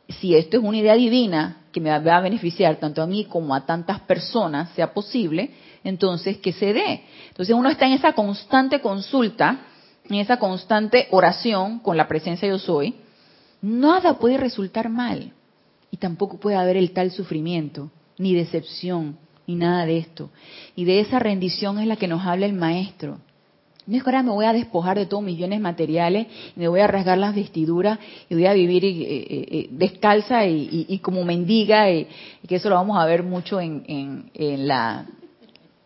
si 0.09 0.35
esto 0.35 0.57
es 0.57 0.63
una 0.63 0.79
idea 0.79 0.95
divina 0.95 1.59
que 1.73 1.81
me 1.81 1.91
va 1.99 2.17
a 2.17 2.21
beneficiar 2.21 2.77
tanto 2.77 3.03
a 3.03 3.07
mí 3.07 3.25
como 3.25 3.55
a 3.55 3.67
tantas 3.67 4.01
personas, 4.01 4.71
sea 4.71 4.95
posible, 4.95 5.51
entonces 5.85 6.39
que 6.39 6.53
se 6.53 6.73
dé. 6.73 7.03
Entonces 7.29 7.55
uno 7.55 7.69
está 7.69 7.87
en 7.87 7.93
esa 7.93 8.15
constante 8.15 8.81
consulta, 8.81 9.61
en 10.09 10.17
esa 10.17 10.39
constante 10.39 11.09
oración 11.11 11.81
con 11.81 11.97
la 11.97 12.09
presencia 12.09 12.49
yo 12.49 12.59
soy, 12.59 12.95
nada 13.61 14.19
puede 14.19 14.39
resultar 14.39 14.89
mal 14.89 15.33
y 15.91 15.99
tampoco 15.99 16.39
puede 16.39 16.57
haber 16.57 16.77
el 16.77 16.93
tal 16.93 17.11
sufrimiento, 17.11 17.91
ni 18.17 18.35
decepción, 18.35 19.19
ni 19.47 19.55
nada 19.55 19.85
de 19.87 19.99
esto. 19.99 20.31
Y 20.75 20.85
de 20.85 21.01
esa 21.01 21.19
rendición 21.19 21.79
es 21.79 21.87
la 21.87 21.97
que 21.97 22.09
nos 22.09 22.25
habla 22.27 22.47
el 22.47 22.53
maestro. 22.55 23.19
No 23.89 23.97
es 23.97 24.05
que 24.05 24.11
ahora 24.11 24.23
me 24.23 24.33
voy 24.33 24.45
a 24.45 24.53
despojar 24.53 24.99
de 24.99 25.07
todos 25.07 25.23
mis 25.23 25.39
bienes 25.39 25.63
materiales 25.63 26.27
me 26.57 26.69
voy 26.69 26.81
a 26.81 26.87
rasgar 26.87 27.17
las 27.17 27.35
vestiduras 27.35 27.99
y 28.29 28.35
voy 28.35 28.45
a 28.45 28.53
vivir 28.53 28.85
eh, 28.85 28.91
eh, 28.91 29.47
eh, 29.51 29.69
descalza 29.71 30.45
y, 30.45 30.99
como 31.03 31.25
mendiga 31.25 31.91
y, 31.91 32.07
que 32.47 32.57
eso 32.57 32.69
lo 32.69 32.75
vamos 32.75 32.99
a 32.99 33.07
ver 33.07 33.23
mucho 33.23 33.59
en, 33.59 34.31
la 34.35 35.07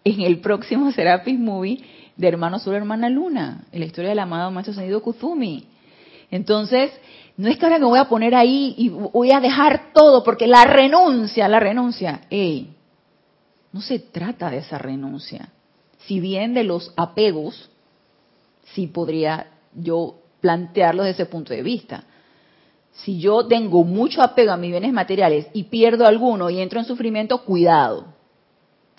en 0.03 0.21
el 0.21 0.41
próximo 0.41 0.91
Serapis 0.91 1.39
Movie 1.39 1.79
de 2.17 2.27
Hermano 2.27 2.59
Sol, 2.59 2.75
Hermana 2.75 3.09
Luna, 3.09 3.67
en 3.71 3.79
la 3.79 3.87
historia 3.87 4.11
del 4.11 4.19
amado 4.19 4.51
Maestro 4.51 4.75
Senido 4.75 5.01
Kuzumi. 5.01 5.65
Entonces, 6.29 6.91
no 7.37 7.49
es 7.49 7.57
que 7.57 7.67
ahora 7.67 7.79
me 7.79 7.87
voy 7.87 8.01
a 8.01 8.09
poner 8.09 8.35
ahí 8.35 8.75
y 8.79 8.89
voy 8.89 9.31
a 9.31 9.39
dejar 9.39 9.93
todo 9.95 10.25
porque 10.25 10.49
la 10.49 10.65
renuncia, 10.65 11.47
la 11.47 11.61
renuncia, 11.61 12.23
ey, 12.31 12.75
no 13.73 13.81
se 13.81 14.01
trata 14.01 14.51
de 14.51 14.59
esa 14.59 14.79
renuncia. 14.79 15.51
Si 15.99 16.19
bien 16.19 16.53
de 16.53 16.65
los 16.65 16.93
apegos 16.97 17.69
sí 18.75 18.87
podría 18.87 19.47
yo 19.75 20.17
plantearlo 20.41 21.05
desde 21.05 21.23
ese 21.23 21.31
punto 21.31 21.55
de 21.55 21.63
vista. 21.63 22.05
Si 22.93 23.19
yo 23.19 23.47
tengo 23.47 23.85
mucho 23.85 24.23
apego 24.23 24.53
a 24.53 24.57
mis 24.57 24.71
bienes 24.71 24.93
materiales 24.93 25.47
y 25.55 25.65
pierdo 25.65 26.07
alguno 26.07 26.51
y 26.51 26.61
entro 26.61 26.79
en 26.79 26.85
sufrimiento, 26.85 27.39
cuidado, 27.45 28.07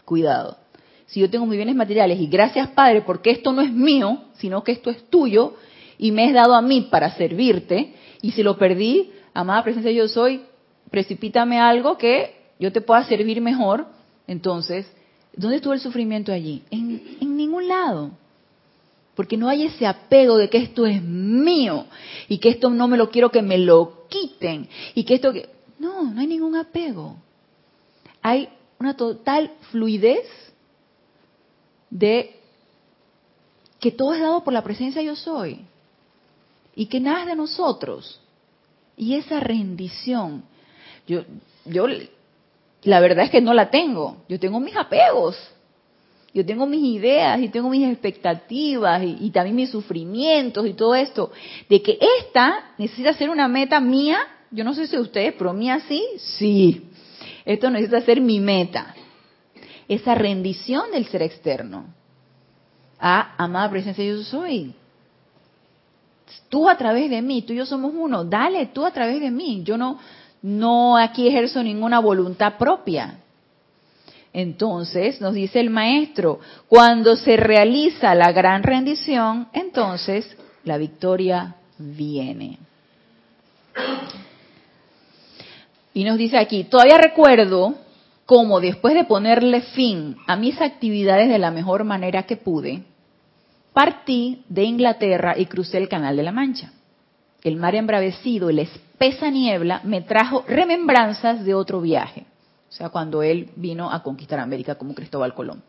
cuidado. 0.05 0.57
Si 1.05 1.19
yo 1.19 1.29
tengo 1.29 1.45
mis 1.45 1.57
bienes 1.57 1.75
materiales 1.75 2.19
y 2.19 2.27
gracias 2.27 2.69
Padre, 2.69 3.01
porque 3.01 3.29
esto 3.31 3.51
no 3.53 3.61
es 3.61 3.71
mío, 3.71 4.23
sino 4.33 4.63
que 4.63 4.71
esto 4.71 4.89
es 4.89 5.03
tuyo 5.09 5.53
y 5.99 6.11
me 6.11 6.25
es 6.25 6.33
dado 6.33 6.55
a 6.55 6.61
mí 6.61 6.87
para 6.89 7.11
servirte, 7.11 7.93
y 8.21 8.31
si 8.31 8.41
lo 8.41 8.57
perdí, 8.57 9.11
amada 9.33 9.63
presencia 9.63 9.91
yo 9.91 10.07
soy, 10.07 10.41
precipítame 10.89 11.59
algo 11.59 11.97
que 11.97 12.35
yo 12.59 12.71
te 12.71 12.81
pueda 12.81 13.03
servir 13.03 13.41
mejor, 13.41 13.85
entonces, 14.25 14.91
¿dónde 15.35 15.57
estuvo 15.57 15.73
el 15.73 15.79
sufrimiento 15.79 16.31
allí? 16.31 16.63
En, 16.71 17.17
en 17.21 17.37
ningún 17.37 17.67
lado. 17.67 18.11
Porque 19.15 19.37
no 19.37 19.47
hay 19.47 19.63
ese 19.63 19.85
apego 19.85 20.37
de 20.37 20.49
que 20.49 20.57
esto 20.57 20.85
es 20.85 21.01
mío 21.01 21.85
y 22.27 22.39
que 22.39 22.49
esto 22.49 22.69
no 22.69 22.87
me 22.87 22.97
lo 22.97 23.09
quiero 23.09 23.29
que 23.29 23.41
me 23.41 23.57
lo 23.57 24.07
quiten 24.09 24.67
y 24.95 25.03
que 25.03 25.15
esto 25.15 25.31
que... 25.31 25.49
No, 25.79 26.03
no 26.03 26.19
hay 26.19 26.27
ningún 26.27 26.55
apego. 26.55 27.17
Hay 28.21 28.49
una 28.79 28.95
total 28.95 29.51
fluidez 29.71 30.25
de 31.89 32.39
que 33.79 33.91
todo 33.91 34.13
es 34.13 34.21
dado 34.21 34.43
por 34.43 34.53
la 34.53 34.63
presencia 34.63 35.01
yo 35.01 35.15
soy 35.15 35.59
y 36.75 36.87
que 36.87 36.99
nada 36.99 37.21
es 37.21 37.27
de 37.27 37.35
nosotros. 37.35 38.19
Y 38.95 39.15
esa 39.15 39.39
rendición, 39.39 40.43
yo, 41.05 41.23
yo, 41.65 41.87
la 42.83 42.99
verdad 42.99 43.25
es 43.25 43.31
que 43.31 43.41
no 43.41 43.53
la 43.53 43.69
tengo. 43.69 44.17
Yo 44.29 44.39
tengo 44.39 44.59
mis 44.59 44.75
apegos 44.75 45.35
yo 46.33 46.43
tengo 46.45 46.65
mis 46.65 46.83
ideas 46.83 47.39
y 47.41 47.49
tengo 47.49 47.69
mis 47.69 47.87
expectativas 47.87 49.03
y, 49.03 49.29
también 49.29 49.55
mis 49.55 49.69
sufrimientos 49.69 50.65
y 50.65 50.73
todo 50.73 50.95
esto, 50.95 51.31
de 51.69 51.81
que 51.81 51.99
esta 52.19 52.73
necesita 52.77 53.13
ser 53.13 53.29
una 53.29 53.47
meta 53.47 53.79
mía, 53.79 54.17
yo 54.49 54.63
no 54.63 54.73
sé 54.73 54.87
si 54.87 54.97
ustedes, 54.97 55.35
pero 55.37 55.53
mía 55.53 55.79
sí, 55.87 56.03
sí, 56.17 56.89
esto 57.45 57.69
necesita 57.69 58.01
ser 58.01 58.19
mi 58.19 58.39
meta. 58.39 58.95
esa 59.87 60.15
rendición 60.15 60.91
del 60.91 61.05
ser 61.07 61.21
externo. 61.21 61.85
A 62.99 63.35
amada 63.37 63.69
presencia 63.69 64.03
yo 64.03 64.23
soy. 64.23 64.73
Tú 66.47 66.69
a 66.69 66.77
través 66.77 67.09
de 67.09 67.21
mí, 67.21 67.41
tú 67.41 67.53
y 67.53 67.57
yo 67.57 67.65
somos 67.65 67.91
uno. 67.93 68.23
Dale, 68.23 68.67
tú 68.67 68.85
a 68.85 68.91
través 68.91 69.19
de 69.19 69.29
mí. 69.29 69.61
Yo 69.63 69.77
no, 69.77 69.99
no 70.41 70.97
aquí 70.97 71.27
ejerzo 71.27 71.61
ninguna 71.61 71.99
voluntad 71.99 72.57
propia. 72.57 73.22
Entonces, 74.33 75.21
nos 75.21 75.35
dice 75.35 75.59
el 75.59 75.69
maestro, 75.69 76.39
cuando 76.67 77.15
se 77.15 77.37
realiza 77.37 78.15
la 78.15 78.31
gran 78.31 78.63
rendición, 78.63 79.47
entonces 79.53 80.35
la 80.63 80.77
victoria 80.77 81.55
viene. 81.77 82.57
Y 85.93 86.03
nos 86.03 86.17
dice 86.17 86.37
aquí, 86.37 86.63
todavía 86.63 86.97
recuerdo 86.97 87.75
cómo 88.25 88.59
después 88.59 88.95
de 88.95 89.03
ponerle 89.03 89.61
fin 89.61 90.15
a 90.25 90.35
mis 90.35 90.59
actividades 90.59 91.29
de 91.29 91.37
la 91.37 91.51
mejor 91.51 91.83
manera 91.83 92.23
que 92.23 92.37
pude, 92.37 92.83
partí 93.73 94.43
de 94.49 94.63
Inglaterra 94.63 95.35
y 95.37 95.45
crucé 95.45 95.77
el 95.77 95.89
Canal 95.89 96.15
de 96.15 96.23
la 96.23 96.31
Mancha. 96.31 96.71
El 97.43 97.57
mar 97.57 97.75
embravecido 97.75 98.49
y 98.49 98.53
la 98.53 98.61
espesa 98.61 99.29
niebla 99.29 99.81
me 99.83 100.01
trajo 100.01 100.43
remembranzas 100.47 101.43
de 101.45 101.53
otro 101.53 101.81
viaje, 101.81 102.25
o 102.73 102.75
sea, 102.75 102.89
cuando 102.89 103.21
él 103.21 103.51
vino 103.55 103.91
a 103.91 104.01
conquistar 104.01 104.39
América 104.39 104.73
como 104.73 104.95
Cristóbal 104.95 105.35
Colón. 105.35 105.61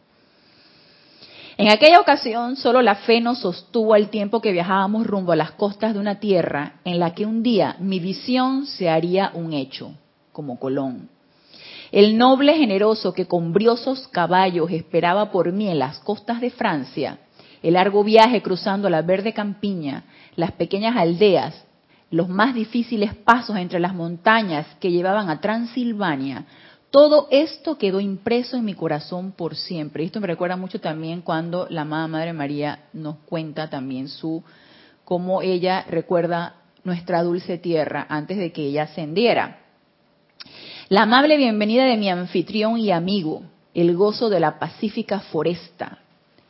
En 1.59 1.71
aquella 1.71 2.01
ocasión 2.01 2.57
solo 2.57 2.81
la 2.81 2.95
fe 2.95 3.21
nos 3.21 3.41
sostuvo 3.41 3.93
al 3.93 4.09
tiempo 4.09 4.41
que 4.41 4.53
viajábamos 4.53 5.07
rumbo 5.07 5.33
a 5.33 5.37
las 5.37 5.51
costas 5.53 5.93
de 5.93 6.01
una 6.01 6.19
tierra 6.19 6.77
en 6.83 6.99
la 6.99 7.15
que 7.15 7.27
un 7.27 7.43
día 7.43 7.77
mi 7.79 8.01
visión 8.01 8.65
se 8.65 8.89
haría 8.89 9.33
un 9.35 9.53
hecho, 9.53 9.93
como 10.33 10.59
Colón. 10.59 11.11
El 11.93 12.17
noble 12.17 12.57
generoso 12.57 13.13
que 13.13 13.27
con 13.27 13.53
briosos 13.53 14.09
caballos 14.09 14.71
esperaba 14.71 15.31
por 15.31 15.53
mí 15.53 15.69
en 15.69 15.81
las 15.81 15.99
costas 15.99 16.41
de 16.41 16.51
Francia, 16.51 17.19
el 17.63 17.75
largo 17.75 18.03
viaje 18.03 18.41
cruzando 18.41 18.89
la 18.89 19.03
verde 19.03 19.35
campiña, 19.35 20.05
las 20.37 20.53
pequeñas 20.53 20.97
aldeas, 20.97 21.67
los 22.11 22.31
más 22.31 22.55
difíciles 22.55 23.15
pasos 23.15 23.57
entre 23.57 23.79
las 23.79 23.95
montañas 23.95 24.67
que 24.81 24.91
llevaban 24.91 25.29
a 25.29 25.41
Transilvania, 25.41 26.47
todo 26.95 27.27
esto 27.33 27.77
quedó 27.77 27.99
impreso 27.99 28.57
en 28.57 28.65
mi 28.65 28.75
corazón 28.75 29.33
por 29.33 29.57
siempre. 29.57 30.05
Esto 30.05 30.21
me 30.21 30.29
recuerda 30.29 30.57
mucho 30.57 30.81
también 30.81 31.23
cuando 31.23 31.67
la 31.69 31.81
amada 31.81 32.07
Madre 32.07 32.33
María 32.33 32.85
nos 32.93 33.17
cuenta 33.27 33.69
también 33.69 34.07
su, 34.07 34.45
cómo 35.05 35.43
ella 35.43 35.85
recuerda 35.91 36.55
nuestra 36.85 37.25
dulce 37.25 37.59
tierra 37.59 38.07
antes 38.09 38.39
de 38.39 38.53
que 38.53 38.67
ella 38.67 38.85
ascendiera. 38.85 39.59
La 40.89 41.03
amable 41.03 41.37
bienvenida 41.37 41.85
de 41.85 41.97
mi 41.97 42.09
anfitrión 42.11 42.79
y 42.79 42.93
amigo, 42.93 43.43
el 43.75 43.97
gozo 43.97 44.29
de 44.31 44.39
la 44.39 44.61
pacífica 44.61 45.19
foresta, 45.19 45.99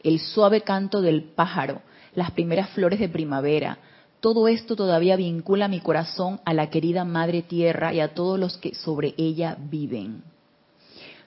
el 0.02 0.20
suave 0.20 0.60
canto 0.60 1.00
del 1.00 1.22
pájaro, 1.22 1.80
las 2.14 2.32
primeras 2.32 2.68
flores 2.68 3.00
de 3.00 3.08
primavera, 3.08 3.78
todo 4.20 4.46
esto 4.48 4.76
todavía 4.76 5.16
vincula 5.16 5.68
mi 5.68 5.80
corazón 5.80 6.38
a 6.44 6.52
la 6.52 6.68
querida 6.68 7.06
Madre 7.06 7.40
Tierra 7.40 7.94
y 7.94 8.00
a 8.00 8.12
todos 8.12 8.38
los 8.38 8.58
que 8.58 8.74
sobre 8.74 9.14
ella 9.16 9.56
viven. 9.58 10.33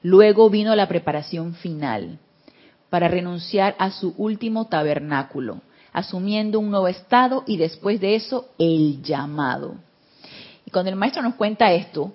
Luego 0.08 0.50
vino 0.50 0.74
la 0.74 0.88
preparación 0.88 1.54
final 1.56 2.18
para 2.90 3.10
renunciar 3.10 3.76
a 3.78 3.92
su 3.92 4.14
último 4.18 4.68
tabernáculo, 4.68 5.60
asumiendo 5.92 6.62
un 6.62 6.72
nuevo 6.72 6.88
estado 6.88 7.44
y 7.46 7.58
después 7.58 8.00
de 8.00 8.16
eso 8.16 8.48
el 8.58 9.04
llamado. 9.04 9.76
Y 10.66 10.72
cuando 10.72 10.92
el 10.92 10.96
maestro 10.96 11.22
nos 11.22 11.36
cuenta 11.36 11.74
esto, 11.74 12.14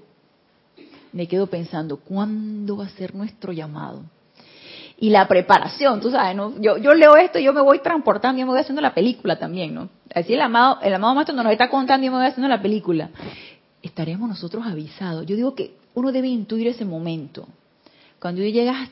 me 1.12 1.28
quedo 1.28 1.48
pensando, 1.48 1.98
¿cuándo 1.98 2.78
va 2.78 2.86
a 2.86 2.88
ser 2.88 3.14
nuestro 3.14 3.52
llamado? 3.52 4.04
Y 4.96 5.10
la 5.10 5.28
preparación, 5.28 6.00
tú 6.00 6.10
sabes, 6.10 6.34
yo 6.62 6.94
leo 6.94 7.16
esto 7.16 7.40
y 7.40 7.44
yo 7.44 7.52
me 7.52 7.60
voy 7.60 7.80
transportando, 7.80 8.40
yo 8.40 8.46
me 8.46 8.52
voy 8.52 8.60
haciendo 8.62 8.80
la 8.80 8.94
película 8.94 9.38
también, 9.38 9.74
¿no? 9.74 9.90
Así 10.14 10.32
el 10.32 10.40
amado, 10.40 10.78
el 10.80 10.94
amado 10.94 11.14
maestro 11.14 11.36
nos 11.36 11.52
está 11.52 11.68
contando 11.68 12.04
y 12.04 12.06
yo 12.06 12.12
me 12.12 12.20
voy 12.20 12.28
haciendo 12.28 12.48
la 12.48 12.62
película. 12.62 13.10
Estaremos 13.82 14.30
nosotros 14.30 14.64
avisados. 14.66 15.26
Yo 15.26 15.36
digo 15.36 15.54
que 15.54 15.74
uno 15.92 16.10
debe 16.10 16.28
intuir 16.28 16.68
ese 16.68 16.86
momento. 16.86 17.46
Cuando 18.22 18.40
tú 18.40 18.46
llegas 18.46 18.88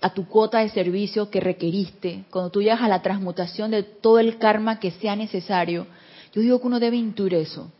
a 0.00 0.14
tu 0.14 0.26
cuota 0.26 0.60
de 0.60 0.70
servicio 0.70 1.28
que 1.28 1.40
requeriste, 1.40 2.24
cuando 2.30 2.48
tú 2.48 2.62
llegas 2.62 2.80
a 2.80 2.88
la 2.88 3.02
transmutación 3.02 3.70
de 3.70 3.82
todo 3.82 4.18
el 4.18 4.38
karma 4.38 4.80
que 4.80 4.92
sea 4.92 5.14
necesario, 5.14 5.86
yo 6.32 6.40
digo 6.40 6.58
que 6.58 6.66
uno 6.66 6.80
debe 6.80 6.96
intuir 6.96 7.34
eso. 7.34 7.70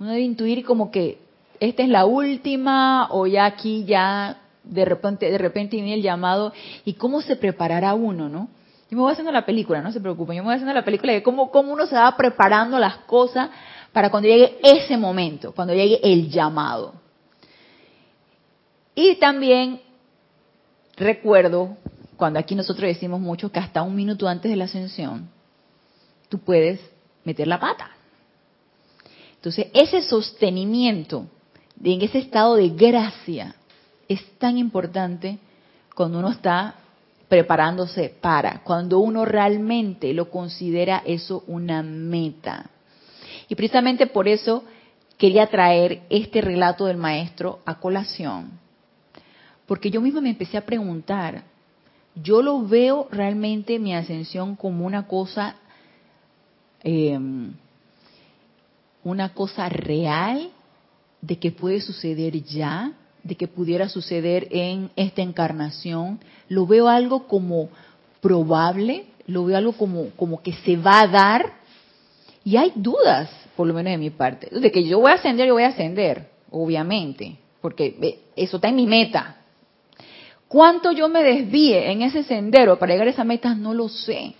Uno 0.00 0.10
debe 0.10 0.22
intuir 0.22 0.64
como 0.64 0.90
que 0.90 1.18
esta 1.60 1.84
es 1.84 1.88
la 1.88 2.06
última 2.06 3.06
o 3.12 3.28
ya 3.28 3.44
aquí 3.44 3.84
ya 3.84 4.40
de 4.64 4.84
repente 4.84 5.30
de 5.30 5.38
repente 5.38 5.76
viene 5.76 5.94
el 5.94 6.02
llamado 6.02 6.52
y 6.84 6.94
cómo 6.94 7.22
se 7.22 7.36
preparará 7.36 7.94
uno, 7.94 8.28
¿no? 8.28 8.48
Yo 8.90 8.96
me 8.96 9.02
voy 9.02 9.12
haciendo 9.12 9.30
la 9.30 9.46
película, 9.46 9.80
no 9.80 9.92
se 9.92 10.00
preocupen, 10.00 10.38
yo 10.38 10.42
me 10.42 10.48
voy 10.48 10.54
haciendo 10.56 10.74
la 10.74 10.84
película 10.84 11.12
de 11.12 11.22
cómo, 11.22 11.52
cómo 11.52 11.72
uno 11.72 11.86
se 11.86 11.94
va 11.94 12.16
preparando 12.16 12.80
las 12.80 12.96
cosas 12.96 13.50
para 13.92 14.10
cuando 14.10 14.28
llegue 14.28 14.58
ese 14.60 14.96
momento, 14.96 15.52
cuando 15.52 15.72
llegue 15.72 16.00
el 16.02 16.28
llamado. 16.28 16.94
Y 18.96 19.14
también 19.14 19.80
recuerdo 21.00 21.76
cuando 22.16 22.38
aquí 22.38 22.54
nosotros 22.54 22.86
decimos 22.86 23.20
mucho 23.20 23.50
que 23.50 23.58
hasta 23.58 23.82
un 23.82 23.96
minuto 23.96 24.28
antes 24.28 24.50
de 24.50 24.56
la 24.56 24.66
ascensión 24.66 25.28
tú 26.28 26.38
puedes 26.38 26.80
meter 27.24 27.48
la 27.48 27.58
pata. 27.58 27.90
Entonces, 29.34 29.68
ese 29.72 30.02
sostenimiento 30.02 31.26
en 31.82 32.02
ese 32.02 32.18
estado 32.18 32.56
de 32.56 32.68
gracia 32.68 33.54
es 34.06 34.22
tan 34.38 34.58
importante 34.58 35.38
cuando 35.94 36.18
uno 36.18 36.30
está 36.30 36.74
preparándose 37.28 38.14
para, 38.20 38.62
cuando 38.64 38.98
uno 38.98 39.24
realmente 39.24 40.12
lo 40.12 40.30
considera 40.30 41.02
eso 41.06 41.42
una 41.46 41.82
meta. 41.82 42.68
Y 43.48 43.54
precisamente 43.54 44.06
por 44.06 44.28
eso 44.28 44.64
quería 45.16 45.46
traer 45.46 46.02
este 46.10 46.40
relato 46.40 46.86
del 46.86 46.96
maestro 46.96 47.60
a 47.64 47.78
colación, 47.78 48.59
porque 49.70 49.88
yo 49.88 50.00
misma 50.00 50.20
me 50.20 50.30
empecé 50.30 50.56
a 50.56 50.66
preguntar, 50.66 51.44
yo 52.16 52.42
lo 52.42 52.66
veo 52.66 53.06
realmente 53.12 53.78
mi 53.78 53.94
ascensión 53.94 54.56
como 54.56 54.84
una 54.84 55.06
cosa, 55.06 55.54
em, 56.82 57.52
una 59.04 59.32
cosa 59.32 59.68
real 59.68 60.50
de 61.22 61.38
que 61.38 61.52
puede 61.52 61.80
suceder 61.80 62.42
ya, 62.42 62.94
de 63.22 63.36
que 63.36 63.46
pudiera 63.46 63.88
suceder 63.88 64.48
en 64.50 64.90
esta 64.96 65.22
encarnación. 65.22 66.18
Lo 66.48 66.66
veo 66.66 66.88
algo 66.88 67.28
como 67.28 67.68
probable, 68.20 69.04
lo 69.28 69.44
veo 69.44 69.56
algo 69.56 69.74
como, 69.74 70.10
como 70.16 70.42
que 70.42 70.52
se 70.52 70.76
va 70.78 71.02
a 71.02 71.06
dar. 71.06 71.52
Y 72.42 72.56
hay 72.56 72.72
dudas, 72.74 73.30
por 73.54 73.68
lo 73.68 73.74
menos 73.74 73.92
de 73.92 73.98
mi 73.98 74.10
parte, 74.10 74.48
de 74.50 74.72
que 74.72 74.82
yo 74.82 74.98
voy 74.98 75.12
a 75.12 75.14
ascender, 75.14 75.46
yo 75.46 75.54
voy 75.54 75.62
a 75.62 75.68
ascender, 75.68 76.28
obviamente, 76.50 77.36
porque 77.60 78.18
eso 78.34 78.56
está 78.56 78.68
en 78.68 78.74
mi 78.74 78.88
meta, 78.88 79.36
¿Cuánto 80.50 80.90
yo 80.90 81.08
me 81.08 81.22
desvíe 81.22 81.92
en 81.92 82.02
ese 82.02 82.24
sendero 82.24 82.76
para 82.76 82.90
llegar 82.90 83.06
a 83.06 83.12
esa 83.12 83.22
meta? 83.22 83.54
No 83.54 83.72
lo 83.72 83.88
sé. 83.88 84.34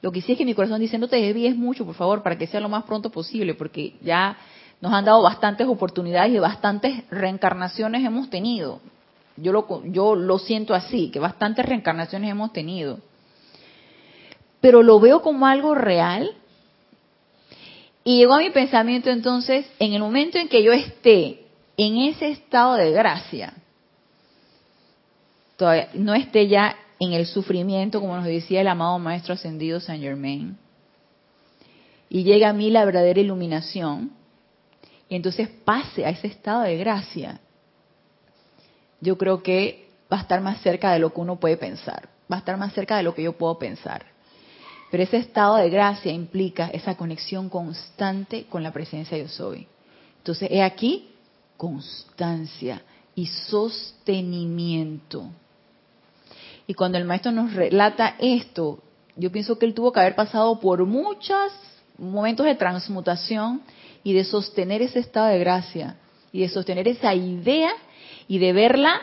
Lo 0.00 0.12
que 0.12 0.22
sí 0.22 0.30
es 0.30 0.38
que 0.38 0.44
mi 0.44 0.54
corazón 0.54 0.80
dice, 0.80 0.96
no 0.96 1.08
te 1.08 1.16
desvíes 1.16 1.56
mucho, 1.56 1.84
por 1.84 1.96
favor, 1.96 2.22
para 2.22 2.38
que 2.38 2.46
sea 2.46 2.60
lo 2.60 2.68
más 2.68 2.84
pronto 2.84 3.10
posible, 3.10 3.54
porque 3.54 3.94
ya 4.00 4.36
nos 4.80 4.92
han 4.92 5.04
dado 5.04 5.20
bastantes 5.20 5.66
oportunidades 5.66 6.32
y 6.32 6.38
bastantes 6.38 7.02
reencarnaciones 7.10 8.04
hemos 8.04 8.30
tenido. 8.30 8.78
Yo 9.36 9.50
lo, 9.50 9.84
yo 9.86 10.14
lo 10.14 10.38
siento 10.38 10.72
así, 10.72 11.10
que 11.10 11.18
bastantes 11.18 11.66
reencarnaciones 11.66 12.30
hemos 12.30 12.52
tenido. 12.52 13.00
Pero 14.60 14.84
lo 14.84 15.00
veo 15.00 15.20
como 15.20 15.46
algo 15.46 15.74
real. 15.74 16.30
Y 18.04 18.18
llegó 18.18 18.34
a 18.34 18.38
mi 18.38 18.50
pensamiento 18.50 19.10
entonces, 19.10 19.68
en 19.80 19.94
el 19.94 20.00
momento 20.00 20.38
en 20.38 20.48
que 20.48 20.62
yo 20.62 20.72
esté 20.72 21.40
en 21.76 21.96
ese 21.96 22.28
estado 22.30 22.74
de 22.74 22.92
gracia, 22.92 23.54
no 25.94 26.14
esté 26.14 26.48
ya 26.48 26.76
en 27.00 27.12
el 27.12 27.26
sufrimiento, 27.26 28.00
como 28.00 28.16
nos 28.16 28.24
decía 28.24 28.60
el 28.60 28.68
amado 28.68 28.98
Maestro 28.98 29.34
Ascendido 29.34 29.80
Saint 29.80 30.02
Germain, 30.02 30.56
y 32.08 32.24
llega 32.24 32.48
a 32.48 32.52
mí 32.52 32.70
la 32.70 32.84
verdadera 32.84 33.20
iluminación, 33.20 34.12
y 35.08 35.16
entonces 35.16 35.48
pase 35.64 36.04
a 36.04 36.10
ese 36.10 36.28
estado 36.28 36.62
de 36.62 36.76
gracia, 36.76 37.40
yo 39.00 39.16
creo 39.16 39.42
que 39.42 39.88
va 40.12 40.18
a 40.18 40.22
estar 40.22 40.40
más 40.40 40.60
cerca 40.60 40.92
de 40.92 40.98
lo 40.98 41.12
que 41.12 41.20
uno 41.20 41.38
puede 41.38 41.56
pensar, 41.56 42.08
va 42.30 42.36
a 42.36 42.40
estar 42.40 42.56
más 42.56 42.72
cerca 42.72 42.96
de 42.96 43.02
lo 43.02 43.14
que 43.14 43.22
yo 43.22 43.32
puedo 43.32 43.58
pensar. 43.58 44.06
Pero 44.90 45.02
ese 45.02 45.18
estado 45.18 45.56
de 45.56 45.68
gracia 45.68 46.12
implica 46.12 46.68
esa 46.68 46.96
conexión 46.96 47.50
constante 47.50 48.46
con 48.46 48.62
la 48.62 48.72
presencia 48.72 49.18
de 49.18 49.24
yo 49.24 49.28
soy. 49.28 49.66
Entonces, 50.18 50.48
he 50.50 50.62
aquí 50.62 51.10
constancia 51.58 52.82
y 53.14 53.26
sostenimiento. 53.26 55.30
Y 56.68 56.74
cuando 56.74 56.98
el 56.98 57.06
maestro 57.06 57.32
nos 57.32 57.54
relata 57.54 58.16
esto, 58.18 58.82
yo 59.16 59.32
pienso 59.32 59.58
que 59.58 59.64
él 59.64 59.72
tuvo 59.72 59.90
que 59.90 60.00
haber 60.00 60.14
pasado 60.14 60.60
por 60.60 60.84
muchos 60.84 61.50
momentos 61.96 62.44
de 62.44 62.56
transmutación 62.56 63.62
y 64.04 64.12
de 64.12 64.22
sostener 64.22 64.82
ese 64.82 64.98
estado 64.98 65.28
de 65.28 65.38
gracia 65.38 65.96
y 66.30 66.42
de 66.42 66.50
sostener 66.50 66.86
esa 66.86 67.14
idea 67.14 67.70
y 68.28 68.38
de 68.38 68.52
verla 68.52 69.00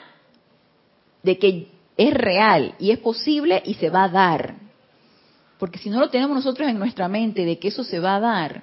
de 1.24 1.40
que 1.40 1.68
es 1.98 2.14
real 2.14 2.76
y 2.78 2.92
es 2.92 3.00
posible 3.00 3.64
y 3.66 3.74
se 3.74 3.90
va 3.90 4.04
a 4.04 4.10
dar. 4.10 4.56
Porque 5.58 5.80
si 5.80 5.90
no 5.90 6.00
lo 6.00 6.12
tenemos 6.12 6.36
nosotros 6.36 6.70
en 6.70 6.78
nuestra 6.78 7.08
mente 7.08 7.46
de 7.46 7.58
que 7.58 7.70
eso 7.70 7.84
se 7.84 8.00
va 8.00 8.18
a 8.18 8.20
dar, 8.20 8.62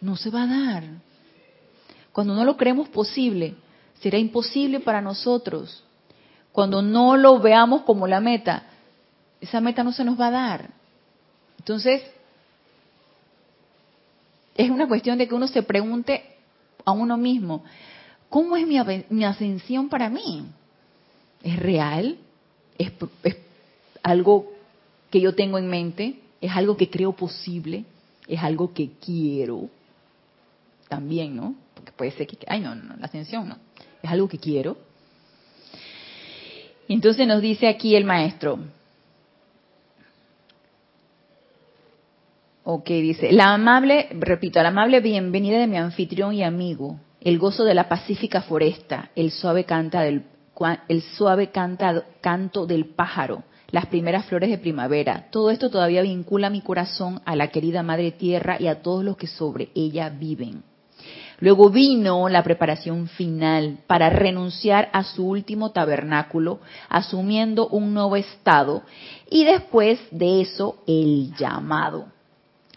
no 0.00 0.16
se 0.16 0.30
va 0.30 0.42
a 0.42 0.46
dar. 0.48 0.84
Cuando 2.10 2.34
no 2.34 2.44
lo 2.44 2.56
creemos 2.56 2.88
posible, 2.88 3.54
será 4.00 4.18
imposible 4.18 4.80
para 4.80 5.00
nosotros. 5.00 5.83
Cuando 6.54 6.82
no 6.82 7.16
lo 7.16 7.40
veamos 7.40 7.82
como 7.82 8.06
la 8.06 8.20
meta, 8.20 8.62
esa 9.40 9.60
meta 9.60 9.82
no 9.82 9.90
se 9.90 10.04
nos 10.04 10.18
va 10.18 10.28
a 10.28 10.30
dar. 10.30 10.70
Entonces, 11.58 12.00
es 14.54 14.70
una 14.70 14.86
cuestión 14.86 15.18
de 15.18 15.26
que 15.26 15.34
uno 15.34 15.48
se 15.48 15.64
pregunte 15.64 16.22
a 16.84 16.92
uno 16.92 17.16
mismo, 17.16 17.64
¿cómo 18.30 18.56
es 18.56 18.68
mi, 18.68 19.24
ascensión 19.24 19.88
para 19.88 20.08
mí? 20.08 20.46
¿Es 21.42 21.58
real? 21.58 22.18
¿Es, 22.78 22.92
¿Es 23.24 23.36
algo 24.04 24.52
que 25.10 25.20
yo 25.20 25.34
tengo 25.34 25.58
en 25.58 25.66
mente? 25.66 26.20
¿Es 26.40 26.52
algo 26.52 26.76
que 26.76 26.88
creo 26.88 27.14
posible? 27.14 27.84
¿Es 28.28 28.40
algo 28.40 28.72
que 28.72 28.90
quiero? 29.04 29.68
También, 30.88 31.34
¿no? 31.34 31.56
Porque 31.74 31.90
puede 31.90 32.12
ser 32.12 32.28
que, 32.28 32.38
ay, 32.46 32.60
no, 32.60 32.76
no, 32.76 32.94
la 32.96 33.06
ascensión 33.06 33.48
no. 33.48 33.58
Es 34.00 34.08
algo 34.08 34.28
que 34.28 34.38
quiero. 34.38 34.76
Entonces 36.88 37.26
nos 37.26 37.40
dice 37.40 37.68
aquí 37.68 37.96
el 37.96 38.04
maestro, 38.04 38.58
Ok, 42.66 42.86
dice, 42.86 43.30
la 43.30 43.52
amable, 43.52 44.08
repito, 44.12 44.62
la 44.62 44.70
amable 44.70 45.00
bienvenida 45.00 45.58
de 45.58 45.66
mi 45.66 45.76
anfitrión 45.76 46.32
y 46.32 46.42
amigo, 46.42 46.98
el 47.20 47.38
gozo 47.38 47.64
de 47.64 47.74
la 47.74 47.90
pacífica 47.90 48.40
foresta, 48.40 49.10
el 49.14 49.32
suave, 49.32 49.64
canta 49.64 50.00
del, 50.00 50.22
el 50.88 51.02
suave 51.02 51.50
canta, 51.50 52.04
canto 52.22 52.64
del 52.64 52.86
pájaro, 52.86 53.42
las 53.70 53.84
primeras 53.86 54.24
flores 54.24 54.48
de 54.48 54.56
primavera, 54.56 55.28
todo 55.30 55.50
esto 55.50 55.68
todavía 55.68 56.00
vincula 56.00 56.48
mi 56.48 56.62
corazón 56.62 57.20
a 57.26 57.36
la 57.36 57.48
querida 57.48 57.82
Madre 57.82 58.12
Tierra 58.12 58.56
y 58.58 58.68
a 58.68 58.80
todos 58.80 59.04
los 59.04 59.18
que 59.18 59.26
sobre 59.26 59.68
ella 59.74 60.08
viven. 60.08 60.62
Luego 61.40 61.70
vino 61.70 62.28
la 62.28 62.42
preparación 62.42 63.08
final 63.08 63.78
para 63.86 64.10
renunciar 64.10 64.88
a 64.92 65.02
su 65.02 65.26
último 65.26 65.72
tabernáculo, 65.72 66.60
asumiendo 66.88 67.68
un 67.68 67.92
nuevo 67.94 68.16
estado, 68.16 68.82
y 69.30 69.44
después 69.44 70.00
de 70.10 70.40
eso 70.40 70.76
el 70.86 71.34
llamado. 71.36 72.06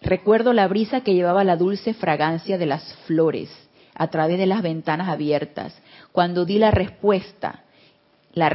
Recuerdo 0.02 0.54
la 0.54 0.68
brisa 0.68 1.02
que 1.02 1.14
llevaba 1.14 1.44
la 1.44 1.56
dulce 1.56 1.94
fragancia 1.94 2.58
de 2.58 2.66
las 2.66 2.94
flores 3.06 3.50
a 3.96 4.08
través 4.08 4.38
de 4.38 4.46
las 4.46 4.62
ventanas 4.62 5.10
abiertas, 5.10 5.76
cuando 6.12 6.46
di 6.46 6.60
la 6.60 6.72
respuesta, 6.72 7.64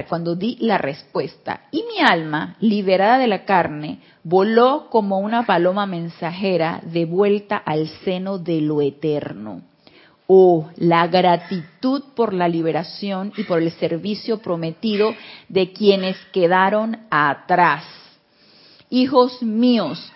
cuando 0.08 0.36
di 0.36 0.56
la 0.60 0.78
respuesta, 0.78 1.62
y 1.72 1.82
mi 1.82 2.04
alma, 2.04 2.56
liberada 2.60 3.18
de 3.18 3.26
la 3.26 3.44
carne, 3.44 3.98
voló 4.22 4.88
como 4.90 5.18
una 5.18 5.44
paloma 5.44 5.86
mensajera 5.86 6.80
de 6.84 7.04
vuelta 7.04 7.56
al 7.56 7.88
seno 8.04 8.38
de 8.38 8.60
lo 8.60 8.80
eterno. 8.80 9.62
Oh, 10.26 10.70
la 10.76 11.08
gratitud 11.08 12.02
por 12.14 12.32
la 12.32 12.48
liberación 12.48 13.32
y 13.36 13.42
por 13.42 13.60
el 13.60 13.70
servicio 13.72 14.38
prometido 14.38 15.14
de 15.48 15.72
quienes 15.72 16.16
quedaron 16.32 16.98
atrás. 17.10 17.84
Hijos 18.88 19.42
míos, 19.42 20.12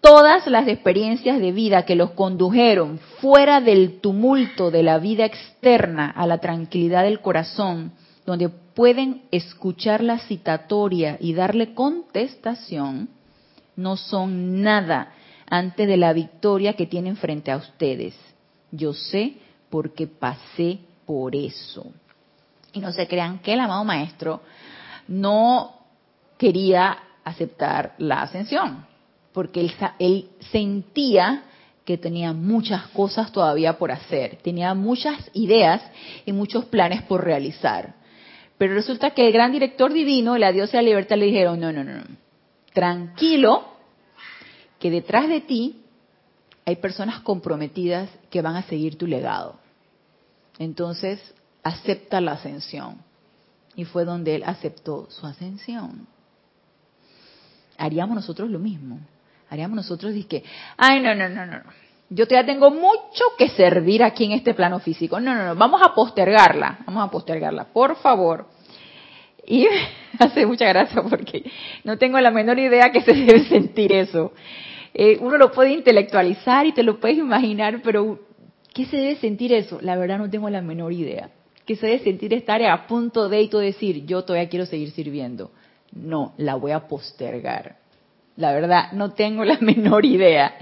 todas 0.00 0.46
las 0.48 0.68
experiencias 0.68 1.40
de 1.40 1.52
vida 1.52 1.84
que 1.86 1.94
los 1.94 2.10
condujeron 2.10 2.98
fuera 3.20 3.60
del 3.60 4.00
tumulto 4.00 4.70
de 4.70 4.82
la 4.82 4.98
vida 4.98 5.24
externa 5.24 6.10
a 6.10 6.26
la 6.26 6.38
tranquilidad 6.38 7.04
del 7.04 7.20
corazón, 7.20 7.92
donde 8.26 8.48
pueden 8.48 9.22
escuchar 9.30 10.02
la 10.02 10.18
citatoria 10.18 11.16
y 11.20 11.32
darle 11.32 11.74
contestación, 11.74 13.08
no 13.76 13.96
son 13.96 14.62
nada 14.62 15.12
antes 15.48 15.86
de 15.86 15.96
la 15.96 16.12
victoria 16.12 16.74
que 16.74 16.86
tienen 16.86 17.16
frente 17.16 17.50
a 17.50 17.56
ustedes. 17.56 18.14
Yo 18.74 18.92
sé 18.92 19.34
porque 19.70 20.06
pasé 20.06 20.78
por 21.06 21.34
eso. 21.36 21.86
Y 22.72 22.80
no 22.80 22.92
se 22.92 23.06
crean 23.06 23.38
que 23.38 23.52
el 23.52 23.60
amado 23.60 23.84
maestro 23.84 24.40
no 25.08 25.78
quería 26.38 26.98
aceptar 27.24 27.94
la 27.98 28.22
ascensión 28.22 28.86
porque 29.34 29.68
él, 29.98 30.28
sentía 30.52 31.42
que 31.84 31.98
tenía 31.98 32.32
muchas 32.32 32.86
cosas 32.88 33.30
todavía 33.32 33.76
por 33.76 33.90
hacer, 33.90 34.38
tenía 34.42 34.72
muchas 34.72 35.30
ideas 35.34 35.82
y 36.24 36.32
muchos 36.32 36.64
planes 36.66 37.02
por 37.02 37.22
realizar. 37.22 37.96
Pero 38.56 38.74
resulta 38.74 39.10
que 39.10 39.26
el 39.26 39.32
gran 39.32 39.52
director 39.52 39.92
divino, 39.92 40.38
la 40.38 40.52
diosa 40.52 40.78
de 40.78 40.84
la 40.84 40.88
libertad, 40.90 41.18
le 41.18 41.26
dijeron, 41.26 41.60
no, 41.60 41.72
no, 41.72 41.82
no, 41.84 41.94
no, 41.94 42.04
tranquilo, 42.72 43.64
que 44.78 44.90
detrás 44.90 45.28
de 45.28 45.40
ti 45.40 45.82
hay 46.66 46.76
personas 46.76 47.20
comprometidas 47.20 48.08
que 48.30 48.42
van 48.42 48.56
a 48.56 48.62
seguir 48.62 48.96
tu 48.96 49.06
legado. 49.06 49.56
Entonces, 50.58 51.20
acepta 51.62 52.20
la 52.20 52.32
ascensión. 52.32 52.98
Y 53.76 53.84
fue 53.84 54.04
donde 54.04 54.36
él 54.36 54.44
aceptó 54.46 55.06
su 55.10 55.26
ascensión. 55.26 56.06
Haríamos 57.76 58.14
nosotros 58.14 58.48
lo 58.50 58.58
mismo 58.58 59.00
haríamos 59.54 59.76
nosotros 59.76 60.12
que, 60.28 60.44
ay, 60.76 61.00
no, 61.00 61.14
no, 61.14 61.28
no, 61.28 61.46
no, 61.46 61.60
yo 62.10 62.26
todavía 62.26 62.52
tengo 62.52 62.70
mucho 62.70 63.24
que 63.38 63.48
servir 63.50 64.02
aquí 64.02 64.24
en 64.24 64.32
este 64.32 64.54
plano 64.54 64.78
físico. 64.78 65.20
No, 65.20 65.34
no, 65.34 65.44
no, 65.44 65.54
vamos 65.54 65.80
a 65.82 65.94
postergarla, 65.94 66.80
vamos 66.86 67.06
a 67.06 67.10
postergarla, 67.10 67.64
por 67.64 67.96
favor. 67.96 68.46
Y 69.46 69.66
hace 70.18 70.44
mucha 70.46 70.66
gracia 70.66 71.02
porque 71.02 71.44
no 71.82 71.96
tengo 71.98 72.20
la 72.20 72.30
menor 72.30 72.58
idea 72.58 72.90
que 72.90 73.00
se 73.02 73.12
debe 73.12 73.44
sentir 73.44 73.92
eso. 73.92 74.32
Eh, 74.94 75.18
uno 75.20 75.36
lo 75.36 75.50
puede 75.50 75.72
intelectualizar 75.72 76.66
y 76.66 76.72
te 76.72 76.84
lo 76.84 77.00
puedes 77.00 77.18
imaginar, 77.18 77.82
pero 77.82 78.20
¿qué 78.72 78.86
se 78.86 78.96
debe 78.96 79.16
sentir 79.16 79.52
eso? 79.52 79.78
La 79.82 79.96
verdad 79.96 80.18
no 80.18 80.30
tengo 80.30 80.48
la 80.48 80.62
menor 80.62 80.92
idea. 80.92 81.30
¿Qué 81.66 81.76
se 81.76 81.86
debe 81.86 82.04
sentir 82.04 82.32
estar 82.32 82.62
a 82.62 82.86
punto 82.86 83.28
de 83.28 83.42
y 83.42 83.48
decir, 83.48 84.06
yo 84.06 84.22
todavía 84.22 84.48
quiero 84.48 84.66
seguir 84.66 84.90
sirviendo? 84.92 85.50
No, 85.92 86.34
la 86.36 86.54
voy 86.54 86.72
a 86.72 86.86
postergar. 86.86 87.76
La 88.36 88.52
verdad, 88.52 88.92
no 88.92 89.12
tengo 89.12 89.44
la 89.44 89.58
menor 89.60 90.04
idea. 90.04 90.54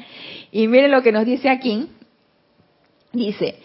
Y 0.51 0.67
miren 0.69 0.91
lo 0.91 1.03
que 1.03 1.13
nos 1.13 1.27
dice 1.27 1.49
aquí. 1.49 1.89
Dice, 3.13 3.59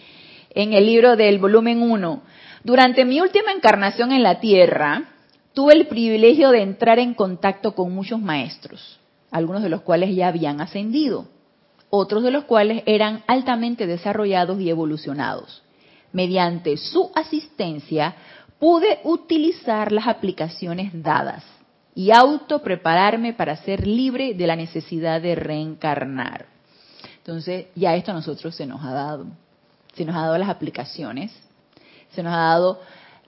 en 0.49 0.73
el 0.73 0.85
libro 0.85 1.15
del 1.15 1.39
volumen 1.39 1.81
1, 1.81 2.23
durante 2.63 3.05
mi 3.05 3.21
última 3.21 3.51
encarnación 3.53 4.11
en 4.11 4.23
la 4.23 4.39
Tierra, 4.39 5.03
tuve 5.53 5.73
el 5.73 5.87
privilegio 5.87 6.49
de 6.51 6.61
entrar 6.61 6.99
en 6.99 7.13
contacto 7.13 7.73
con 7.73 7.93
muchos 7.93 8.19
maestros, 8.19 8.99
algunos 9.31 9.63
de 9.63 9.69
los 9.69 9.81
cuales 9.81 10.15
ya 10.15 10.27
habían 10.27 10.61
ascendido, 10.61 11.27
otros 11.89 12.23
de 12.23 12.31
los 12.31 12.45
cuales 12.45 12.83
eran 12.85 13.23
altamente 13.27 13.87
desarrollados 13.87 14.59
y 14.59 14.69
evolucionados. 14.69 15.63
Mediante 16.11 16.77
su 16.77 17.11
asistencia 17.15 18.15
pude 18.59 18.99
utilizar 19.03 19.91
las 19.91 20.07
aplicaciones 20.07 20.91
dadas 20.93 21.43
y 21.93 22.11
auto 22.11 22.61
prepararme 22.61 23.33
para 23.33 23.55
ser 23.57 23.87
libre 23.87 24.33
de 24.33 24.47
la 24.47 24.55
necesidad 24.55 25.21
de 25.21 25.35
reencarnar. 25.35 26.45
Entonces, 27.17 27.67
ya 27.75 27.95
esto 27.95 28.11
a 28.11 28.13
nosotros 28.13 28.55
se 28.55 28.65
nos 28.65 28.83
ha 28.83 28.93
dado. 28.93 29.25
Se 29.95 30.05
nos 30.05 30.15
ha 30.15 30.21
dado 30.21 30.37
las 30.37 30.49
aplicaciones, 30.49 31.31
se 32.11 32.23
nos 32.23 32.33
ha 32.33 32.37
dado 32.37 32.79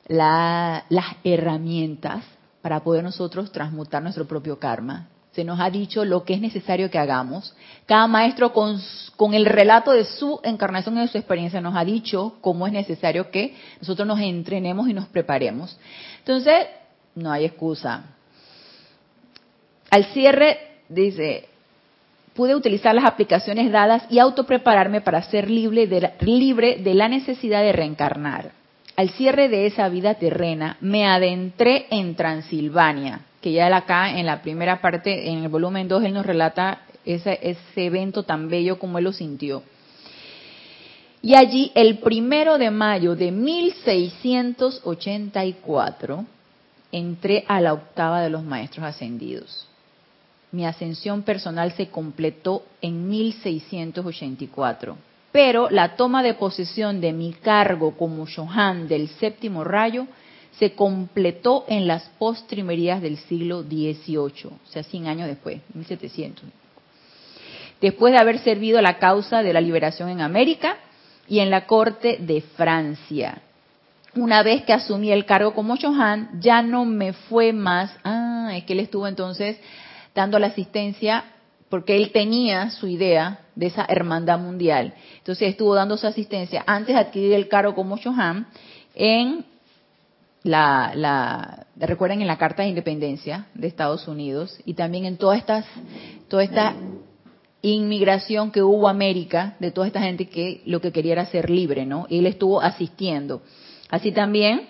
las 0.07 1.15
herramientas 1.23 2.23
para 2.61 2.81
poder 2.81 3.03
nosotros 3.03 3.51
transmutar 3.51 4.01
nuestro 4.03 4.27
propio 4.27 4.59
karma. 4.59 5.07
Se 5.31 5.43
nos 5.43 5.59
ha 5.59 5.69
dicho 5.69 6.05
lo 6.05 6.23
que 6.23 6.33
es 6.33 6.41
necesario 6.41 6.89
que 6.89 6.97
hagamos. 6.97 7.53
Cada 7.85 8.07
maestro 8.07 8.51
con, 8.51 8.79
el 9.33 9.45
relato 9.45 9.91
de 9.91 10.05
su 10.05 10.39
encarnación 10.43 10.97
y 10.97 11.01
de 11.01 11.07
su 11.07 11.17
experiencia 11.17 11.61
nos 11.61 11.75
ha 11.75 11.85
dicho 11.85 12.37
cómo 12.41 12.67
es 12.67 12.73
necesario 12.73 13.31
que 13.31 13.55
nosotros 13.79 14.07
nos 14.07 14.19
entrenemos 14.19 14.89
y 14.89 14.93
nos 14.93 15.07
preparemos. 15.07 15.77
Entonces, 16.19 16.67
no 17.15 17.31
hay 17.31 17.45
excusa 17.45 18.15
al 19.89 20.05
cierre 20.05 20.57
dice, 20.87 21.45
pude 22.33 22.55
utilizar 22.55 22.93
las 22.93 23.05
aplicaciones 23.05 23.71
dadas 23.71 24.03
y 24.09 24.19
autoprepararme 24.19 25.01
para 25.01 25.21
ser 25.23 25.49
libre 25.49 25.87
de, 25.87 26.11
libre 26.21 26.77
de 26.77 26.93
la 26.93 27.07
necesidad 27.07 27.61
de 27.61 27.71
reencarnar. 27.71 28.51
Al 28.95 29.09
cierre 29.11 29.49
de 29.49 29.65
esa 29.65 29.87
vida 29.89 30.15
terrena, 30.15 30.77
me 30.81 31.07
adentré 31.07 31.87
en 31.89 32.15
Transilvania, 32.15 33.21
que 33.41 33.51
ya 33.51 33.75
acá 33.75 34.17
en 34.17 34.25
la 34.25 34.41
primera 34.41 34.79
parte, 34.81 35.29
en 35.29 35.43
el 35.43 35.49
volumen 35.49 35.87
2, 35.87 36.03
él 36.03 36.13
nos 36.13 36.25
relata 36.25 36.81
ese, 37.05 37.37
ese 37.41 37.85
evento 37.85 38.23
tan 38.23 38.49
bello 38.49 38.79
como 38.79 38.97
él 38.97 39.03
lo 39.05 39.13
sintió. 39.13 39.63
Y 41.21 41.35
allí, 41.35 41.71
el 41.75 41.99
primero 41.99 42.57
de 42.57 42.71
mayo 42.71 43.15
de 43.15 43.31
1684, 43.31 46.25
entré 46.91 47.45
a 47.47 47.61
la 47.61 47.73
octava 47.73 48.21
de 48.21 48.29
los 48.29 48.43
maestros 48.43 48.85
ascendidos 48.85 49.69
mi 50.51 50.65
ascensión 50.65 51.21
personal 51.21 51.71
se 51.73 51.89
completó 51.89 52.63
en 52.81 53.07
1684. 53.07 54.97
Pero 55.31 55.69
la 55.69 55.95
toma 55.95 56.23
de 56.23 56.33
posesión 56.33 57.01
de 57.01 57.13
mi 57.13 57.33
cargo 57.33 57.95
como 57.95 58.25
Shohan 58.25 58.87
del 58.87 59.09
séptimo 59.09 59.63
rayo 59.63 60.07
se 60.59 60.73
completó 60.73 61.63
en 61.69 61.87
las 61.87 62.03
postrimerías 62.19 63.01
del 63.01 63.17
siglo 63.17 63.63
XVIII, 63.63 64.47
o 64.47 64.69
sea, 64.69 64.83
100 64.83 65.07
años 65.07 65.27
después, 65.27 65.61
1700. 65.73 66.43
Después 67.79 68.11
de 68.11 68.19
haber 68.19 68.39
servido 68.39 68.77
a 68.77 68.81
la 68.81 68.99
causa 68.99 69.41
de 69.41 69.53
la 69.53 69.61
liberación 69.61 70.09
en 70.09 70.19
América 70.19 70.77
y 71.29 71.39
en 71.39 71.49
la 71.49 71.65
corte 71.65 72.17
de 72.19 72.41
Francia. 72.41 73.41
Una 74.15 74.43
vez 74.43 74.63
que 74.63 74.73
asumí 74.73 75.11
el 75.11 75.25
cargo 75.25 75.53
como 75.53 75.77
Chohan, 75.77 76.41
ya 76.41 76.61
no 76.61 76.83
me 76.83 77.13
fue 77.13 77.53
más. 77.53 77.95
Ah, 78.03 78.51
es 78.53 78.65
que 78.65 78.73
él 78.73 78.81
estuvo 78.81 79.07
entonces 79.07 79.57
dando 80.13 80.39
la 80.39 80.47
asistencia 80.47 81.23
porque 81.69 81.95
él 81.95 82.11
tenía 82.11 82.71
su 82.71 82.87
idea 82.87 83.41
de 83.55 83.67
esa 83.67 83.85
hermandad 83.87 84.39
mundial. 84.39 84.93
Entonces 85.19 85.49
estuvo 85.49 85.73
dando 85.75 85.95
su 85.95 86.07
asistencia 86.07 86.63
antes 86.67 86.95
de 86.95 87.01
adquirir 87.01 87.33
el 87.33 87.47
cargo 87.47 87.75
como 87.75 87.97
Chohan 87.97 88.47
en 88.95 89.45
la, 90.43 90.91
la, 90.95 91.67
recuerden 91.75 92.21
en 92.21 92.27
la 92.27 92.37
Carta 92.37 92.63
de 92.63 92.69
Independencia 92.69 93.47
de 93.53 93.67
Estados 93.67 94.07
Unidos 94.07 94.57
y 94.65 94.73
también 94.73 95.05
en 95.05 95.17
todas 95.17 95.39
estas, 95.39 95.65
toda 96.27 96.43
esta 96.43 96.75
inmigración 97.61 98.51
que 98.51 98.63
hubo 98.63 98.87
a 98.87 98.91
América 98.91 99.55
de 99.59 99.71
toda 99.71 99.87
esta 99.87 100.01
gente 100.01 100.29
que 100.29 100.61
lo 100.65 100.79
que 100.79 100.91
quería 100.91 101.13
era 101.13 101.25
ser 101.25 101.49
libre, 101.49 101.85
¿no? 101.85 102.07
Y 102.09 102.19
él 102.19 102.27
estuvo 102.27 102.61
asistiendo. 102.61 103.41
Así 103.89 104.11
también 104.11 104.67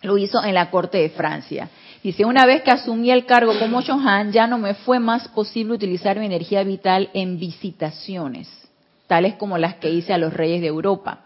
lo 0.00 0.16
hizo 0.18 0.42
en 0.42 0.54
la 0.54 0.70
corte 0.70 0.98
de 0.98 1.10
Francia. 1.10 1.68
Dice, 2.02 2.24
una 2.24 2.46
vez 2.46 2.62
que 2.62 2.70
asumí 2.70 3.10
el 3.10 3.26
cargo 3.26 3.52
como 3.58 3.82
Chohan, 3.82 4.32
ya 4.32 4.46
no 4.46 4.58
me 4.58 4.74
fue 4.74 4.98
más 4.98 5.28
posible 5.28 5.74
utilizar 5.74 6.18
mi 6.18 6.26
energía 6.26 6.64
vital 6.64 7.10
en 7.14 7.38
visitaciones, 7.38 8.48
tales 9.06 9.34
como 9.34 9.58
las 9.58 9.76
que 9.76 9.90
hice 9.90 10.12
a 10.12 10.18
los 10.18 10.32
reyes 10.32 10.60
de 10.60 10.66
Europa. 10.66 11.24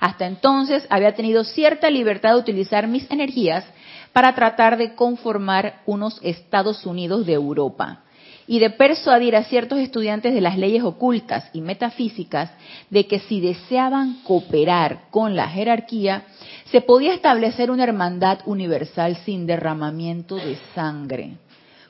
Hasta 0.00 0.26
entonces 0.26 0.86
había 0.90 1.14
tenido 1.14 1.44
cierta 1.44 1.90
libertad 1.90 2.34
de 2.34 2.40
utilizar 2.40 2.86
mis 2.86 3.10
energías 3.10 3.64
para 4.12 4.34
tratar 4.34 4.76
de 4.76 4.94
conformar 4.94 5.82
unos 5.86 6.20
Estados 6.22 6.86
Unidos 6.86 7.26
de 7.26 7.32
Europa 7.32 8.04
y 8.46 8.58
de 8.58 8.70
persuadir 8.70 9.36
a 9.36 9.44
ciertos 9.44 9.78
estudiantes 9.78 10.34
de 10.34 10.40
las 10.40 10.58
leyes 10.58 10.82
ocultas 10.82 11.48
y 11.52 11.60
metafísicas 11.60 12.50
de 12.90 13.06
que 13.06 13.20
si 13.20 13.40
deseaban 13.40 14.20
cooperar 14.22 15.08
con 15.10 15.34
la 15.34 15.48
jerarquía, 15.48 16.24
se 16.70 16.80
podía 16.80 17.14
establecer 17.14 17.70
una 17.70 17.84
hermandad 17.84 18.40
universal 18.46 19.16
sin 19.24 19.46
derramamiento 19.46 20.36
de 20.36 20.58
sangre. 20.74 21.38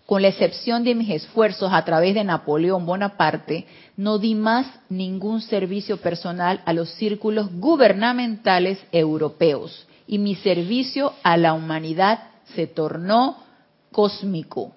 Con 0.06 0.20
la 0.20 0.28
excepción 0.28 0.84
de 0.84 0.94
mis 0.94 1.08
esfuerzos 1.08 1.72
a 1.72 1.82
través 1.84 2.14
de 2.14 2.24
Napoleón 2.24 2.84
Bonaparte, 2.84 3.66
no 3.96 4.18
di 4.18 4.34
más 4.34 4.66
ningún 4.90 5.40
servicio 5.40 5.96
personal 5.96 6.60
a 6.66 6.74
los 6.74 6.90
círculos 6.90 7.50
gubernamentales 7.52 8.78
europeos 8.92 9.86
y 10.06 10.18
mi 10.18 10.34
servicio 10.34 11.14
a 11.22 11.38
la 11.38 11.54
humanidad 11.54 12.18
se 12.54 12.66
tornó 12.66 13.38
cósmico. 13.92 14.72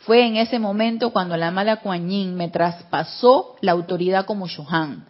Fue 0.00 0.26
en 0.26 0.36
ese 0.36 0.58
momento 0.58 1.10
cuando 1.10 1.36
la 1.38 1.48
amada 1.48 1.76
Kuan 1.76 2.08
Yin 2.08 2.34
me 2.34 2.48
traspasó 2.48 3.56
la 3.62 3.72
autoridad 3.72 4.26
como 4.26 4.48
Shohan, 4.48 5.06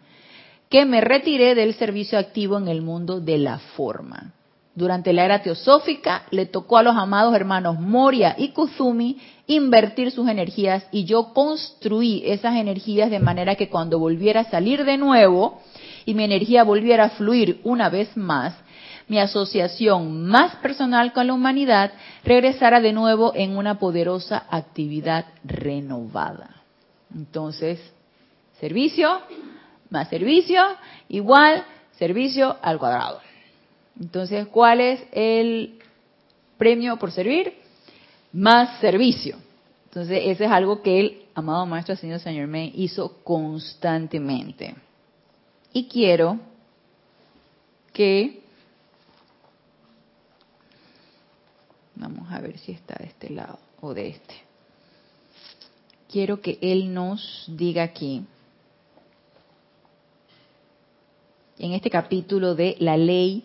que 0.69 0.85
me 0.85 1.01
retiré 1.01 1.57
del 1.57 1.75
servicio 1.75 2.17
activo 2.19 2.59
en 2.59 2.69
el 2.69 2.83
mundo 2.83 3.21
de 3.21 3.39
la 3.39 3.59
forma. 3.59 4.35
Durante 4.79 5.13
la 5.13 5.25
era 5.25 5.43
teosófica 5.43 6.23
le 6.31 6.47
tocó 6.47 6.79
a 6.79 6.85
los 6.85 6.95
amados 6.95 7.35
hermanos 7.35 7.81
Moria 7.81 8.37
y 8.39 8.51
Kuzumi 8.51 9.19
invertir 9.49 10.13
sus 10.13 10.29
energías 10.29 10.87
y 10.93 11.05
yo 11.05 11.33
construí 11.35 12.23
esas 12.25 12.55
energías 12.55 13.11
de 13.11 13.19
manera 13.19 13.57
que 13.57 13.69
cuando 13.69 13.99
volviera 13.99 14.43
a 14.43 14.51
salir 14.51 14.85
de 14.85 14.97
nuevo 14.97 15.61
y 16.07 16.15
mi 16.15 16.23
energía 16.23 16.63
volviera 16.63 17.07
a 17.07 17.11
fluir 17.11 17.61
una 17.65 17.89
vez 17.89 18.17
más, 18.17 18.55
mi 19.09 19.19
asociación 19.19 20.29
más 20.29 20.55
personal 20.57 21.13
con 21.13 21.27
la 21.27 21.35
humanidad 21.35 21.91
regresara 22.23 22.81
de 22.81 22.93
nuevo 22.93 23.33
en 23.35 23.57
una 23.57 23.81
poderosa 23.81 24.47
actividad 24.49 25.25
renovada. 25.43 26.63
Entonces, 27.13 27.81
servicio 28.61 29.23
más 29.91 30.09
servicio 30.09 30.63
igual 31.09 31.65
servicio 31.99 32.57
al 32.63 32.79
cuadrado. 32.79 33.28
Entonces, 34.01 34.47
¿cuál 34.49 34.81
es 34.81 35.03
el 35.13 35.79
premio 36.57 36.97
por 36.99 37.11
servir? 37.11 37.55
Más 38.33 38.81
servicio. 38.81 39.37
Entonces, 39.87 40.23
ese 40.25 40.45
es 40.45 40.51
algo 40.51 40.83
que 40.83 41.01
el 41.01 41.23
amado 41.35 41.67
Maestro 41.67 41.97
Señor 41.97 42.21
Saint 42.21 42.39
Germain 42.39 42.73
hizo 42.75 43.19
constantemente. 43.25 44.75
Y 45.73 45.89
quiero 45.89 46.39
que 47.93 48.43
Vamos 52.01 52.31
a 52.31 52.41
ver 52.41 52.57
si 52.59 52.71
está 52.73 52.95
de 52.95 53.07
este 53.07 53.31
lado 53.31 53.59
o 53.81 53.93
de 53.93 54.09
este. 54.09 54.35
Quiero 56.09 56.41
que 56.41 56.59
Él 56.63 56.95
nos 56.95 57.45
diga 57.49 57.83
aquí, 57.83 58.25
en 61.59 61.73
este 61.73 61.91
capítulo 61.91 62.55
de 62.55 62.77
la 62.79 62.97
ley, 62.97 63.43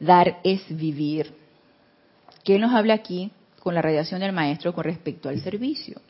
dar 0.00 0.40
es 0.42 0.62
vivir, 0.68 1.32
que 2.42 2.56
Él 2.56 2.62
nos 2.62 2.74
habla 2.74 2.94
aquí 2.94 3.30
con 3.60 3.74
la 3.74 3.82
radiación 3.82 4.20
del 4.20 4.32
Maestro 4.32 4.72
con 4.72 4.84
respecto 4.84 5.28
al 5.28 5.40
servicio. 5.40 6.00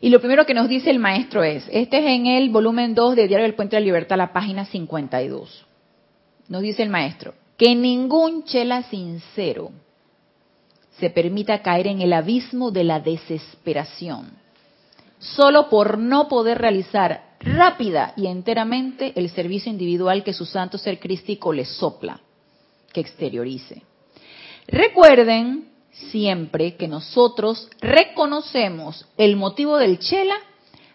Y 0.00 0.10
lo 0.10 0.20
primero 0.20 0.46
que 0.46 0.54
nos 0.54 0.68
dice 0.68 0.90
el 0.90 0.98
Maestro 0.98 1.42
es, 1.42 1.68
este 1.70 1.98
es 1.98 2.06
en 2.06 2.26
el 2.26 2.50
volumen 2.50 2.94
2 2.94 3.16
de 3.16 3.28
Diario 3.28 3.46
del 3.46 3.54
Puente 3.54 3.76
de 3.76 3.80
la 3.80 3.86
Libertad, 3.86 4.16
la 4.16 4.32
página 4.32 4.64
52. 4.64 5.66
Nos 6.48 6.62
dice 6.62 6.82
el 6.82 6.88
Maestro, 6.88 7.34
que 7.56 7.74
ningún 7.74 8.44
chela 8.44 8.84
sincero 8.84 9.70
se 10.98 11.10
permita 11.10 11.62
caer 11.62 11.88
en 11.88 12.00
el 12.00 12.12
abismo 12.12 12.70
de 12.70 12.84
la 12.84 13.00
desesperación, 13.00 14.30
solo 15.18 15.68
por 15.68 15.98
no 15.98 16.28
poder 16.28 16.58
realizar 16.58 17.27
rápida 17.40 18.12
y 18.16 18.26
enteramente 18.26 19.12
el 19.16 19.30
servicio 19.30 19.70
individual 19.70 20.24
que 20.24 20.32
su 20.32 20.44
santo 20.44 20.78
ser 20.78 20.98
crístico 20.98 21.52
le 21.52 21.64
sopla, 21.64 22.20
que 22.92 23.00
exteriorice. 23.00 23.82
Recuerden 24.66 25.68
siempre 26.10 26.76
que 26.76 26.88
nosotros 26.88 27.68
reconocemos 27.80 29.06
el 29.16 29.36
motivo 29.36 29.78
del 29.78 29.98
chela, 29.98 30.36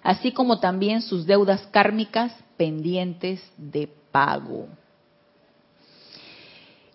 así 0.02 0.32
como 0.32 0.60
también 0.60 1.02
sus 1.02 1.26
deudas 1.26 1.66
kármicas 1.68 2.34
pendientes 2.58 3.42
de 3.58 3.90
pago. 4.12 4.68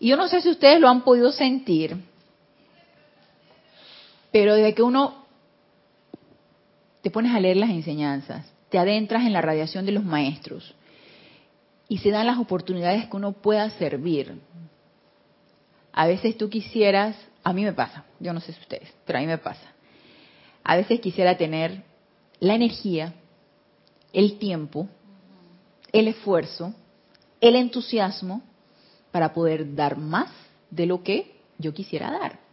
Y 0.00 0.08
yo 0.08 0.16
no 0.16 0.28
sé 0.28 0.40
si 0.40 0.50
ustedes 0.50 0.80
lo 0.80 0.88
han 0.88 1.02
podido 1.02 1.32
sentir, 1.32 1.96
pero 4.30 4.54
desde 4.54 4.74
que 4.74 4.82
uno 4.82 5.26
te 7.02 7.10
pones 7.10 7.34
a 7.34 7.40
leer 7.40 7.56
las 7.56 7.70
enseñanzas, 7.70 8.46
te 8.70 8.78
adentras 8.78 9.24
en 9.24 9.32
la 9.32 9.40
radiación 9.40 9.86
de 9.86 9.92
los 9.92 10.04
maestros 10.04 10.74
y 11.88 11.98
se 11.98 12.10
dan 12.10 12.26
las 12.26 12.38
oportunidades 12.38 13.06
que 13.06 13.16
uno 13.16 13.32
pueda 13.32 13.68
servir. 13.70 14.38
A 15.92 16.06
veces 16.06 16.36
tú 16.36 16.50
quisieras, 16.50 17.16
a 17.42 17.52
mí 17.52 17.64
me 17.64 17.72
pasa, 17.72 18.04
yo 18.20 18.32
no 18.32 18.40
sé 18.40 18.52
si 18.52 18.60
ustedes, 18.60 18.92
pero 19.06 19.18
a 19.18 19.22
mí 19.22 19.26
me 19.26 19.38
pasa. 19.38 19.72
A 20.62 20.76
veces 20.76 21.00
quisiera 21.00 21.36
tener 21.36 21.82
la 22.40 22.54
energía, 22.54 23.14
el 24.12 24.38
tiempo, 24.38 24.88
el 25.92 26.08
esfuerzo, 26.08 26.74
el 27.40 27.56
entusiasmo 27.56 28.42
para 29.10 29.32
poder 29.32 29.74
dar 29.74 29.96
más 29.96 30.30
de 30.70 30.86
lo 30.86 31.02
que 31.02 31.34
yo 31.58 31.72
quisiera 31.72 32.10
dar. 32.10 32.47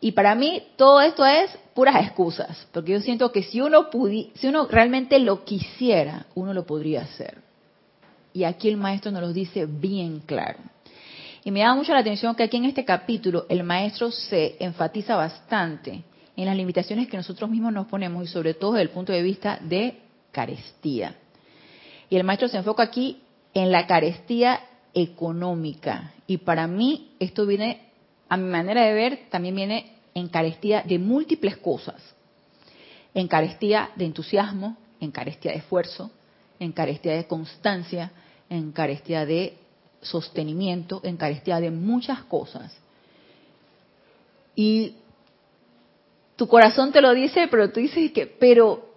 Y 0.00 0.12
para 0.12 0.34
mí 0.34 0.62
todo 0.76 1.00
esto 1.00 1.26
es 1.26 1.50
puras 1.74 1.96
excusas, 2.04 2.66
porque 2.72 2.92
yo 2.92 3.00
siento 3.00 3.32
que 3.32 3.42
si 3.42 3.60
uno 3.60 3.88
si 4.34 4.46
uno 4.46 4.66
realmente 4.66 5.18
lo 5.18 5.44
quisiera, 5.44 6.26
uno 6.34 6.54
lo 6.54 6.64
podría 6.66 7.02
hacer. 7.02 7.38
Y 8.32 8.44
aquí 8.44 8.68
el 8.68 8.76
maestro 8.76 9.10
nos 9.10 9.22
lo 9.22 9.32
dice 9.32 9.66
bien 9.66 10.20
claro. 10.20 10.58
Y 11.44 11.50
me 11.50 11.60
da 11.60 11.74
mucho 11.74 11.92
la 11.92 12.00
atención 12.00 12.34
que 12.34 12.44
aquí 12.44 12.56
en 12.56 12.66
este 12.66 12.84
capítulo 12.84 13.46
el 13.48 13.64
maestro 13.64 14.10
se 14.10 14.56
enfatiza 14.60 15.16
bastante 15.16 16.02
en 16.36 16.44
las 16.44 16.56
limitaciones 16.56 17.08
que 17.08 17.16
nosotros 17.16 17.50
mismos 17.50 17.72
nos 17.72 17.86
ponemos 17.86 18.22
y 18.22 18.26
sobre 18.28 18.54
todo 18.54 18.72
desde 18.72 18.82
el 18.82 18.90
punto 18.90 19.12
de 19.12 19.22
vista 19.22 19.58
de 19.60 19.98
carestía. 20.30 21.16
Y 22.10 22.16
el 22.16 22.24
maestro 22.24 22.48
se 22.48 22.58
enfoca 22.58 22.84
aquí 22.84 23.22
en 23.54 23.72
la 23.72 23.86
carestía 23.86 24.60
económica. 24.94 26.12
Y 26.26 26.38
para 26.38 26.66
mí 26.66 27.12
esto 27.18 27.46
viene, 27.46 27.87
a 28.28 28.36
mi 28.36 28.48
manera 28.48 28.82
de 28.84 28.92
ver, 28.92 29.20
también 29.30 29.56
viene 29.56 29.92
en 30.14 30.28
carestía 30.28 30.82
de 30.82 30.98
múltiples 30.98 31.56
cosas. 31.56 32.02
En 33.14 33.28
carestía 33.28 33.90
de 33.96 34.04
entusiasmo, 34.04 34.76
en 35.00 35.10
carestía 35.10 35.52
de 35.52 35.58
esfuerzo, 35.58 36.10
en 36.60 36.72
carestía 36.72 37.14
de 37.14 37.26
constancia, 37.26 38.10
en 38.50 38.72
carestía 38.72 39.24
de 39.24 39.56
sostenimiento, 40.00 41.00
en 41.04 41.16
carestía 41.16 41.60
de 41.60 41.70
muchas 41.70 42.22
cosas. 42.24 42.76
Y 44.54 44.94
tu 46.36 46.48
corazón 46.48 46.92
te 46.92 47.00
lo 47.00 47.14
dice, 47.14 47.48
pero 47.48 47.70
tú 47.70 47.80
dices 47.80 48.12
que, 48.12 48.26
pero 48.26 48.87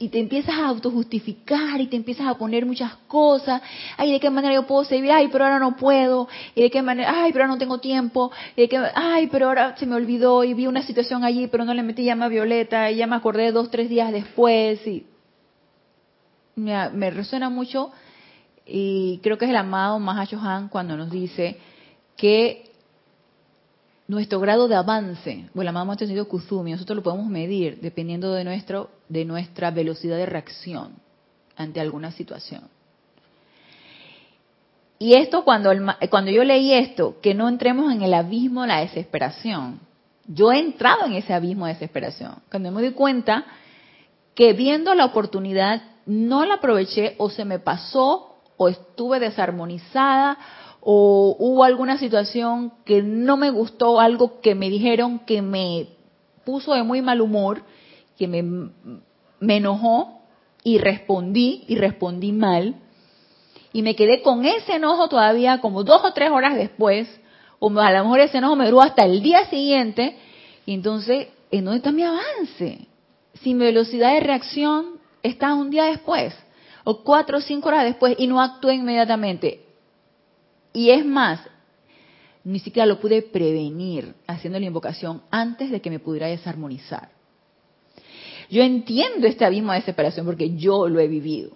y 0.00 0.08
te 0.08 0.18
empiezas 0.18 0.54
a 0.54 0.68
autojustificar 0.68 1.78
y 1.78 1.86
te 1.86 1.94
empiezas 1.94 2.26
a 2.26 2.34
poner 2.34 2.64
muchas 2.64 2.94
cosas. 3.06 3.60
Ay, 3.98 4.12
¿de 4.12 4.18
qué 4.18 4.30
manera 4.30 4.54
yo 4.54 4.66
puedo 4.66 4.82
servir? 4.84 5.12
Ay, 5.12 5.28
pero 5.30 5.44
ahora 5.44 5.58
no 5.58 5.76
puedo. 5.76 6.26
¿Y 6.54 6.62
de 6.62 6.70
qué 6.70 6.80
manera? 6.80 7.22
Ay, 7.22 7.32
pero 7.32 7.44
ahora 7.44 7.52
no 7.52 7.58
tengo 7.58 7.80
tiempo. 7.80 8.32
¿Y 8.56 8.62
de 8.62 8.68
qué? 8.70 8.80
Ay, 8.94 9.26
pero 9.26 9.48
ahora 9.48 9.76
se 9.76 9.84
me 9.84 9.94
olvidó 9.94 10.42
y 10.42 10.54
vi 10.54 10.66
una 10.66 10.82
situación 10.82 11.22
allí, 11.22 11.48
pero 11.48 11.66
no 11.66 11.74
le 11.74 11.82
metí 11.82 12.02
llama 12.02 12.28
Violeta 12.28 12.90
y 12.90 12.96
ya 12.96 13.06
me 13.06 13.14
acordé 13.14 13.52
dos, 13.52 13.70
tres 13.70 13.90
días 13.90 14.10
después. 14.10 14.86
Y 14.86 15.04
me, 16.56 16.88
me 16.88 17.10
resuena 17.10 17.50
mucho 17.50 17.92
y 18.64 19.20
creo 19.22 19.36
que 19.36 19.44
es 19.44 19.50
el 19.50 19.56
amado 19.56 19.98
Mahacho 19.98 20.40
Han 20.40 20.68
cuando 20.68 20.96
nos 20.96 21.10
dice 21.10 21.58
que 22.16 22.69
nuestro 24.10 24.40
grado 24.40 24.66
de 24.66 24.74
avance, 24.74 25.48
o 25.54 25.62
el 25.62 25.68
amado 25.68 25.86
Maestro 25.86 26.08
Sentido 26.08 26.26
Kuzumi, 26.26 26.72
nosotros 26.72 26.96
lo 26.96 27.02
podemos 27.04 27.28
medir 27.28 27.78
dependiendo 27.80 28.32
de, 28.32 28.42
nuestro, 28.42 28.90
de 29.08 29.24
nuestra 29.24 29.70
velocidad 29.70 30.16
de 30.16 30.26
reacción 30.26 30.94
ante 31.56 31.80
alguna 31.80 32.10
situación. 32.10 32.62
Y 34.98 35.14
esto 35.14 35.44
cuando, 35.44 35.70
cuando 36.10 36.32
yo 36.32 36.42
leí 36.42 36.72
esto, 36.72 37.20
que 37.22 37.34
no 37.34 37.48
entremos 37.48 37.92
en 37.92 38.02
el 38.02 38.12
abismo 38.12 38.62
de 38.62 38.68
la 38.68 38.80
desesperación. 38.80 39.78
Yo 40.26 40.50
he 40.50 40.58
entrado 40.58 41.06
en 41.06 41.12
ese 41.12 41.32
abismo 41.32 41.66
de 41.66 41.74
desesperación. 41.74 42.34
Cuando 42.50 42.72
me 42.72 42.82
doy 42.82 42.90
cuenta 42.90 43.44
que 44.34 44.54
viendo 44.54 44.92
la 44.96 45.04
oportunidad 45.04 45.82
no 46.04 46.44
la 46.44 46.54
aproveché 46.54 47.14
o 47.18 47.30
se 47.30 47.44
me 47.44 47.60
pasó 47.60 48.40
o 48.56 48.68
estuve 48.68 49.20
desarmonizada 49.20 50.36
o 50.80 51.36
hubo 51.38 51.64
alguna 51.64 51.98
situación 51.98 52.72
que 52.84 53.02
no 53.02 53.36
me 53.36 53.50
gustó, 53.50 54.00
algo 54.00 54.40
que 54.40 54.54
me 54.54 54.70
dijeron 54.70 55.20
que 55.20 55.42
me 55.42 55.88
puso 56.44 56.74
de 56.74 56.82
muy 56.82 57.02
mal 57.02 57.20
humor, 57.20 57.62
que 58.18 58.26
me, 58.26 58.70
enojó 59.56 60.20
y 60.64 60.78
respondí 60.78 61.64
y 61.68 61.76
respondí 61.76 62.32
mal. 62.32 62.76
Y 63.72 63.82
me 63.82 63.94
quedé 63.94 64.22
con 64.22 64.44
ese 64.44 64.74
enojo 64.74 65.08
todavía 65.08 65.60
como 65.60 65.84
dos 65.84 66.02
o 66.02 66.12
tres 66.12 66.30
horas 66.30 66.56
después, 66.56 67.08
o 67.58 67.68
a 67.78 67.92
lo 67.92 68.04
mejor 68.04 68.20
ese 68.20 68.38
enojo 68.38 68.56
me 68.56 68.66
duró 68.66 68.80
hasta 68.82 69.04
el 69.04 69.22
día 69.22 69.46
siguiente. 69.46 70.16
Y 70.66 70.74
entonces, 70.74 71.28
¿en 71.50 71.66
dónde 71.66 71.78
está 71.78 71.92
mi 71.92 72.02
avance? 72.02 72.86
Si 73.34 73.54
mi 73.54 73.66
velocidad 73.66 74.14
de 74.14 74.20
reacción 74.20 74.98
está 75.22 75.54
un 75.54 75.70
día 75.70 75.84
después, 75.84 76.34
o 76.84 77.02
cuatro 77.02 77.38
o 77.38 77.40
cinco 77.40 77.68
horas 77.68 77.84
después, 77.84 78.16
y 78.18 78.26
no 78.26 78.40
actué 78.40 78.74
inmediatamente. 78.74 79.69
Y 80.72 80.90
es 80.90 81.04
más, 81.04 81.40
ni 82.44 82.58
siquiera 82.60 82.86
lo 82.86 83.00
pude 83.00 83.22
prevenir 83.22 84.14
haciendo 84.26 84.58
la 84.58 84.66
invocación 84.66 85.22
antes 85.30 85.70
de 85.70 85.80
que 85.80 85.90
me 85.90 85.98
pudiera 85.98 86.26
desarmonizar. 86.28 87.10
Yo 88.50 88.62
entiendo 88.62 89.26
este 89.26 89.44
abismo 89.44 89.72
de 89.72 89.78
desesperación 89.78 90.26
porque 90.26 90.56
yo 90.56 90.88
lo 90.88 91.00
he 91.00 91.06
vivido. 91.06 91.50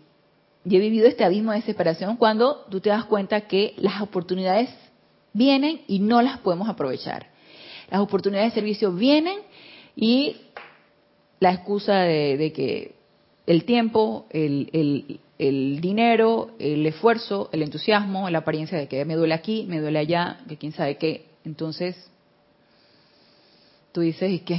Yo 0.65 0.79
he 0.79 0.81
vivido 0.81 1.07
este 1.07 1.25
abismo 1.25 1.51
de 1.51 1.59
desesperación 1.59 2.17
cuando 2.17 2.65
tú 2.71 2.81
te 2.81 2.91
das 2.91 3.05
cuenta 3.05 3.43
que 3.43 3.75
las 3.77 4.01
oportunidades 4.01 4.71
vienen 5.33 5.83
y 5.89 5.99
no 5.99 6.23
las 6.23 6.39
podemos 6.39 6.69
aprovechar. 6.69 7.27
Las 7.91 8.01
oportunidades 8.01 8.53
de 8.53 8.61
servicio 8.61 8.93
vienen 8.93 9.41
y 9.97 10.37
la 11.41 11.53
excusa 11.53 12.01
de, 12.01 12.53
que 12.55 12.95
el 13.47 13.65
tiempo, 13.65 14.27
el, 14.31 15.21
dinero, 15.81 16.53
el 16.59 16.87
esfuerzo, 16.87 17.51
el 17.53 17.63
entusiasmo, 17.63 18.31
la 18.31 18.39
apariencia 18.39 18.79
de 18.79 18.89
que 18.89 19.05
me 19.05 19.17
duele 19.17 19.35
aquí, 19.35 19.67
me 19.69 19.81
duele 19.81 19.99
allá, 19.99 20.39
que 20.49 20.57
quién 20.57 20.73
sabe 20.73 20.97
qué. 20.97 21.27
Entonces, 21.45 22.11
tú 23.93 24.01
dices, 24.01 24.31
y 24.31 24.39
que, 24.41 24.59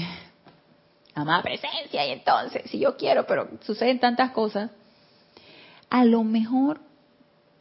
amada 1.16 1.42
presencia, 1.42 2.06
y 2.06 2.12
entonces, 2.12 2.70
si 2.70 2.80
yo 2.80 2.96
quiero, 2.96 3.26
pero 3.26 3.50
suceden 3.62 4.00
tantas 4.00 4.32
cosas, 4.32 4.70
a 5.90 6.06
lo 6.06 6.24
mejor 6.24 6.82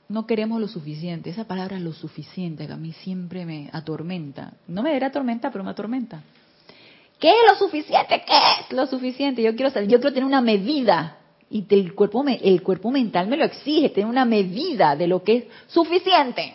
no 0.09 0.27
queremos 0.27 0.61
lo 0.61 0.69
suficiente. 0.69 1.31
Esa 1.31 1.45
palabra 1.45 1.79
lo 1.79 1.93
suficiente 1.93 2.67
que 2.67 2.73
a 2.73 2.77
mí 2.77 2.93
siempre 2.93 3.47
me 3.47 3.71
atormenta. 3.73 4.53
No 4.69 4.83
me 4.83 4.93
dirá 4.93 5.07
atormenta, 5.07 5.51
pero 5.51 5.65
me 5.65 5.71
atormenta. 5.71 6.23
¿Qué 7.25 7.31
es 7.31 7.37
lo 7.51 7.57
suficiente? 7.57 8.23
¿Qué 8.27 8.35
es 8.37 8.77
lo 8.77 8.87
suficiente? 8.87 9.41
Yo 9.41 9.57
quiero 9.57 9.71
saber, 9.71 9.89
yo 9.89 9.99
quiero 9.99 10.13
tener 10.13 10.27
una 10.27 10.43
medida 10.43 11.21
y 11.49 11.65
el 11.71 11.95
cuerpo, 11.95 12.23
el 12.29 12.63
cuerpo 12.63 12.91
mental 12.91 13.29
me 13.29 13.39
lo 13.39 13.47
exige, 13.47 13.89
tener 13.89 14.11
una 14.11 14.27
medida 14.27 14.95
de 14.95 15.07
lo 15.07 15.25
que 15.25 15.37
es 15.37 15.45
suficiente. 15.67 16.53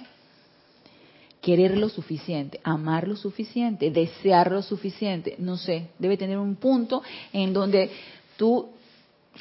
Querer 1.42 1.76
lo 1.76 1.90
suficiente, 1.90 2.60
amar 2.64 3.08
lo 3.08 3.16
suficiente, 3.16 3.90
desear 3.90 4.52
lo 4.52 4.62
suficiente, 4.62 5.34
no 5.40 5.58
sé, 5.58 5.88
debe 5.98 6.18
tener 6.18 6.38
un 6.38 6.56
punto 6.56 7.02
en 7.34 7.52
donde 7.52 7.90
tú 8.38 8.70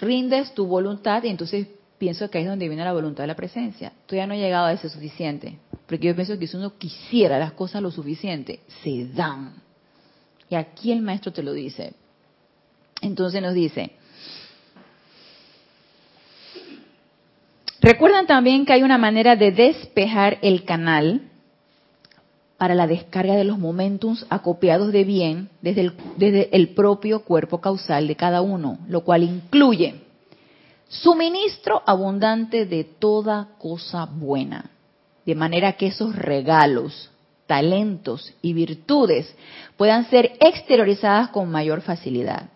rindes 0.00 0.54
tu 0.54 0.64
voluntad 0.64 1.22
y 1.24 1.28
entonces 1.28 1.66
pienso 1.98 2.30
que 2.30 2.38
ahí 2.38 2.44
es 2.44 2.50
donde 2.50 2.68
viene 2.68 2.84
la 2.84 2.94
voluntad 2.94 3.24
de 3.24 3.26
la 3.26 3.36
presencia. 3.36 3.92
Todavía 4.06 4.26
no 4.26 4.32
he 4.32 4.38
llegado 4.38 4.64
a 4.64 4.72
ese 4.72 4.88
suficiente, 4.88 5.58
porque 5.86 6.06
yo 6.06 6.14
pienso 6.14 6.38
que 6.38 6.46
si 6.46 6.56
uno 6.56 6.78
quisiera 6.78 7.38
las 7.38 7.52
cosas 7.52 7.82
lo 7.82 7.90
suficiente, 7.90 8.60
se 8.82 9.08
dan. 9.08 9.67
Y 10.50 10.54
aquí 10.54 10.92
el 10.92 11.02
maestro 11.02 11.32
te 11.32 11.42
lo 11.42 11.52
dice. 11.52 11.94
Entonces 13.00 13.40
nos 13.42 13.54
dice, 13.54 13.92
Recuerdan 17.80 18.26
también 18.26 18.66
que 18.66 18.72
hay 18.72 18.82
una 18.82 18.98
manera 18.98 19.36
de 19.36 19.52
despejar 19.52 20.38
el 20.42 20.64
canal 20.64 21.22
para 22.56 22.74
la 22.74 22.88
descarga 22.88 23.36
de 23.36 23.44
los 23.44 23.58
momentums 23.58 24.26
acopiados 24.30 24.92
de 24.92 25.04
bien 25.04 25.48
desde 25.62 25.82
el, 25.82 25.92
desde 26.16 26.54
el 26.56 26.74
propio 26.74 27.20
cuerpo 27.20 27.60
causal 27.60 28.08
de 28.08 28.16
cada 28.16 28.42
uno, 28.42 28.78
lo 28.88 29.04
cual 29.04 29.22
incluye 29.22 30.02
suministro 30.88 31.82
abundante 31.86 32.66
de 32.66 32.82
toda 32.82 33.48
cosa 33.58 34.06
buena, 34.06 34.70
de 35.24 35.34
manera 35.36 35.74
que 35.74 35.86
esos 35.86 36.16
regalos, 36.16 37.10
talentos 37.48 38.32
y 38.42 38.52
virtudes 38.52 39.34
puedan 39.76 40.08
ser 40.08 40.32
exteriorizadas 40.38 41.30
con 41.30 41.50
mayor 41.50 41.80
facilidad. 41.80 42.50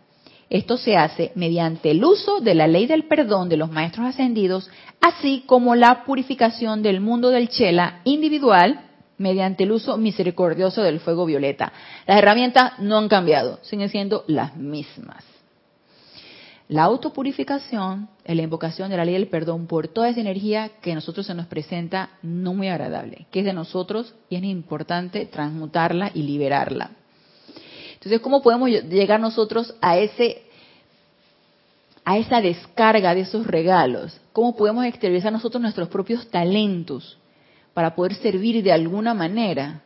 Esto 0.49 0.77
se 0.77 0.97
hace 0.97 1.33
mediante 1.35 1.91
el 1.91 2.05
uso 2.05 2.41
de 2.41 2.55
la 2.55 2.67
ley 2.69 2.87
del 2.87 3.09
perdón 3.09 3.49
de 3.49 3.57
los 3.57 3.73
maestros 3.73 4.07
ascendidos, 4.07 4.71
así 5.01 5.45
como 5.47 5.75
la 5.75 6.05
purificación 6.05 6.83
del 6.83 7.01
mundo 7.01 7.31
del 7.31 7.49
chela 7.49 8.03
individual 8.05 8.83
mediante 9.17 9.65
el 9.65 9.73
uso 9.73 9.97
misericordioso 9.97 10.83
del 10.83 11.01
fuego 11.01 11.25
violeta. 11.25 11.73
Las 12.07 12.19
herramientas 12.19 12.79
no 12.81 12.99
han 12.99 13.09
cambiado, 13.09 13.61
siguen 13.63 13.89
siendo 13.89 14.25
las 14.27 14.55
mismas. 14.57 15.32
La 16.69 16.85
autopurificación 16.85 18.09
es 18.25 18.37
la 18.37 18.43
invocación 18.43 18.91
de 18.91 18.97
la 18.97 19.05
ley 19.05 19.15
del 19.15 19.29
perdón 19.29 19.67
por 19.67 19.89
toda 19.89 20.09
esa 20.09 20.21
energía 20.21 20.71
que 20.81 20.93
a 20.93 20.95
nosotros 20.95 21.27
se 21.27 21.35
nos 21.35 21.47
presenta 21.47 22.11
no 22.23 22.55
muy 22.55 22.69
agradable, 22.69 23.27
que 23.31 23.41
es 23.41 23.45
de 23.45 23.53
nosotros 23.53 24.15
y 24.31 24.37
es 24.37 24.45
importante 24.45 25.27
transmutarla 25.27 26.13
y 26.15 26.23
liberarla. 26.23 26.93
Entonces, 27.95 28.21
¿cómo 28.21 28.43
podemos 28.43 28.69
llegar 28.69 29.21
nosotros 29.21 29.75
a 29.81 29.99
ese 29.99 30.43
a 32.05 32.19
esa 32.19 32.41
descarga 32.41 33.15
de 33.15 33.21
esos 33.21 33.47
regalos? 33.47 34.21
¿Cómo 34.33 34.57
podemos 34.57 34.85
exteriorizar 34.85 35.33
nosotros 35.33 35.63
nuestros 35.63 35.89
propios 35.89 36.29
talentos 36.29 37.17
para 37.75 37.95
poder 37.95 38.15
servir 38.15 38.63
de 38.63 38.73
alguna 38.73 39.15
manera? 39.15 39.83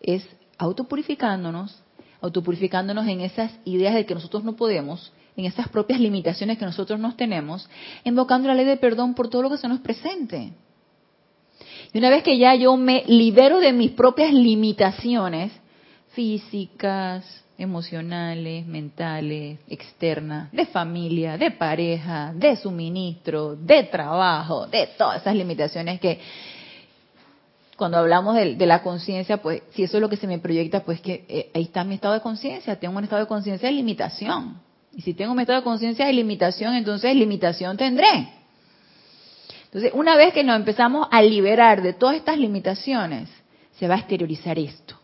Es 0.00 0.26
autopurificándonos, 0.56 1.82
autopurificándonos 2.20 3.06
en 3.08 3.20
esas 3.20 3.52
ideas 3.64 3.94
de 3.94 4.06
que 4.06 4.14
nosotros 4.14 4.42
no 4.42 4.56
podemos, 4.56 5.12
en 5.36 5.44
esas 5.44 5.68
propias 5.68 6.00
limitaciones 6.00 6.58
que 6.58 6.64
nosotros 6.64 6.98
nos 6.98 7.16
tenemos, 7.16 7.68
invocando 8.04 8.48
la 8.48 8.54
ley 8.54 8.64
de 8.64 8.76
perdón 8.76 9.14
por 9.14 9.28
todo 9.28 9.42
lo 9.42 9.50
que 9.50 9.58
se 9.58 9.68
nos 9.68 9.80
presente. 9.80 10.52
Y 11.92 11.98
una 11.98 12.10
vez 12.10 12.22
que 12.22 12.38
ya 12.38 12.54
yo 12.54 12.76
me 12.76 13.04
libero 13.06 13.58
de 13.60 13.72
mis 13.72 13.90
propias 13.92 14.32
limitaciones 14.32 15.52
físicas, 16.12 17.24
emocionales, 17.58 18.66
mentales, 18.66 19.58
externas, 19.68 20.50
de 20.50 20.66
familia, 20.66 21.36
de 21.36 21.50
pareja, 21.50 22.32
de 22.34 22.56
suministro, 22.56 23.54
de 23.54 23.84
trabajo, 23.84 24.66
de 24.66 24.88
todas 24.96 25.20
esas 25.20 25.34
limitaciones 25.34 26.00
que 26.00 26.18
cuando 27.76 27.96
hablamos 27.96 28.34
de, 28.34 28.66
la 28.66 28.82
conciencia, 28.82 29.38
pues 29.38 29.62
si 29.70 29.84
eso 29.84 29.96
es 29.96 30.00
lo 30.02 30.10
que 30.10 30.18
se 30.18 30.26
me 30.26 30.38
proyecta, 30.38 30.84
pues 30.84 31.00
que 31.00 31.24
eh, 31.28 31.50
ahí 31.54 31.62
está 31.62 31.82
mi 31.82 31.94
estado 31.94 32.12
de 32.12 32.20
conciencia, 32.20 32.78
tengo 32.78 32.96
un 32.96 33.04
estado 33.04 33.22
de 33.22 33.28
conciencia 33.28 33.70
de 33.70 33.74
limitación. 33.74 34.60
Y 34.94 35.02
si 35.02 35.14
tengo 35.14 35.32
un 35.32 35.40
estado 35.40 35.60
de 35.60 35.64
conciencia 35.64 36.06
de 36.06 36.12
limitación, 36.12 36.74
entonces 36.74 37.14
limitación 37.14 37.76
tendré. 37.76 38.28
Entonces, 39.64 39.92
una 39.94 40.16
vez 40.16 40.34
que 40.34 40.42
nos 40.42 40.56
empezamos 40.56 41.06
a 41.10 41.22
liberar 41.22 41.80
de 41.82 41.92
todas 41.92 42.16
estas 42.16 42.38
limitaciones, 42.38 43.28
se 43.78 43.86
va 43.86 43.94
a 43.94 43.98
exteriorizar 43.98 44.58
esto 44.58 45.00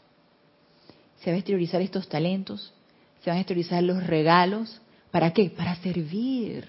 se 1.27 1.33
va 1.33 1.35
a 1.35 1.39
exteriorizar 1.39 1.83
estos 1.83 2.09
talentos, 2.09 2.73
se 3.25 3.31
van 3.31 3.39
a 3.39 3.41
exteriorizar 3.41 3.83
los 3.83 4.07
regalos. 4.07 4.81
¿Para 5.11 5.33
qué? 5.33 5.51
Para 5.51 5.75
servir. 5.75 6.69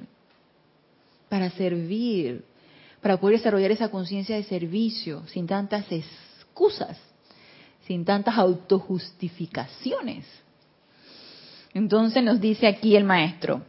Para 1.30 1.52
servir. 1.52 2.44
Para 3.00 3.18
poder 3.18 3.38
desarrollar 3.38 3.70
esa 3.70 3.90
conciencia 3.90 4.36
de 4.36 4.42
servicio 4.42 5.22
sin 5.28 5.46
tantas 5.46 5.86
excusas, 5.92 6.98
sin 7.86 8.04
tantas 8.04 8.36
autojustificaciones. 8.36 10.26
Entonces 11.74 12.24
nos 12.24 12.40
dice 12.40 12.68
aquí 12.68 12.96
el 12.96 13.04
maestro, 13.04 13.62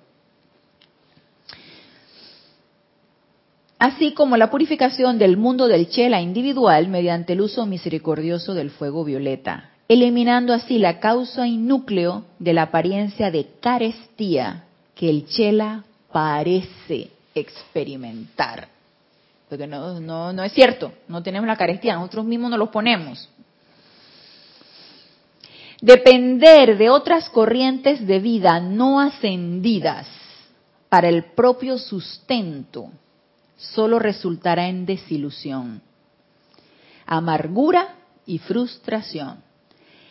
así 3.78 4.12
como 4.12 4.36
la 4.36 4.50
purificación 4.50 5.18
del 5.18 5.36
mundo 5.36 5.68
del 5.68 5.88
chela 5.88 6.20
individual 6.20 6.88
mediante 6.88 7.34
el 7.34 7.40
uso 7.40 7.66
misericordioso 7.66 8.54
del 8.54 8.70
fuego 8.70 9.04
violeta, 9.04 9.70
eliminando 9.88 10.52
así 10.52 10.78
la 10.78 11.00
causa 11.00 11.46
y 11.46 11.56
núcleo 11.56 12.24
de 12.38 12.52
la 12.52 12.62
apariencia 12.62 13.30
de 13.30 13.46
carestía 13.60 14.64
que 14.94 15.08
el 15.08 15.26
chela 15.26 15.84
parece 16.12 17.10
experimentar. 17.34 18.68
Porque 19.48 19.66
no, 19.66 19.98
no, 20.00 20.32
no 20.32 20.42
es 20.42 20.52
cierto, 20.52 20.92
no 21.08 21.22
tenemos 21.22 21.46
la 21.46 21.56
carestía, 21.56 21.94
nosotros 21.94 22.24
mismos 22.24 22.50
nos 22.50 22.58
los 22.58 22.68
ponemos. 22.68 23.28
Depender 25.80 26.76
de 26.76 26.90
otras 26.90 27.30
corrientes 27.30 28.04
de 28.04 28.18
vida 28.18 28.58
no 28.58 29.00
ascendidas 29.00 30.08
para 30.88 31.08
el 31.08 31.24
propio 31.32 31.78
sustento 31.78 32.90
solo 33.56 33.98
resultará 33.98 34.68
en 34.68 34.86
desilusión, 34.86 35.82
amargura 37.06 37.94
y 38.26 38.38
frustración. 38.38 39.38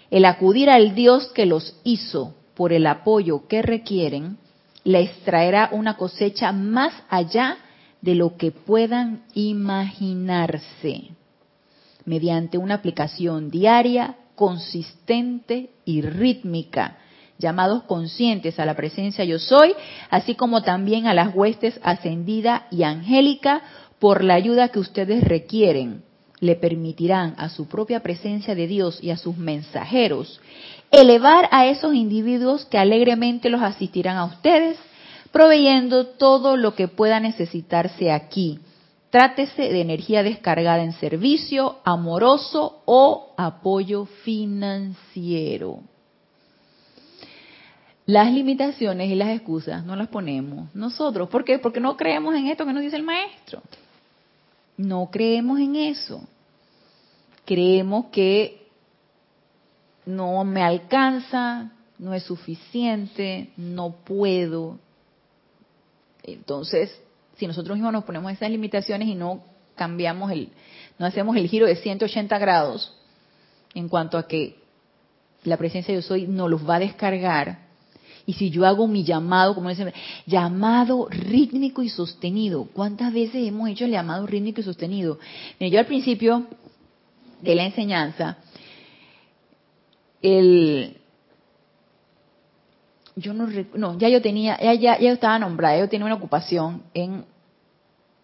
El 0.09 0.23
acudir 0.23 0.69
al 0.69 0.95
Dios 0.95 1.27
que 1.33 1.45
los 1.45 1.75
hizo 1.83 2.33
por 2.55 2.71
el 2.71 2.87
apoyo 2.87 3.47
que 3.47 3.61
requieren 3.61 4.37
les 4.85 5.11
traerá 5.23 5.69
una 5.73 5.97
cosecha 5.97 6.53
más 6.53 6.93
allá 7.09 7.57
de 8.01 8.15
lo 8.15 8.37
que 8.37 8.51
puedan 8.51 9.23
imaginarse, 9.33 11.09
mediante 12.05 12.57
una 12.57 12.75
aplicación 12.75 13.49
diaria, 13.49 14.15
consistente 14.37 15.71
y 15.83 16.01
rítmica, 16.01 16.99
llamados 17.37 17.83
conscientes 17.83 18.57
a 18.59 18.65
la 18.65 18.75
presencia 18.75 19.25
yo 19.25 19.39
soy, 19.39 19.73
así 20.09 20.35
como 20.35 20.63
también 20.63 21.07
a 21.07 21.13
las 21.13 21.35
huestes 21.35 21.77
ascendida 21.83 22.67
y 22.71 22.83
angélica, 22.83 23.61
por 23.99 24.23
la 24.23 24.35
ayuda 24.35 24.69
que 24.69 24.79
ustedes 24.79 25.23
requieren, 25.23 26.03
le 26.39 26.55
permitirán 26.55 27.33
a 27.37 27.49
su 27.49 27.67
propia 27.67 28.01
presencia 28.01 28.53
de 28.53 28.67
Dios 28.67 28.99
y 29.01 29.09
a 29.09 29.17
sus 29.17 29.35
mensajeros 29.37 30.39
elevar 30.91 31.49
a 31.51 31.67
esos 31.67 31.93
individuos 31.93 32.65
que 32.65 32.77
alegremente 32.77 33.49
los 33.49 33.61
asistirán 33.61 34.17
a 34.17 34.25
ustedes, 34.25 34.77
proveyendo 35.31 36.07
todo 36.07 36.55
lo 36.55 36.75
que 36.75 36.87
pueda 36.87 37.19
necesitarse 37.19 38.11
aquí. 38.11 38.59
Trátese 39.09 39.61
de 39.61 39.81
energía 39.81 40.21
descargada 40.21 40.83
en 40.83 40.91
servicio, 40.93 41.77
amoroso 41.85 42.81
o 42.85 43.33
apoyo 43.37 44.05
financiero. 44.05 45.79
Las 48.05 48.31
limitaciones 48.31 49.09
y 49.09 49.15
las 49.15 49.29
excusas 49.29 49.85
no 49.85 49.95
las 49.95 50.07
ponemos 50.07 50.73
nosotros. 50.73 51.29
¿Por 51.29 51.43
qué? 51.43 51.59
Porque 51.59 51.79
no 51.79 51.97
creemos 51.97 52.35
en 52.35 52.47
esto 52.47 52.65
que 52.65 52.73
nos 52.73 52.81
dice 52.81 52.95
el 52.95 53.03
maestro. 53.03 53.61
No 54.77 55.09
creemos 55.11 55.59
en 55.59 55.75
eso. 55.75 56.21
Creemos 57.45 58.05
que 58.07 58.67
no 60.05 60.43
me 60.45 60.63
alcanza, 60.63 61.71
no 61.99 62.13
es 62.13 62.23
suficiente, 62.23 63.49
no 63.57 63.91
puedo. 63.91 64.79
Entonces, 66.23 66.97
si 67.37 67.47
nosotros 67.47 67.77
mismos 67.77 67.93
nos 67.93 68.03
ponemos 68.03 68.31
esas 68.31 68.49
limitaciones 68.49 69.07
y 69.07 69.15
no 69.15 69.43
cambiamos 69.75 70.31
el, 70.31 70.49
no 70.99 71.05
hacemos 71.05 71.35
el 71.35 71.47
giro 71.47 71.67
de 71.67 71.75
180 71.75 72.37
grados 72.39 72.93
en 73.73 73.89
cuanto 73.89 74.17
a 74.17 74.27
que 74.27 74.55
la 75.43 75.57
presencia 75.57 75.93
de 75.93 76.01
yo 76.01 76.07
soy 76.07 76.27
no 76.27 76.47
los 76.47 76.67
va 76.67 76.75
a 76.75 76.79
descargar, 76.79 77.67
y 78.27 78.33
si 78.33 78.49
yo 78.49 78.65
hago 78.65 78.89
mi 78.89 79.05
llamado, 79.05 79.55
como 79.55 79.69
dice, 79.69 79.93
llamado 80.25 81.07
rítmico 81.09 81.81
y 81.81 81.87
sostenido, 81.87 82.67
¿cuántas 82.73 83.13
veces 83.13 83.47
hemos 83.47 83.69
hecho 83.69 83.85
el 83.85 83.91
llamado 83.91 84.27
rítmico 84.27 84.59
y 84.59 84.65
sostenido? 84.65 85.17
yo 85.61 85.79
al 85.79 85.85
principio 85.85 86.45
de 87.41 87.55
la 87.55 87.63
enseñanza, 87.63 88.37
el, 90.21 90.97
yo 93.17 93.33
no, 93.33 93.47
no, 93.73 93.97
ya 93.97 94.09
yo 94.09 94.21
tenía, 94.21 94.59
ya, 94.61 94.73
ya, 94.75 94.99
ya 94.99 95.11
estaba 95.11 95.39
nombrada, 95.39 95.79
yo 95.79 95.89
tenía 95.89 96.05
una 96.05 96.15
ocupación 96.15 96.83
en 96.93 97.25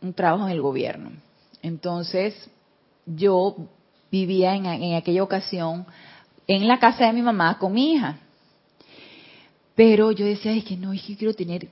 un 0.02 0.14
trabajo 0.14 0.46
en 0.46 0.52
el 0.52 0.62
gobierno. 0.62 1.12
Entonces, 1.64 2.50
yo 3.06 3.56
vivía 4.12 4.56
en, 4.56 4.68
en 4.68 4.96
aquella 4.96 5.24
ocasión 5.24 5.86
en 6.46 6.68
la 6.68 6.78
casa 6.78 7.08
de 7.08 7.14
mi 7.14 7.24
mamá 7.24 7.58
con 7.58 7.74
mi 7.74 7.94
hija. 7.94 8.20
Pero 9.76 10.12
yo 10.12 10.26
decía, 10.26 10.54
es 10.54 10.64
que 10.64 10.78
no, 10.78 10.94
es 10.94 11.02
que 11.02 11.18
quiero 11.18 11.34
tener 11.34 11.68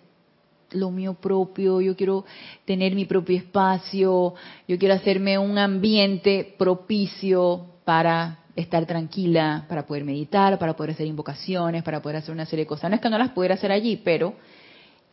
lo 0.72 0.90
mío 0.90 1.14
propio, 1.14 1.80
yo 1.80 1.96
quiero 1.96 2.26
tener 2.66 2.96
mi 2.96 3.06
propio 3.06 3.38
espacio, 3.38 4.34
yo 4.68 4.80
quiero 4.80 4.96
hacerme 4.96 5.38
un 5.38 5.60
ambiente 5.60 6.56
propicio 6.58 7.68
para 7.84 8.40
estar 8.56 8.86
tranquila, 8.86 9.66
para 9.68 9.86
poder 9.86 10.04
meditar, 10.04 10.58
para 10.60 10.76
poder 10.76 10.92
hacer 10.92 11.08
invocaciones, 11.08 11.84
para 11.84 12.02
poder 12.02 12.18
hacer 12.18 12.34
una 12.34 12.46
serie 12.46 12.66
de 12.66 12.68
cosas. 12.68 12.90
No 12.90 12.96
es 12.96 13.02
que 13.02 13.10
no 13.10 13.18
las 13.18 13.30
pudiera 13.30 13.56
hacer 13.56 13.72
allí, 13.72 13.98
pero 13.98 14.36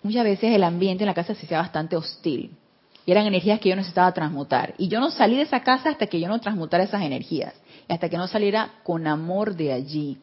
muchas 0.02 0.24
veces 0.24 0.54
el 0.54 0.64
ambiente 0.64 1.04
en 1.04 1.06
la 1.06 1.14
casa 1.14 1.34
se 1.34 1.46
hacía 1.46 1.58
bastante 1.58 1.96
hostil. 1.96 2.50
Y 3.06 3.12
eran 3.12 3.26
energías 3.26 3.58
que 3.60 3.70
yo 3.70 3.76
necesitaba 3.76 4.12
transmutar. 4.12 4.74
Y 4.76 4.88
yo 4.88 5.00
no 5.00 5.10
salí 5.10 5.36
de 5.36 5.42
esa 5.42 5.60
casa 5.60 5.88
hasta 5.88 6.08
que 6.08 6.20
yo 6.20 6.28
no 6.28 6.40
transmutara 6.40 6.84
esas 6.84 7.02
energías. 7.02 7.54
hasta 7.88 8.10
que 8.10 8.18
no 8.18 8.28
saliera 8.28 8.70
con 8.82 9.06
amor 9.06 9.56
de 9.56 9.72
allí. 9.72 10.18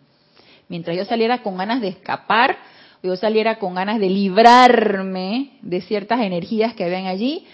Mientras 0.70 0.96
yo 0.96 1.04
saliera 1.04 1.41
con 1.41 1.58
ganas 1.58 1.82
de 1.82 1.88
escapar, 1.88 2.58
o 3.04 3.08
yo 3.08 3.16
saliera 3.16 3.58
con 3.58 3.74
ganas 3.74 4.00
de 4.00 4.08
librarme 4.08 5.54
de 5.64 5.82
ciertas 5.82 6.22
energías 6.22 6.76
que 6.76 6.84
habían 6.84 7.08
allí, 7.08 7.48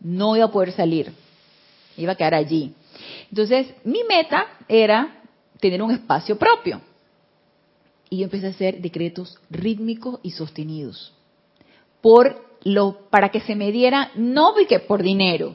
no 0.00 0.34
iba 0.34 0.46
a 0.46 0.50
poder 0.50 0.72
salir. 0.72 1.12
Iba 1.98 2.12
a 2.12 2.14
quedar 2.14 2.34
allí. 2.34 2.72
Entonces, 3.30 3.74
mi 3.84 4.02
meta 4.04 4.46
era 4.68 5.22
tener 5.60 5.82
un 5.82 5.90
espacio 5.90 6.38
propio. 6.38 6.80
Y 8.08 8.18
yo 8.18 8.24
empecé 8.24 8.48
a 8.48 8.50
hacer 8.50 8.80
decretos 8.80 9.38
rítmicos 9.50 10.18
y 10.22 10.32
sostenidos. 10.32 11.12
Por 12.00 12.44
lo, 12.64 13.08
para 13.10 13.28
que 13.30 13.40
se 13.40 13.54
me 13.54 13.70
diera, 13.70 14.10
no 14.16 14.54
que 14.68 14.80
por 14.80 15.02
dinero. 15.02 15.54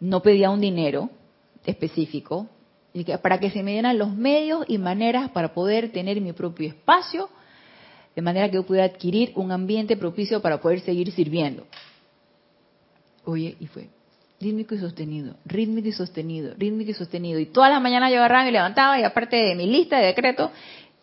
No 0.00 0.22
pedía 0.22 0.50
un 0.50 0.60
dinero 0.60 1.10
específico, 1.64 2.48
para 3.22 3.38
que 3.38 3.50
se 3.50 3.62
me 3.62 3.72
dieran 3.72 3.98
los 3.98 4.14
medios 4.14 4.64
y 4.68 4.78
maneras 4.78 5.30
para 5.30 5.52
poder 5.52 5.92
tener 5.92 6.20
mi 6.20 6.32
propio 6.32 6.68
espacio, 6.68 7.28
de 8.14 8.22
manera 8.22 8.48
que 8.48 8.56
yo 8.56 8.66
pudiera 8.66 8.86
adquirir 8.86 9.32
un 9.36 9.52
ambiente 9.52 9.96
propicio 9.96 10.40
para 10.42 10.60
poder 10.60 10.80
seguir 10.80 11.12
sirviendo. 11.12 11.66
Oye, 13.24 13.56
y 13.60 13.66
fue 13.66 13.88
rítmico 14.40 14.74
y 14.74 14.78
sostenido, 14.78 15.34
rítmico 15.44 15.88
y 15.88 15.92
sostenido, 15.92 16.54
rítmico 16.56 16.90
y 16.90 16.94
sostenido. 16.94 17.40
Y 17.40 17.46
todas 17.46 17.70
las 17.70 17.82
mañanas 17.82 18.10
yo 18.12 18.18
agarraba 18.18 18.48
y 18.48 18.52
levantaba, 18.52 19.00
y 19.00 19.04
aparte 19.04 19.36
de 19.36 19.54
mi 19.54 19.66
lista 19.66 19.98
de 19.98 20.06
decretos, 20.06 20.50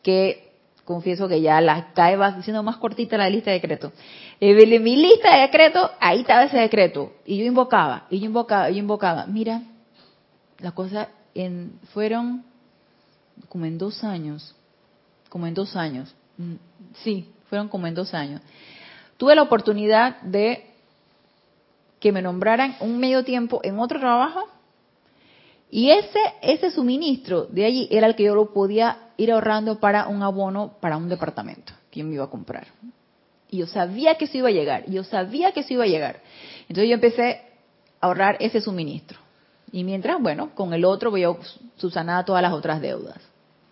que 0.01 0.51
confieso 0.85 1.27
que 1.27 1.41
ya 1.41 1.59
la 1.61 1.93
cae 1.93 2.15
va 2.15 2.41
siendo 2.43 2.63
más 2.63 2.77
cortita 2.77 3.17
la 3.17 3.29
lista 3.29 3.51
de 3.51 3.59
decretos. 3.59 3.91
Eh, 4.39 4.79
mi 4.79 4.95
lista 4.95 5.35
de 5.35 5.41
decretos, 5.41 5.91
ahí 5.99 6.21
estaba 6.21 6.43
ese 6.43 6.57
decreto. 6.57 7.13
Y 7.25 7.37
yo 7.37 7.45
invocaba, 7.45 8.05
y 8.09 8.19
yo 8.19 8.25
invocaba, 8.25 8.69
y 8.69 8.75
yo 8.75 8.79
invocaba. 8.79 9.25
Mira, 9.25 9.61
la 10.59 10.71
cosa 10.71 11.09
fueron 11.93 12.45
como 13.49 13.65
en 13.65 13.77
dos 13.77 14.03
años, 14.03 14.55
como 15.29 15.47
en 15.47 15.53
dos 15.53 15.75
años, 15.75 16.15
mm, 16.37 16.53
sí, 17.03 17.29
fueron 17.49 17.67
como 17.67 17.87
en 17.87 17.95
dos 17.95 18.13
años. 18.13 18.41
Tuve 19.17 19.35
la 19.35 19.41
oportunidad 19.41 20.21
de 20.21 20.74
que 21.99 22.11
me 22.11 22.21
nombraran 22.21 22.75
un 22.79 22.99
medio 22.99 23.23
tiempo 23.23 23.59
en 23.63 23.79
otro 23.79 23.99
trabajo 23.99 24.47
y 25.69 25.89
ese, 25.89 26.19
ese 26.41 26.71
suministro 26.71 27.45
de 27.47 27.65
allí 27.65 27.87
era 27.91 28.07
el 28.07 28.15
que 28.15 28.23
yo 28.23 28.35
lo 28.35 28.53
podía 28.53 29.09
ir 29.17 29.31
ahorrando 29.31 29.79
para 29.79 30.07
un 30.07 30.23
abono 30.23 30.73
para 30.79 30.97
un 30.97 31.09
departamento 31.09 31.73
que 31.91 32.03
me 32.03 32.13
iba 32.13 32.25
a 32.25 32.29
comprar. 32.29 32.67
Y 33.49 33.57
yo 33.57 33.67
sabía 33.67 34.15
que 34.15 34.25
eso 34.25 34.37
iba 34.37 34.49
a 34.49 34.53
llegar, 34.53 34.85
yo 34.89 35.03
sabía 35.03 35.51
que 35.51 35.61
eso 35.61 35.73
iba 35.73 35.83
a 35.83 35.87
llegar. 35.87 36.21
Entonces 36.61 36.87
yo 36.87 36.93
empecé 36.95 37.41
a 37.99 38.07
ahorrar 38.07 38.37
ese 38.39 38.61
suministro. 38.61 39.19
Y 39.71 39.83
mientras, 39.83 40.21
bueno, 40.21 40.55
con 40.55 40.73
el 40.73 40.85
otro 40.85 41.11
voy 41.11 41.23
a 41.23 41.35
subsanar 41.75 42.25
todas 42.25 42.41
las 42.41 42.53
otras 42.53 42.81
deudas. 42.81 43.17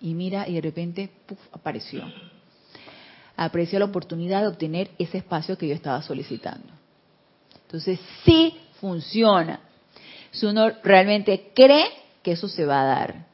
Y 0.02 0.14
mira, 0.14 0.48
y 0.48 0.56
de 0.56 0.62
repente, 0.62 1.10
puff, 1.26 1.40
apareció. 1.54 2.04
Apareció 3.38 3.80
la 3.80 3.86
oportunidad 3.86 4.42
de 4.42 4.48
obtener 4.48 4.92
ese 5.00 5.20
espacio 5.20 5.58
que 5.58 5.68
yo 5.68 5.74
estaba 5.74 6.02
solicitando. 6.02 6.68
Entonces, 7.74 8.00
sí 8.24 8.54
funciona. 8.80 9.60
Si 10.30 10.46
uno 10.46 10.70
realmente 10.84 11.50
cree 11.56 11.86
que 12.22 12.34
eso 12.34 12.48
se 12.48 12.66
va 12.66 12.84
a 12.84 12.86
dar. 12.86 13.26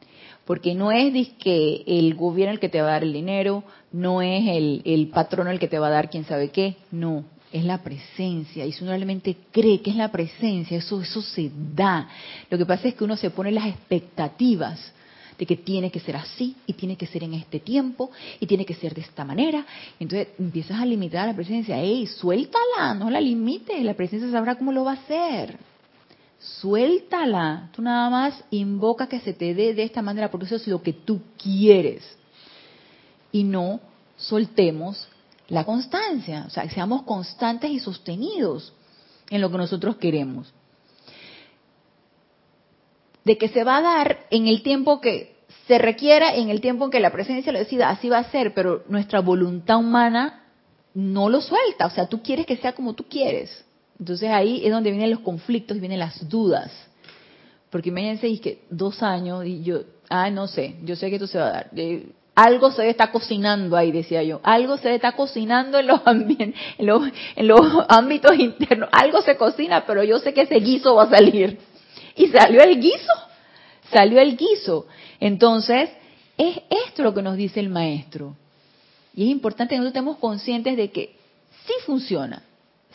Porque 0.45 0.73
no 0.75 0.93
es 0.93 1.11
que 1.43 1.83
el 1.85 2.15
gobierno 2.15 2.53
el 2.53 2.59
que 2.61 2.69
te 2.69 2.81
va 2.81 2.87
a 2.87 2.91
dar 2.91 3.03
el 3.03 3.11
dinero, 3.11 3.65
no 3.91 4.21
es 4.21 4.47
el, 4.47 4.81
el 4.85 5.09
patrón 5.09 5.49
el 5.49 5.59
que 5.59 5.67
te 5.67 5.77
va 5.77 5.87
a 5.87 5.91
dar 5.91 6.09
quién 6.09 6.23
sabe 6.23 6.51
qué, 6.51 6.77
no, 6.89 7.25
es 7.51 7.65
la 7.65 7.83
presencia. 7.83 8.65
Y 8.65 8.71
si 8.71 8.81
uno 8.81 8.93
realmente 8.93 9.35
cree 9.51 9.81
que 9.81 9.89
es 9.89 9.97
la 9.97 10.09
presencia, 10.09 10.77
eso, 10.77 11.01
eso 11.01 11.21
se 11.21 11.51
da. 11.75 12.07
Lo 12.49 12.57
que 12.57 12.65
pasa 12.65 12.87
es 12.87 12.95
que 12.95 13.03
uno 13.03 13.17
se 13.17 13.31
pone 13.31 13.51
las 13.51 13.67
expectativas 13.67 14.93
de 15.39 15.45
que 15.45 15.55
tiene 15.55 15.89
que 15.89 16.01
ser 16.01 16.17
así 16.17 16.53
y 16.67 16.73
tiene 16.73 16.97
que 16.97 17.07
ser 17.07 17.23
en 17.23 17.33
este 17.33 17.61
tiempo 17.61 18.11
y 18.41 18.45
tiene 18.45 18.65
que 18.65 18.73
ser 18.75 18.93
de 18.93 19.01
esta 19.01 19.23
manera. 19.23 19.65
Entonces 19.97 20.27
empiezas 20.37 20.81
a 20.81 20.85
limitar 20.85 21.23
a 21.23 21.27
la 21.27 21.35
presencia. 21.35 21.79
¡Ey, 21.79 22.05
suéltala! 22.07 22.93
No 22.93 23.09
la 23.09 23.21
limites. 23.21 23.81
La 23.83 23.93
presencia 23.93 24.29
sabrá 24.29 24.55
cómo 24.55 24.73
lo 24.73 24.83
va 24.83 24.91
a 24.91 24.95
hacer. 24.95 25.57
Suéltala. 26.39 27.69
Tú 27.73 27.81
nada 27.81 28.09
más 28.09 28.43
invoca 28.51 29.07
que 29.07 29.21
se 29.21 29.31
te 29.31 29.55
dé 29.55 29.73
de 29.73 29.83
esta 29.83 30.01
manera 30.01 30.29
porque 30.29 30.45
eso 30.45 30.57
es 30.57 30.67
lo 30.67 30.83
que 30.83 30.91
tú 30.91 31.21
quieres. 31.41 32.03
Y 33.31 33.43
no 33.43 33.79
soltemos 34.17 35.07
la 35.47 35.63
constancia. 35.63 36.43
O 36.47 36.49
sea, 36.49 36.69
seamos 36.69 37.03
constantes 37.03 37.71
y 37.71 37.79
sostenidos 37.79 38.73
en 39.29 39.39
lo 39.39 39.49
que 39.49 39.57
nosotros 39.57 39.95
queremos 39.95 40.53
de 43.29 43.37
que 43.37 43.49
se 43.49 43.63
va 43.63 43.77
a 43.77 43.81
dar 43.83 44.25
en 44.31 44.47
el 44.47 44.63
tiempo 44.63 44.99
que 44.99 45.35
se 45.67 45.77
requiera, 45.77 46.33
en 46.33 46.49
el 46.49 46.61
tiempo 46.61 46.85
en 46.85 46.89
que 46.89 46.99
la 46.99 47.11
presencia 47.11 47.51
lo 47.51 47.59
decida, 47.59 47.91
así 47.91 48.09
va 48.09 48.17
a 48.17 48.31
ser, 48.31 48.55
pero 48.55 48.83
nuestra 48.89 49.19
voluntad 49.19 49.77
humana 49.77 50.45
no 50.95 51.29
lo 51.29 51.39
suelta, 51.39 51.85
o 51.85 51.91
sea, 51.91 52.07
tú 52.07 52.23
quieres 52.23 52.47
que 52.47 52.57
sea 52.57 52.73
como 52.73 52.95
tú 52.95 53.03
quieres. 53.07 53.63
Entonces 53.99 54.31
ahí 54.31 54.65
es 54.65 54.71
donde 54.71 54.89
vienen 54.89 55.11
los 55.11 55.19
conflictos 55.19 55.77
y 55.77 55.79
vienen 55.79 55.99
las 55.99 56.27
dudas. 56.27 56.71
Porque 57.69 57.89
imagínense 57.89 58.27
y 58.27 58.39
que 58.39 58.63
dos 58.71 59.03
años 59.03 59.45
y 59.45 59.61
yo, 59.61 59.81
ah, 60.09 60.31
no 60.31 60.47
sé, 60.47 60.77
yo 60.83 60.95
sé 60.95 61.09
que 61.09 61.17
esto 61.17 61.27
se 61.27 61.37
va 61.37 61.49
a 61.49 61.51
dar. 61.51 61.69
algo 62.33 62.71
se 62.71 62.89
está 62.89 63.11
cocinando 63.11 63.77
ahí, 63.77 63.91
decía 63.91 64.23
yo. 64.23 64.39
Algo 64.41 64.77
se 64.77 64.95
está 64.95 65.11
cocinando 65.11 65.77
en 65.77 65.85
los, 65.85 66.01
en 66.07 67.47
los 67.47 67.61
ámbitos 67.89 68.39
internos. 68.39 68.89
Algo 68.91 69.21
se 69.21 69.37
cocina, 69.37 69.85
pero 69.85 70.03
yo 70.03 70.17
sé 70.17 70.33
que 70.33 70.41
ese 70.41 70.55
guiso 70.55 70.95
va 70.95 71.03
a 71.03 71.09
salir 71.11 71.59
y 72.19 72.27
salió 72.27 72.61
el 72.61 72.81
guiso, 72.81 73.13
salió 73.93 74.19
el 74.19 74.35
guiso. 74.35 74.87
Entonces, 75.21 75.89
es 76.37 76.59
esto 76.85 77.01
lo 77.01 77.13
que 77.13 77.21
nos 77.21 77.37
dice 77.37 77.61
el 77.61 77.69
maestro. 77.69 78.35
Y 79.15 79.23
es 79.23 79.29
importante 79.29 79.73
que 79.73 79.77
nosotros 79.77 79.95
estemos 79.95 80.17
conscientes 80.17 80.75
de 80.75 80.91
que 80.91 81.15
sí 81.65 81.73
funciona, 81.85 82.43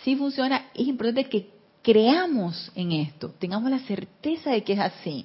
sí 0.02 0.14
funciona, 0.14 0.66
es 0.74 0.86
importante 0.86 1.24
que 1.30 1.48
creamos 1.82 2.70
en 2.74 2.92
esto, 2.92 3.30
tengamos 3.38 3.70
la 3.70 3.78
certeza 3.78 4.50
de 4.50 4.62
que 4.62 4.74
es 4.74 4.78
así. 4.78 5.24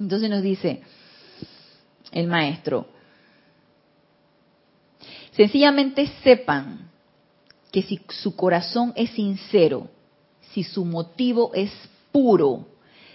Entonces 0.00 0.30
nos 0.30 0.42
dice 0.42 0.80
el 2.10 2.26
maestro, 2.26 2.86
sencillamente 5.32 6.10
sepan 6.24 6.90
que 7.70 7.82
si 7.82 8.00
su 8.08 8.34
corazón 8.34 8.94
es 8.96 9.10
sincero, 9.10 9.90
si 10.52 10.62
su 10.62 10.86
motivo 10.86 11.50
es 11.52 11.70
puro, 12.16 12.64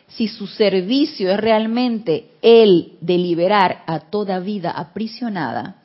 si 0.10 0.28
su 0.28 0.46
servicio 0.46 1.32
es 1.32 1.40
realmente 1.40 2.30
el 2.44 3.00
de 3.02 3.18
liberar 3.18 3.82
a 3.88 4.00
toda 4.00 4.38
vida 4.38 4.70
aprisionada, 4.70 5.78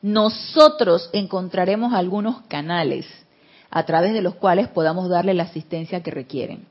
nosotros 0.00 1.10
encontraremos 1.12 1.92
algunos 1.92 2.40
canales 2.48 3.06
a 3.68 3.84
través 3.84 4.14
de 4.14 4.22
los 4.22 4.36
cuales 4.36 4.68
podamos 4.68 5.10
darle 5.10 5.34
la 5.34 5.42
asistencia 5.42 6.02
que 6.02 6.12
requieren. 6.12 6.64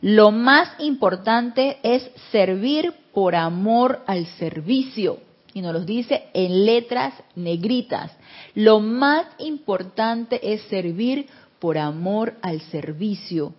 Lo 0.00 0.30
más 0.30 0.70
importante 0.78 1.76
es 1.82 2.10
servir 2.32 2.94
por 3.12 3.34
amor 3.34 4.00
al 4.06 4.24
servicio. 4.38 5.18
Y 5.52 5.60
nos 5.60 5.74
lo 5.74 5.80
dice 5.80 6.24
en 6.32 6.64
letras 6.64 7.12
negritas. 7.36 8.12
Lo 8.54 8.80
más 8.80 9.26
importante 9.38 10.54
es 10.54 10.62
servir 10.70 11.26
por 11.58 11.76
amor 11.76 12.38
al 12.40 12.62
servicio. 12.62 13.52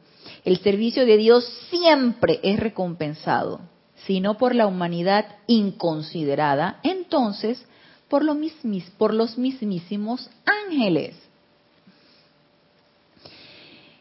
El 0.49 0.57
servicio 0.61 1.05
de 1.05 1.15
Dios 1.15 1.47
siempre 1.69 2.39
es 2.41 2.59
recompensado, 2.59 3.61
si 4.07 4.19
no 4.19 4.35
por 4.39 4.55
la 4.55 4.65
humanidad 4.65 5.27
inconsiderada, 5.45 6.79
entonces 6.81 7.63
por, 8.07 8.23
por 8.97 9.13
los 9.13 9.37
mismísimos 9.37 10.27
ángeles. 10.65 11.13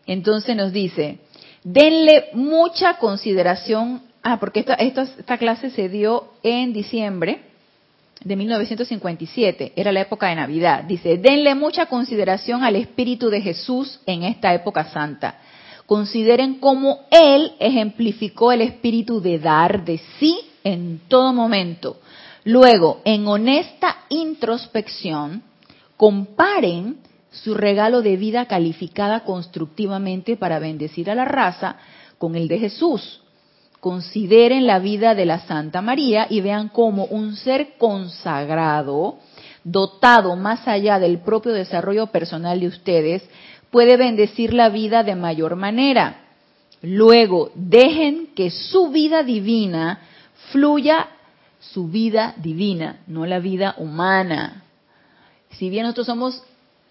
Entonces 0.06 0.56
nos 0.56 0.72
dice, 0.72 1.18
denle 1.64 2.30
mucha 2.32 2.96
consideración, 2.96 4.00
ah, 4.22 4.40
porque 4.40 4.60
esta, 4.60 4.72
esta 4.72 5.36
clase 5.36 5.68
se 5.68 5.90
dio 5.90 6.32
en 6.42 6.72
diciembre 6.72 7.42
de 8.24 8.36
1957, 8.36 9.74
era 9.76 9.92
la 9.92 10.00
época 10.00 10.28
de 10.28 10.36
Navidad. 10.36 10.84
Dice, 10.84 11.18
denle 11.18 11.54
mucha 11.54 11.84
consideración 11.84 12.64
al 12.64 12.76
Espíritu 12.76 13.28
de 13.28 13.42
Jesús 13.42 14.00
en 14.06 14.22
esta 14.22 14.54
época 14.54 14.84
santa 14.84 15.42
Consideren 15.88 16.56
cómo 16.56 17.06
Él 17.10 17.52
ejemplificó 17.58 18.52
el 18.52 18.60
espíritu 18.60 19.22
de 19.22 19.38
dar 19.38 19.86
de 19.86 19.98
sí 20.18 20.38
en 20.62 21.00
todo 21.08 21.32
momento. 21.32 21.96
Luego, 22.44 23.00
en 23.06 23.26
honesta 23.26 23.96
introspección, 24.10 25.42
comparen 25.96 26.98
su 27.30 27.54
regalo 27.54 28.02
de 28.02 28.18
vida 28.18 28.44
calificada 28.44 29.24
constructivamente 29.24 30.36
para 30.36 30.58
bendecir 30.58 31.10
a 31.10 31.14
la 31.14 31.24
raza 31.24 31.76
con 32.18 32.36
el 32.36 32.48
de 32.48 32.58
Jesús. 32.58 33.22
Consideren 33.80 34.66
la 34.66 34.80
vida 34.80 35.14
de 35.14 35.24
la 35.24 35.38
Santa 35.46 35.80
María 35.80 36.26
y 36.28 36.42
vean 36.42 36.68
cómo 36.68 37.06
un 37.06 37.34
ser 37.34 37.78
consagrado, 37.78 39.20
dotado 39.64 40.36
más 40.36 40.68
allá 40.68 40.98
del 40.98 41.20
propio 41.20 41.52
desarrollo 41.52 42.08
personal 42.08 42.60
de 42.60 42.66
ustedes, 42.66 43.26
puede 43.70 43.96
bendecir 43.96 44.54
la 44.54 44.68
vida 44.68 45.02
de 45.02 45.14
mayor 45.14 45.56
manera. 45.56 46.24
Luego, 46.82 47.50
dejen 47.54 48.28
que 48.34 48.50
su 48.50 48.90
vida 48.90 49.22
divina 49.22 50.00
fluya 50.52 51.08
su 51.60 51.88
vida 51.88 52.34
divina, 52.36 53.00
no 53.06 53.26
la 53.26 53.40
vida 53.40 53.74
humana. 53.78 54.62
Si 55.50 55.70
bien 55.70 55.84
nosotros 55.84 56.06
somos, 56.06 56.42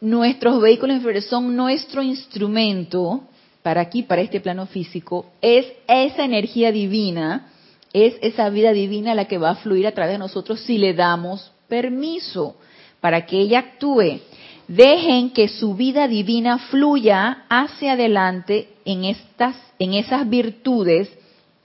nuestros 0.02 0.62
vehículos 0.62 0.98
inferiores 0.98 1.26
son 1.26 1.56
nuestro 1.56 2.02
instrumento 2.02 3.22
para 3.64 3.82
aquí, 3.82 4.04
para 4.04 4.22
este 4.22 4.40
plano 4.40 4.66
físico, 4.66 5.26
es 5.42 5.66
esa 5.88 6.24
energía 6.24 6.72
divina, 6.72 7.50
es 7.94 8.16
esa 8.22 8.50
vida 8.50 8.72
divina 8.72 9.16
la 9.16 9.26
que 9.26 9.38
va 9.38 9.52
a 9.52 9.56
fluir 9.56 9.88
a 9.88 9.94
través 9.94 10.14
de 10.14 10.20
nosotros 10.20 10.60
si 10.62 10.78
le 10.78 10.94
damos 10.94 11.52
permiso 11.68 12.56
para 13.02 13.26
que 13.26 13.40
ella 13.40 13.60
actúe. 13.60 14.22
Dejen 14.68 15.30
que 15.30 15.48
su 15.48 15.76
vida 15.76 16.10
divina 16.10 16.58
fluya 16.58 17.46
hacia 17.50 17.94
adelante 17.94 18.70
en 18.84 19.06
estas 19.06 19.56
en 19.80 19.94
esas 19.94 20.28
virtudes, 20.28 21.10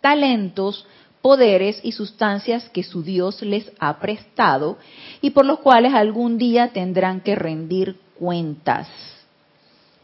talentos, 0.01 0.87
poderes 1.21 1.81
y 1.83 1.93
sustancias 1.93 2.69
que 2.71 2.83
su 2.83 3.03
Dios 3.03 3.43
les 3.43 3.71
ha 3.79 3.99
prestado 3.99 4.79
y 5.21 5.31
por 5.31 5.47
los 5.47 5.61
cuales 5.61 5.95
algún 5.95 6.39
día 6.39 6.69
tendrán 6.69 7.21
que 7.21 7.35
rendir 7.35 7.97
cuentas. 8.19 8.89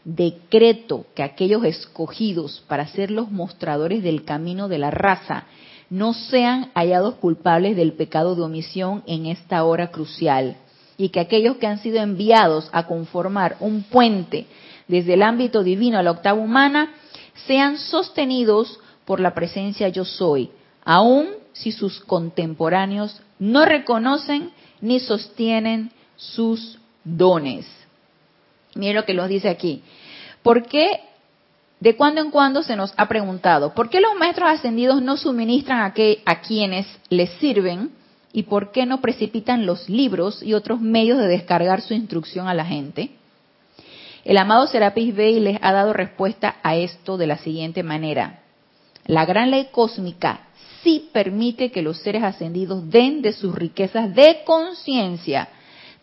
Decreto 0.03 1.05
que 1.13 1.23
aquellos 1.23 1.63
escogidos 1.63 2.63
para 2.67 2.87
ser 2.87 3.11
los 3.11 3.31
mostradores 3.31 4.01
del 4.01 4.23
camino 4.23 4.67
de 4.67 4.79
la 4.79 4.91
raza 4.91 5.45
no 5.89 6.13
sean 6.13 6.71
hallados 6.73 7.15
culpables 7.15 7.75
del 7.75 7.93
pecado 7.93 8.35
de 8.35 8.41
omisión 8.41 9.03
en 9.05 9.25
esta 9.25 9.63
hora 9.63 9.91
crucial 9.91 10.57
y 10.99 11.09
que 11.09 11.21
aquellos 11.21 11.55
que 11.55 11.65
han 11.65 11.79
sido 11.79 11.99
enviados 12.01 12.69
a 12.73 12.85
conformar 12.85 13.55
un 13.61 13.83
puente 13.83 14.47
desde 14.89 15.13
el 15.13 15.23
ámbito 15.23 15.63
divino 15.63 15.97
a 15.97 16.03
la 16.03 16.11
octava 16.11 16.37
humana 16.37 16.91
sean 17.47 17.77
sostenidos 17.77 18.81
por 19.05 19.21
la 19.21 19.33
presencia 19.33 19.87
yo 19.87 20.03
soy, 20.03 20.51
aun 20.83 21.27
si 21.53 21.71
sus 21.71 22.01
contemporáneos 22.01 23.21
no 23.39 23.63
reconocen 23.63 24.51
ni 24.81 24.99
sostienen 24.99 25.89
sus 26.17 26.77
dones. 27.05 27.65
Miren 28.75 28.97
lo 28.97 29.05
que 29.05 29.13
nos 29.13 29.29
dice 29.29 29.47
aquí. 29.47 29.81
¿Por 30.43 30.67
qué 30.67 30.99
de 31.79 31.95
cuando 31.95 32.19
en 32.19 32.29
cuando 32.29 32.61
se 32.61 32.75
nos 32.75 32.93
ha 32.97 33.07
preguntado, 33.07 33.73
¿por 33.73 33.89
qué 33.89 34.01
los 34.01 34.15
maestros 34.15 34.49
ascendidos 34.49 35.01
no 35.01 35.15
suministran 35.15 35.79
a, 35.79 35.93
a 36.25 36.41
quienes 36.41 36.87
les 37.09 37.29
sirven 37.39 37.91
y 38.31 38.43
por 38.43 38.71
qué 38.71 38.85
no 38.85 39.01
precipitan 39.01 39.65
los 39.65 39.89
libros 39.89 40.43
y 40.43 40.53
otros 40.53 40.81
medios 40.81 41.17
de 41.17 41.27
descargar 41.27 41.81
su 41.81 41.93
instrucción 41.93 42.47
a 42.47 42.53
la 42.53 42.65
gente? 42.65 43.11
El 44.25 44.37
amado 44.37 44.67
Serapis 44.67 45.15
Bey 45.15 45.39
les 45.39 45.57
ha 45.61 45.71
dado 45.71 45.93
respuesta 45.93 46.57
a 46.61 46.75
esto 46.75 47.17
de 47.17 47.27
la 47.27 47.37
siguiente 47.37 47.83
manera. 47.83 48.41
La 49.05 49.25
gran 49.25 49.49
ley 49.49 49.69
cósmica 49.71 50.47
sí 50.83 51.09
permite 51.11 51.71
que 51.71 51.81
los 51.81 51.97
seres 51.99 52.23
ascendidos 52.23 52.89
den 52.89 53.21
de 53.21 53.33
sus 53.33 53.55
riquezas 53.55 54.13
de 54.13 54.41
conciencia, 54.45 55.49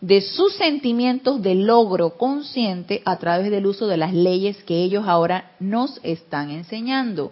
de 0.01 0.21
sus 0.21 0.53
sentimientos 0.55 1.41
de 1.41 1.55
logro 1.55 2.17
consciente 2.17 3.01
a 3.05 3.17
través 3.17 3.49
del 3.49 3.65
uso 3.65 3.87
de 3.87 3.97
las 3.97 4.13
leyes 4.13 4.61
que 4.63 4.83
ellos 4.83 5.05
ahora 5.07 5.51
nos 5.59 5.99
están 6.03 6.51
enseñando 6.51 7.31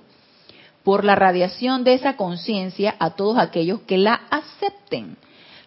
por 0.86 1.04
la 1.04 1.16
radiación 1.16 1.84
de 1.84 1.96
esa 1.96 2.16
conciencia 2.16 2.96
a 3.00 3.16
todos 3.16 3.40
aquellos 3.40 3.82
que 3.82 3.98
la 3.98 4.22
acepten. 4.30 5.18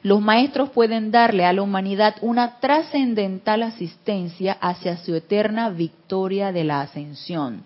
Los 0.01 0.21
maestros 0.21 0.71
pueden 0.71 1.11
darle 1.11 1.45
a 1.45 1.53
la 1.53 1.61
humanidad 1.61 2.15
una 2.21 2.61
trascendental 2.61 3.65
asistencia 3.65 4.57
hacia 4.61 4.97
su 4.99 5.17
eterna 5.17 5.71
victoria 5.71 6.53
de 6.53 6.63
la 6.63 6.83
ascensión. 6.83 7.65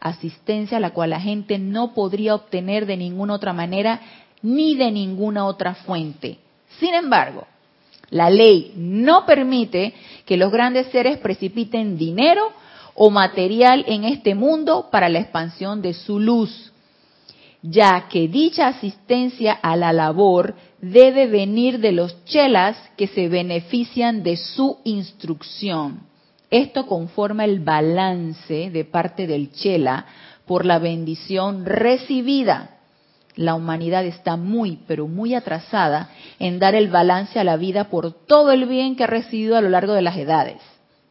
Asistencia 0.00 0.78
a 0.78 0.80
la 0.80 0.90
cual 0.90 1.10
la 1.10 1.20
gente 1.20 1.60
no 1.60 1.94
podría 1.94 2.34
obtener 2.34 2.86
de 2.86 2.96
ninguna 2.96 3.34
otra 3.34 3.52
manera 3.52 4.00
ni 4.42 4.74
de 4.74 4.90
ninguna 4.90 5.46
otra 5.46 5.76
fuente. 5.76 6.38
Sin 6.80 6.92
embargo, 6.92 7.46
la 8.10 8.30
ley 8.30 8.72
no 8.76 9.24
permite 9.26 9.94
que 10.26 10.36
los 10.36 10.50
grandes 10.50 10.88
seres 10.88 11.18
precipiten 11.18 11.96
dinero 11.96 12.50
o 12.94 13.10
material 13.10 13.84
en 13.88 14.04
este 14.04 14.34
mundo 14.34 14.88
para 14.90 15.08
la 15.08 15.20
expansión 15.20 15.82
de 15.82 15.94
su 15.94 16.20
luz, 16.20 16.72
ya 17.62 18.08
que 18.08 18.28
dicha 18.28 18.68
asistencia 18.68 19.52
a 19.52 19.76
la 19.76 19.92
labor 19.92 20.54
debe 20.80 21.26
venir 21.26 21.80
de 21.80 21.92
los 21.92 22.24
chelas 22.24 22.76
que 22.96 23.06
se 23.06 23.28
benefician 23.28 24.22
de 24.22 24.36
su 24.36 24.78
instrucción. 24.84 26.00
Esto 26.50 26.86
conforma 26.86 27.44
el 27.44 27.60
balance 27.60 28.70
de 28.70 28.84
parte 28.84 29.26
del 29.26 29.50
chela 29.52 30.06
por 30.46 30.66
la 30.66 30.78
bendición 30.78 31.64
recibida. 31.64 32.76
La 33.34 33.54
humanidad 33.54 34.04
está 34.04 34.36
muy, 34.36 34.78
pero 34.86 35.08
muy 35.08 35.34
atrasada 35.34 36.10
en 36.38 36.60
dar 36.60 36.74
el 36.74 36.88
balance 36.88 37.40
a 37.40 37.44
la 37.44 37.56
vida 37.56 37.90
por 37.90 38.12
todo 38.12 38.52
el 38.52 38.66
bien 38.66 38.94
que 38.94 39.04
ha 39.04 39.08
recibido 39.08 39.56
a 39.56 39.60
lo 39.60 39.70
largo 39.70 39.94
de 39.94 40.02
las 40.02 40.16
edades. 40.16 40.60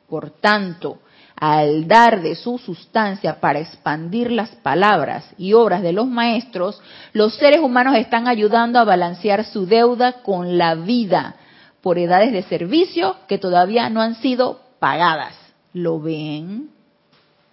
Por 0.07 0.29
tanto, 0.29 0.99
al 1.45 1.89
dar 1.89 2.21
de 2.21 2.35
su 2.35 2.57
sustancia 2.57 3.41
para 3.41 3.59
expandir 3.59 4.31
las 4.31 4.51
palabras 4.51 5.25
y 5.37 5.51
obras 5.51 5.81
de 5.81 5.91
los 5.91 6.07
maestros, 6.07 6.81
los 7.11 7.35
seres 7.35 7.59
humanos 7.59 7.97
están 7.97 8.29
ayudando 8.29 8.79
a 8.79 8.85
balancear 8.85 9.43
su 9.43 9.65
deuda 9.65 10.21
con 10.23 10.57
la 10.57 10.75
vida 10.75 11.35
por 11.81 11.99
edades 11.99 12.31
de 12.31 12.43
servicio 12.43 13.17
que 13.27 13.39
todavía 13.39 13.89
no 13.89 13.99
han 14.01 14.15
sido 14.21 14.61
pagadas. 14.79 15.35
¿Lo 15.73 15.99
ven? 15.99 16.69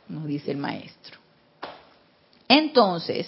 Nos 0.09 0.24
dice 0.24 0.53
el 0.53 0.59
maestro. 0.59 1.18
Entonces, 2.47 3.26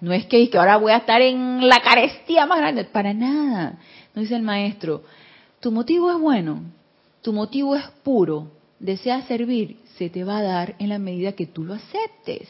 no 0.00 0.12
es 0.12 0.26
que, 0.26 0.48
ahora 0.56 0.76
voy 0.76 0.92
a 0.92 0.98
estar 0.98 1.20
en 1.20 1.66
la 1.66 1.80
carestía 1.80 2.46
más 2.46 2.58
grande, 2.58 2.84
para 2.84 3.12
nada. 3.12 3.80
Nos 4.14 4.22
dice 4.22 4.36
el 4.36 4.42
maestro, 4.42 5.02
tu 5.58 5.72
motivo 5.72 6.12
es 6.12 6.20
bueno, 6.20 6.62
tu 7.20 7.32
motivo 7.32 7.74
es 7.74 7.84
puro, 8.04 8.46
deseas 8.84 9.26
servir, 9.26 9.78
se 9.96 10.10
te 10.10 10.24
va 10.24 10.38
a 10.38 10.42
dar 10.42 10.74
en 10.78 10.90
la 10.90 10.98
medida 10.98 11.32
que 11.32 11.46
tú 11.46 11.64
lo 11.64 11.72
aceptes. 11.72 12.48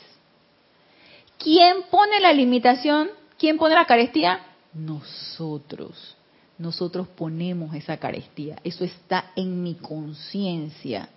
¿Quién 1.38 1.84
pone 1.90 2.18
la 2.20 2.32
limitación? 2.32 3.08
¿Quién 3.38 3.56
pone 3.56 3.76
la 3.76 3.86
carestía? 3.86 4.40
Nosotros. 4.72 6.16
Nosotros 6.58 7.06
ponemos 7.06 7.72
esa 7.74 7.98
carestía. 7.98 8.56
Eso 8.64 8.84
está 8.84 9.30
en 9.36 9.62
mi 9.62 9.74
conciencia. 9.74 11.08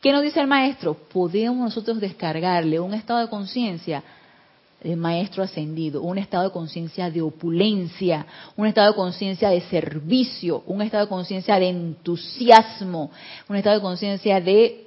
¿Qué 0.00 0.12
nos 0.12 0.22
dice 0.22 0.40
el 0.40 0.46
maestro? 0.46 0.94
Podemos 0.94 1.58
nosotros 1.58 1.98
descargarle 2.00 2.78
un 2.78 2.94
estado 2.94 3.20
de 3.20 3.28
conciencia 3.28 4.04
de 4.82 4.94
maestro 4.94 5.42
ascendido, 5.42 6.02
un 6.02 6.18
estado 6.18 6.44
de 6.44 6.50
conciencia 6.50 7.10
de 7.10 7.22
opulencia, 7.22 8.26
un 8.56 8.66
estado 8.66 8.88
de 8.88 8.96
conciencia 8.96 9.48
de 9.48 9.62
servicio, 9.62 10.62
un 10.66 10.82
estado 10.82 11.04
de 11.04 11.08
conciencia 11.08 11.58
de 11.58 11.68
entusiasmo, 11.68 13.10
un 13.48 13.56
estado 13.56 13.76
de 13.76 13.82
conciencia 13.82 14.40
de 14.40 14.86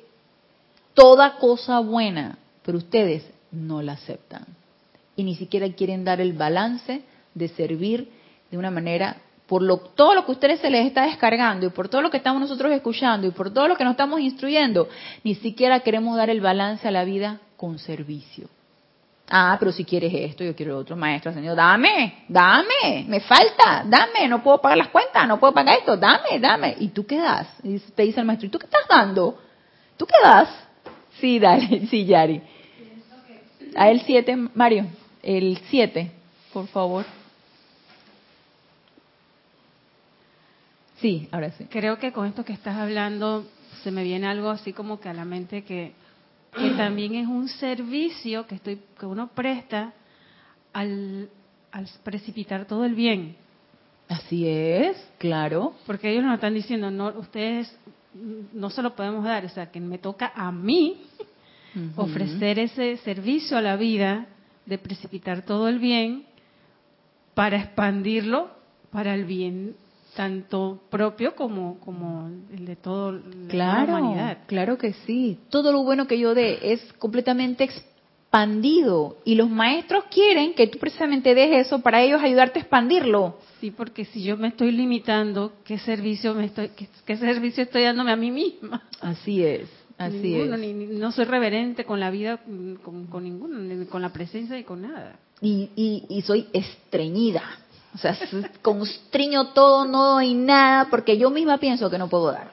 toda 0.94 1.38
cosa 1.38 1.80
buena, 1.80 2.38
pero 2.64 2.78
ustedes 2.78 3.24
no 3.52 3.82
la 3.82 3.94
aceptan. 3.94 4.46
Y 5.16 5.24
ni 5.24 5.36
siquiera 5.36 5.68
quieren 5.74 6.04
dar 6.04 6.22
el 6.22 6.34
balance 6.34 7.02
de 7.34 7.48
servir 7.50 8.10
de 8.52 8.58
una 8.58 8.72
manera 8.72 9.18
por 9.48 9.64
lo, 9.64 9.78
todo 9.78 10.14
lo 10.14 10.26
que 10.26 10.32
ustedes 10.32 10.60
se 10.60 10.70
les 10.70 10.86
está 10.86 11.08
descargando 11.08 11.66
y 11.66 11.70
por 11.72 11.90
todo 11.90 12.04
lo 12.04 12.12
que 12.12 12.18
estamos 12.18 12.40
nosotros 12.40 12.72
escuchando 12.72 13.26
y 13.26 13.32
por 13.32 13.52
todo 13.52 13.68
lo 13.68 13.76
que 13.76 13.84
nos 13.84 13.92
estamos 13.92 14.20
instruyendo, 14.20 14.88
ni 15.24 15.34
siquiera 15.34 15.80
queremos 15.80 16.16
dar 16.16 16.30
el 16.30 16.40
balance 16.40 16.88
a 16.88 16.92
la 16.92 17.04
vida 17.04 17.40
con 17.58 17.80
servicio. 17.80 18.48
Ah, 19.32 19.58
pero 19.60 19.72
si 19.72 19.86
quieres 19.86 20.12
esto, 20.12 20.44
yo 20.44 20.56
quiero 20.56 20.78
otro 20.78 20.96
maestro, 20.96 21.32
Señor, 21.32 21.56
dame, 21.56 22.24
dame, 22.28 23.06
me 23.08 23.20
falta, 23.20 23.84
dame, 23.86 24.28
no 24.28 24.42
puedo 24.42 24.60
pagar 24.60 24.80
las 24.80 24.88
cuentas, 24.88 25.28
no 25.28 25.40
puedo 25.40 25.54
pagar 25.54 25.78
esto, 25.78 25.96
dame, 25.98 26.40
dame. 26.40 26.76
¿Y 26.80 26.88
tú 26.90 27.06
qué 27.06 27.18
das? 27.18 27.48
Y 27.64 27.78
te 27.80 28.04
dice 28.04 28.20
el 28.20 28.26
maestro, 28.26 28.48
¿y 28.48 28.50
tú 28.50 28.58
qué 28.58 28.66
estás 28.66 28.88
dando? 28.90 29.40
¿Tú 29.98 30.08
qué 30.08 30.16
das? 30.24 30.50
Sí, 31.20 31.38
dale, 31.38 31.86
sí, 31.92 32.06
Yari. 32.06 32.42
A 33.76 33.90
el 33.92 34.02
7, 34.02 34.36
Mario, 34.56 34.88
el 35.22 35.60
7, 35.70 36.12
por 36.52 36.66
favor. 36.68 37.06
Sí, 41.02 41.30
ahora 41.32 41.52
sí. 41.52 41.66
Creo 41.70 42.00
que 42.00 42.12
con 42.12 42.26
esto 42.26 42.44
que 42.44 42.54
estás 42.54 42.78
hablando 42.78 43.46
se 43.84 43.92
me 43.92 44.04
viene 44.04 44.28
algo 44.28 44.50
así 44.50 44.74
como 44.74 45.00
que 45.00 45.08
a 45.08 45.14
la 45.14 45.24
mente 45.24 45.64
que 45.64 45.94
que 46.56 46.72
también 46.72 47.16
es 47.16 47.28
un 47.28 47.47
servicio 47.47 48.47
que 48.47 48.56
estoy 48.56 48.80
que 49.00 49.06
uno 49.06 49.28
presta 49.28 49.93
al, 50.74 51.30
al 51.72 51.88
precipitar 52.04 52.66
todo 52.66 52.86
el 52.86 52.95
bien. 52.95 53.36
Así 54.08 54.47
es, 54.47 54.97
claro. 55.20 55.74
Porque 55.86 56.12
ellos 56.12 56.24
nos 56.24 56.36
están 56.36 56.56
diciendo, 56.56 56.89
no, 56.89 57.10
ustedes 57.20 57.72
no 58.54 58.70
se 58.70 58.82
lo 58.82 58.95
podemos 58.95 59.24
dar, 59.24 59.45
o 59.45 59.50
sea, 59.50 59.72
que 59.72 59.80
me 59.80 60.00
toca 60.00 60.32
a 60.36 60.52
mí 60.52 60.97
ofrecer 61.95 62.58
ese 62.58 62.97
servicio 62.97 63.58
a 63.58 63.62
la 63.62 63.76
vida 63.76 64.26
de 64.66 64.78
precipitar 64.80 65.43
todo 65.43 65.68
el 65.68 65.80
bien 65.80 66.26
para 67.36 67.58
expandirlo 67.58 68.50
para 68.91 69.14
el 69.14 69.26
bien 69.26 69.76
tanto 70.16 70.82
propio 70.89 71.36
como, 71.36 71.80
como 71.80 72.30
el 72.51 72.66
de 72.66 72.76
toda 72.76 73.20
la 73.51 73.84
humanidad. 73.84 74.39
Claro 74.47 74.78
que 74.78 74.93
sí. 75.05 75.39
Todo 75.49 75.72
lo 75.72 75.84
bueno 75.84 76.07
que 76.07 76.20
yo 76.20 76.34
dé 76.34 76.60
es 76.74 76.82
completamente 76.93 77.64
expandido 77.64 79.18
y 79.26 79.36
los 79.36 79.49
maestros 79.49 80.05
quieren 80.12 80.53
que 80.53 80.68
tú 80.68 80.78
precisamente 80.78 81.34
des 81.34 81.66
eso 81.66 81.80
para 81.80 82.01
ellos 82.01 82.22
ayudarte 82.22 82.60
a 82.60 82.62
expandirlo. 82.62 83.38
Sí, 83.60 83.72
porque 83.72 84.05
si 84.05 84.24
yo 84.24 84.38
me 84.38 84.49
estoy 84.49 84.72
limitando, 84.72 85.53
¿qué 85.64 85.78
servicio 85.80 86.34
me 86.34 86.45
estoy 86.45 86.70
qué, 87.05 87.18
servicio 87.18 87.64
estoy 87.64 87.84
dándome 87.84 88.12
a 88.12 88.16
mí 88.16 88.32
misma? 88.32 88.84
Así 89.01 89.43
es. 89.43 89.70
Así 89.97 90.34
es. 90.34 90.49
no 90.91 91.12
soy 91.12 91.26
reverente 91.26 91.84
con 91.84 91.99
la 91.99 92.10
vida, 92.10 92.38
con, 92.38 93.07
con 93.07 93.24
ninguno, 93.24 93.86
con 93.89 94.01
la 94.01 94.14
presencia 94.14 94.57
y 94.57 94.64
con 94.64 94.84
nada. 94.84 95.20
Y, 95.41 95.70
y, 95.76 96.05
y 96.07 96.22
soy 96.22 96.47
estreñida 96.53 97.43
o 97.94 97.98
sea, 97.98 98.18
constriño 98.62 99.48
todo, 99.48 99.86
no 99.86 100.14
doy 100.14 100.34
nada, 100.34 100.88
porque 100.90 101.18
yo 101.18 101.30
misma 101.30 101.58
pienso 101.58 101.90
que 101.90 101.98
no 101.98 102.08
puedo 102.08 102.32
dar. 102.32 102.52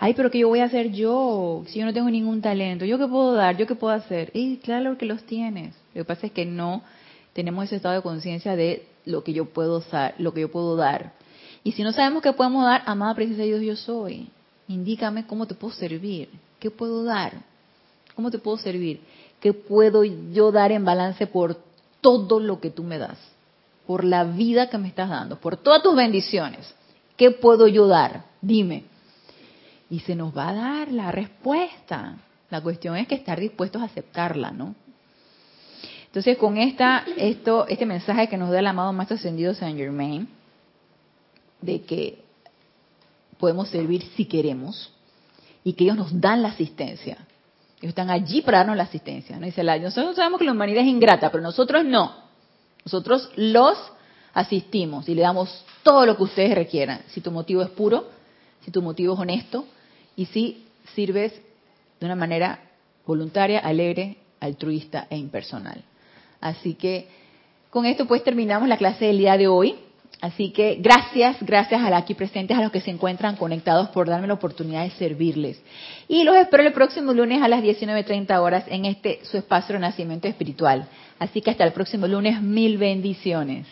Ay, 0.00 0.14
pero 0.14 0.30
¿qué 0.30 0.38
yo 0.38 0.48
voy 0.48 0.60
a 0.60 0.64
hacer 0.64 0.92
yo? 0.92 1.64
Si 1.66 1.78
yo 1.80 1.86
no 1.86 1.92
tengo 1.92 2.10
ningún 2.10 2.40
talento, 2.40 2.84
¿yo 2.84 2.98
qué 2.98 3.06
puedo 3.06 3.32
dar? 3.32 3.56
¿Yo 3.56 3.66
qué 3.66 3.74
puedo 3.74 3.94
hacer? 3.94 4.30
Y 4.34 4.58
claro 4.58 4.96
que 4.96 5.06
los 5.06 5.24
tienes. 5.24 5.74
Lo 5.94 6.02
que 6.02 6.04
pasa 6.04 6.26
es 6.26 6.32
que 6.32 6.44
no 6.44 6.82
tenemos 7.32 7.64
ese 7.64 7.76
estado 7.76 7.94
de 7.94 8.02
conciencia 8.02 8.54
de 8.56 8.86
lo 9.04 9.24
que 9.24 9.32
yo 9.32 9.46
puedo 9.46 9.80
dar, 9.80 10.14
lo 10.18 10.32
que 10.34 10.42
yo 10.42 10.50
puedo 10.50 10.76
dar. 10.76 11.12
Y 11.64 11.72
si 11.72 11.82
no 11.82 11.92
sabemos 11.92 12.22
qué 12.22 12.32
podemos 12.32 12.64
dar, 12.64 12.82
amada 12.86 13.14
presencia 13.14 13.44
de 13.44 13.58
Dios, 13.58 13.62
yo 13.62 13.76
soy. 13.76 14.28
Indícame 14.68 15.26
cómo 15.26 15.46
te 15.46 15.54
puedo 15.54 15.74
servir. 15.74 16.28
¿Qué 16.60 16.70
puedo 16.70 17.04
dar? 17.04 17.32
¿Cómo 18.14 18.30
te 18.30 18.38
puedo 18.38 18.58
servir? 18.58 19.00
¿Qué 19.40 19.52
puedo 19.52 20.04
yo 20.04 20.52
dar 20.52 20.72
en 20.72 20.84
balance 20.84 21.26
por 21.26 21.56
todo 22.00 22.38
lo 22.38 22.60
que 22.60 22.70
tú 22.70 22.82
me 22.84 22.98
das? 22.98 23.18
Por 23.88 24.04
la 24.04 24.22
vida 24.22 24.68
que 24.68 24.76
me 24.76 24.88
estás 24.88 25.08
dando, 25.08 25.40
por 25.40 25.56
todas 25.56 25.82
tus 25.82 25.96
bendiciones. 25.96 26.74
¿Qué 27.16 27.30
puedo 27.30 27.66
yo 27.66 27.86
dar? 27.86 28.26
Dime. 28.42 28.84
Y 29.88 30.00
se 30.00 30.14
nos 30.14 30.36
va 30.36 30.50
a 30.50 30.52
dar 30.52 30.92
la 30.92 31.10
respuesta. 31.10 32.18
La 32.50 32.60
cuestión 32.60 32.98
es 32.98 33.08
que 33.08 33.14
estar 33.14 33.40
dispuestos 33.40 33.80
a 33.80 33.86
aceptarla, 33.86 34.50
¿no? 34.50 34.74
Entonces, 36.04 36.36
con 36.36 36.58
esta, 36.58 37.02
esto, 37.16 37.66
este 37.66 37.86
mensaje 37.86 38.28
que 38.28 38.36
nos 38.36 38.50
da 38.50 38.58
el 38.58 38.66
amado 38.66 38.92
Maestro 38.92 39.16
Ascendido 39.16 39.54
Saint 39.54 39.78
Germain, 39.78 40.28
de 41.62 41.80
que 41.80 42.22
podemos 43.38 43.70
servir 43.70 44.02
si 44.16 44.26
queremos, 44.26 44.92
y 45.64 45.72
que 45.72 45.84
ellos 45.84 45.96
nos 45.96 46.20
dan 46.20 46.42
la 46.42 46.48
asistencia. 46.48 47.16
Ellos 47.78 47.88
están 47.88 48.10
allí 48.10 48.42
para 48.42 48.58
darnos 48.58 48.76
la 48.76 48.82
asistencia. 48.82 49.38
¿no? 49.38 49.46
Dice 49.46 49.64
nosotros 49.64 50.14
sabemos 50.14 50.38
que 50.40 50.44
la 50.44 50.52
humanidad 50.52 50.82
es 50.82 50.88
ingrata, 50.88 51.30
pero 51.30 51.42
nosotros 51.42 51.86
no. 51.86 52.27
Nosotros 52.84 53.30
los 53.36 53.78
asistimos 54.34 55.08
y 55.08 55.14
le 55.14 55.22
damos 55.22 55.64
todo 55.82 56.06
lo 56.06 56.16
que 56.16 56.22
ustedes 56.22 56.54
requieran. 56.54 57.02
Si 57.08 57.20
tu 57.20 57.30
motivo 57.30 57.62
es 57.62 57.70
puro, 57.70 58.06
si 58.64 58.70
tu 58.70 58.82
motivo 58.82 59.14
es 59.14 59.20
honesto 59.20 59.66
y 60.16 60.26
si 60.26 60.64
sirves 60.94 61.32
de 62.00 62.06
una 62.06 62.16
manera 62.16 62.60
voluntaria, 63.06 63.58
alegre, 63.60 64.18
altruista 64.40 65.06
e 65.10 65.16
impersonal. 65.16 65.82
Así 66.40 66.74
que 66.74 67.08
con 67.70 67.86
esto 67.86 68.06
pues 68.06 68.22
terminamos 68.22 68.68
la 68.68 68.76
clase 68.76 69.06
del 69.06 69.18
día 69.18 69.36
de 69.36 69.48
hoy. 69.48 69.76
Así 70.20 70.50
que 70.50 70.78
gracias, 70.80 71.36
gracias 71.42 71.80
a 71.80 71.90
los 71.90 71.98
aquí 72.00 72.14
presentes, 72.14 72.58
a 72.58 72.62
los 72.62 72.72
que 72.72 72.80
se 72.80 72.90
encuentran 72.90 73.36
conectados 73.36 73.90
por 73.90 74.08
darme 74.08 74.26
la 74.26 74.34
oportunidad 74.34 74.82
de 74.82 74.90
servirles. 74.90 75.62
Y 76.08 76.24
los 76.24 76.36
espero 76.36 76.64
el 76.64 76.72
próximo 76.72 77.12
lunes 77.12 77.40
a 77.40 77.46
las 77.46 77.62
19.30 77.62 78.36
horas 78.40 78.64
en 78.66 78.84
este 78.84 79.20
su 79.22 79.36
espacio 79.36 79.68
de 79.68 79.74
Renacimiento 79.74 80.26
Espiritual. 80.26 80.88
Así 81.20 81.40
que 81.40 81.50
hasta 81.50 81.62
el 81.62 81.72
próximo 81.72 82.08
lunes, 82.08 82.42
mil 82.42 82.78
bendiciones. 82.78 83.68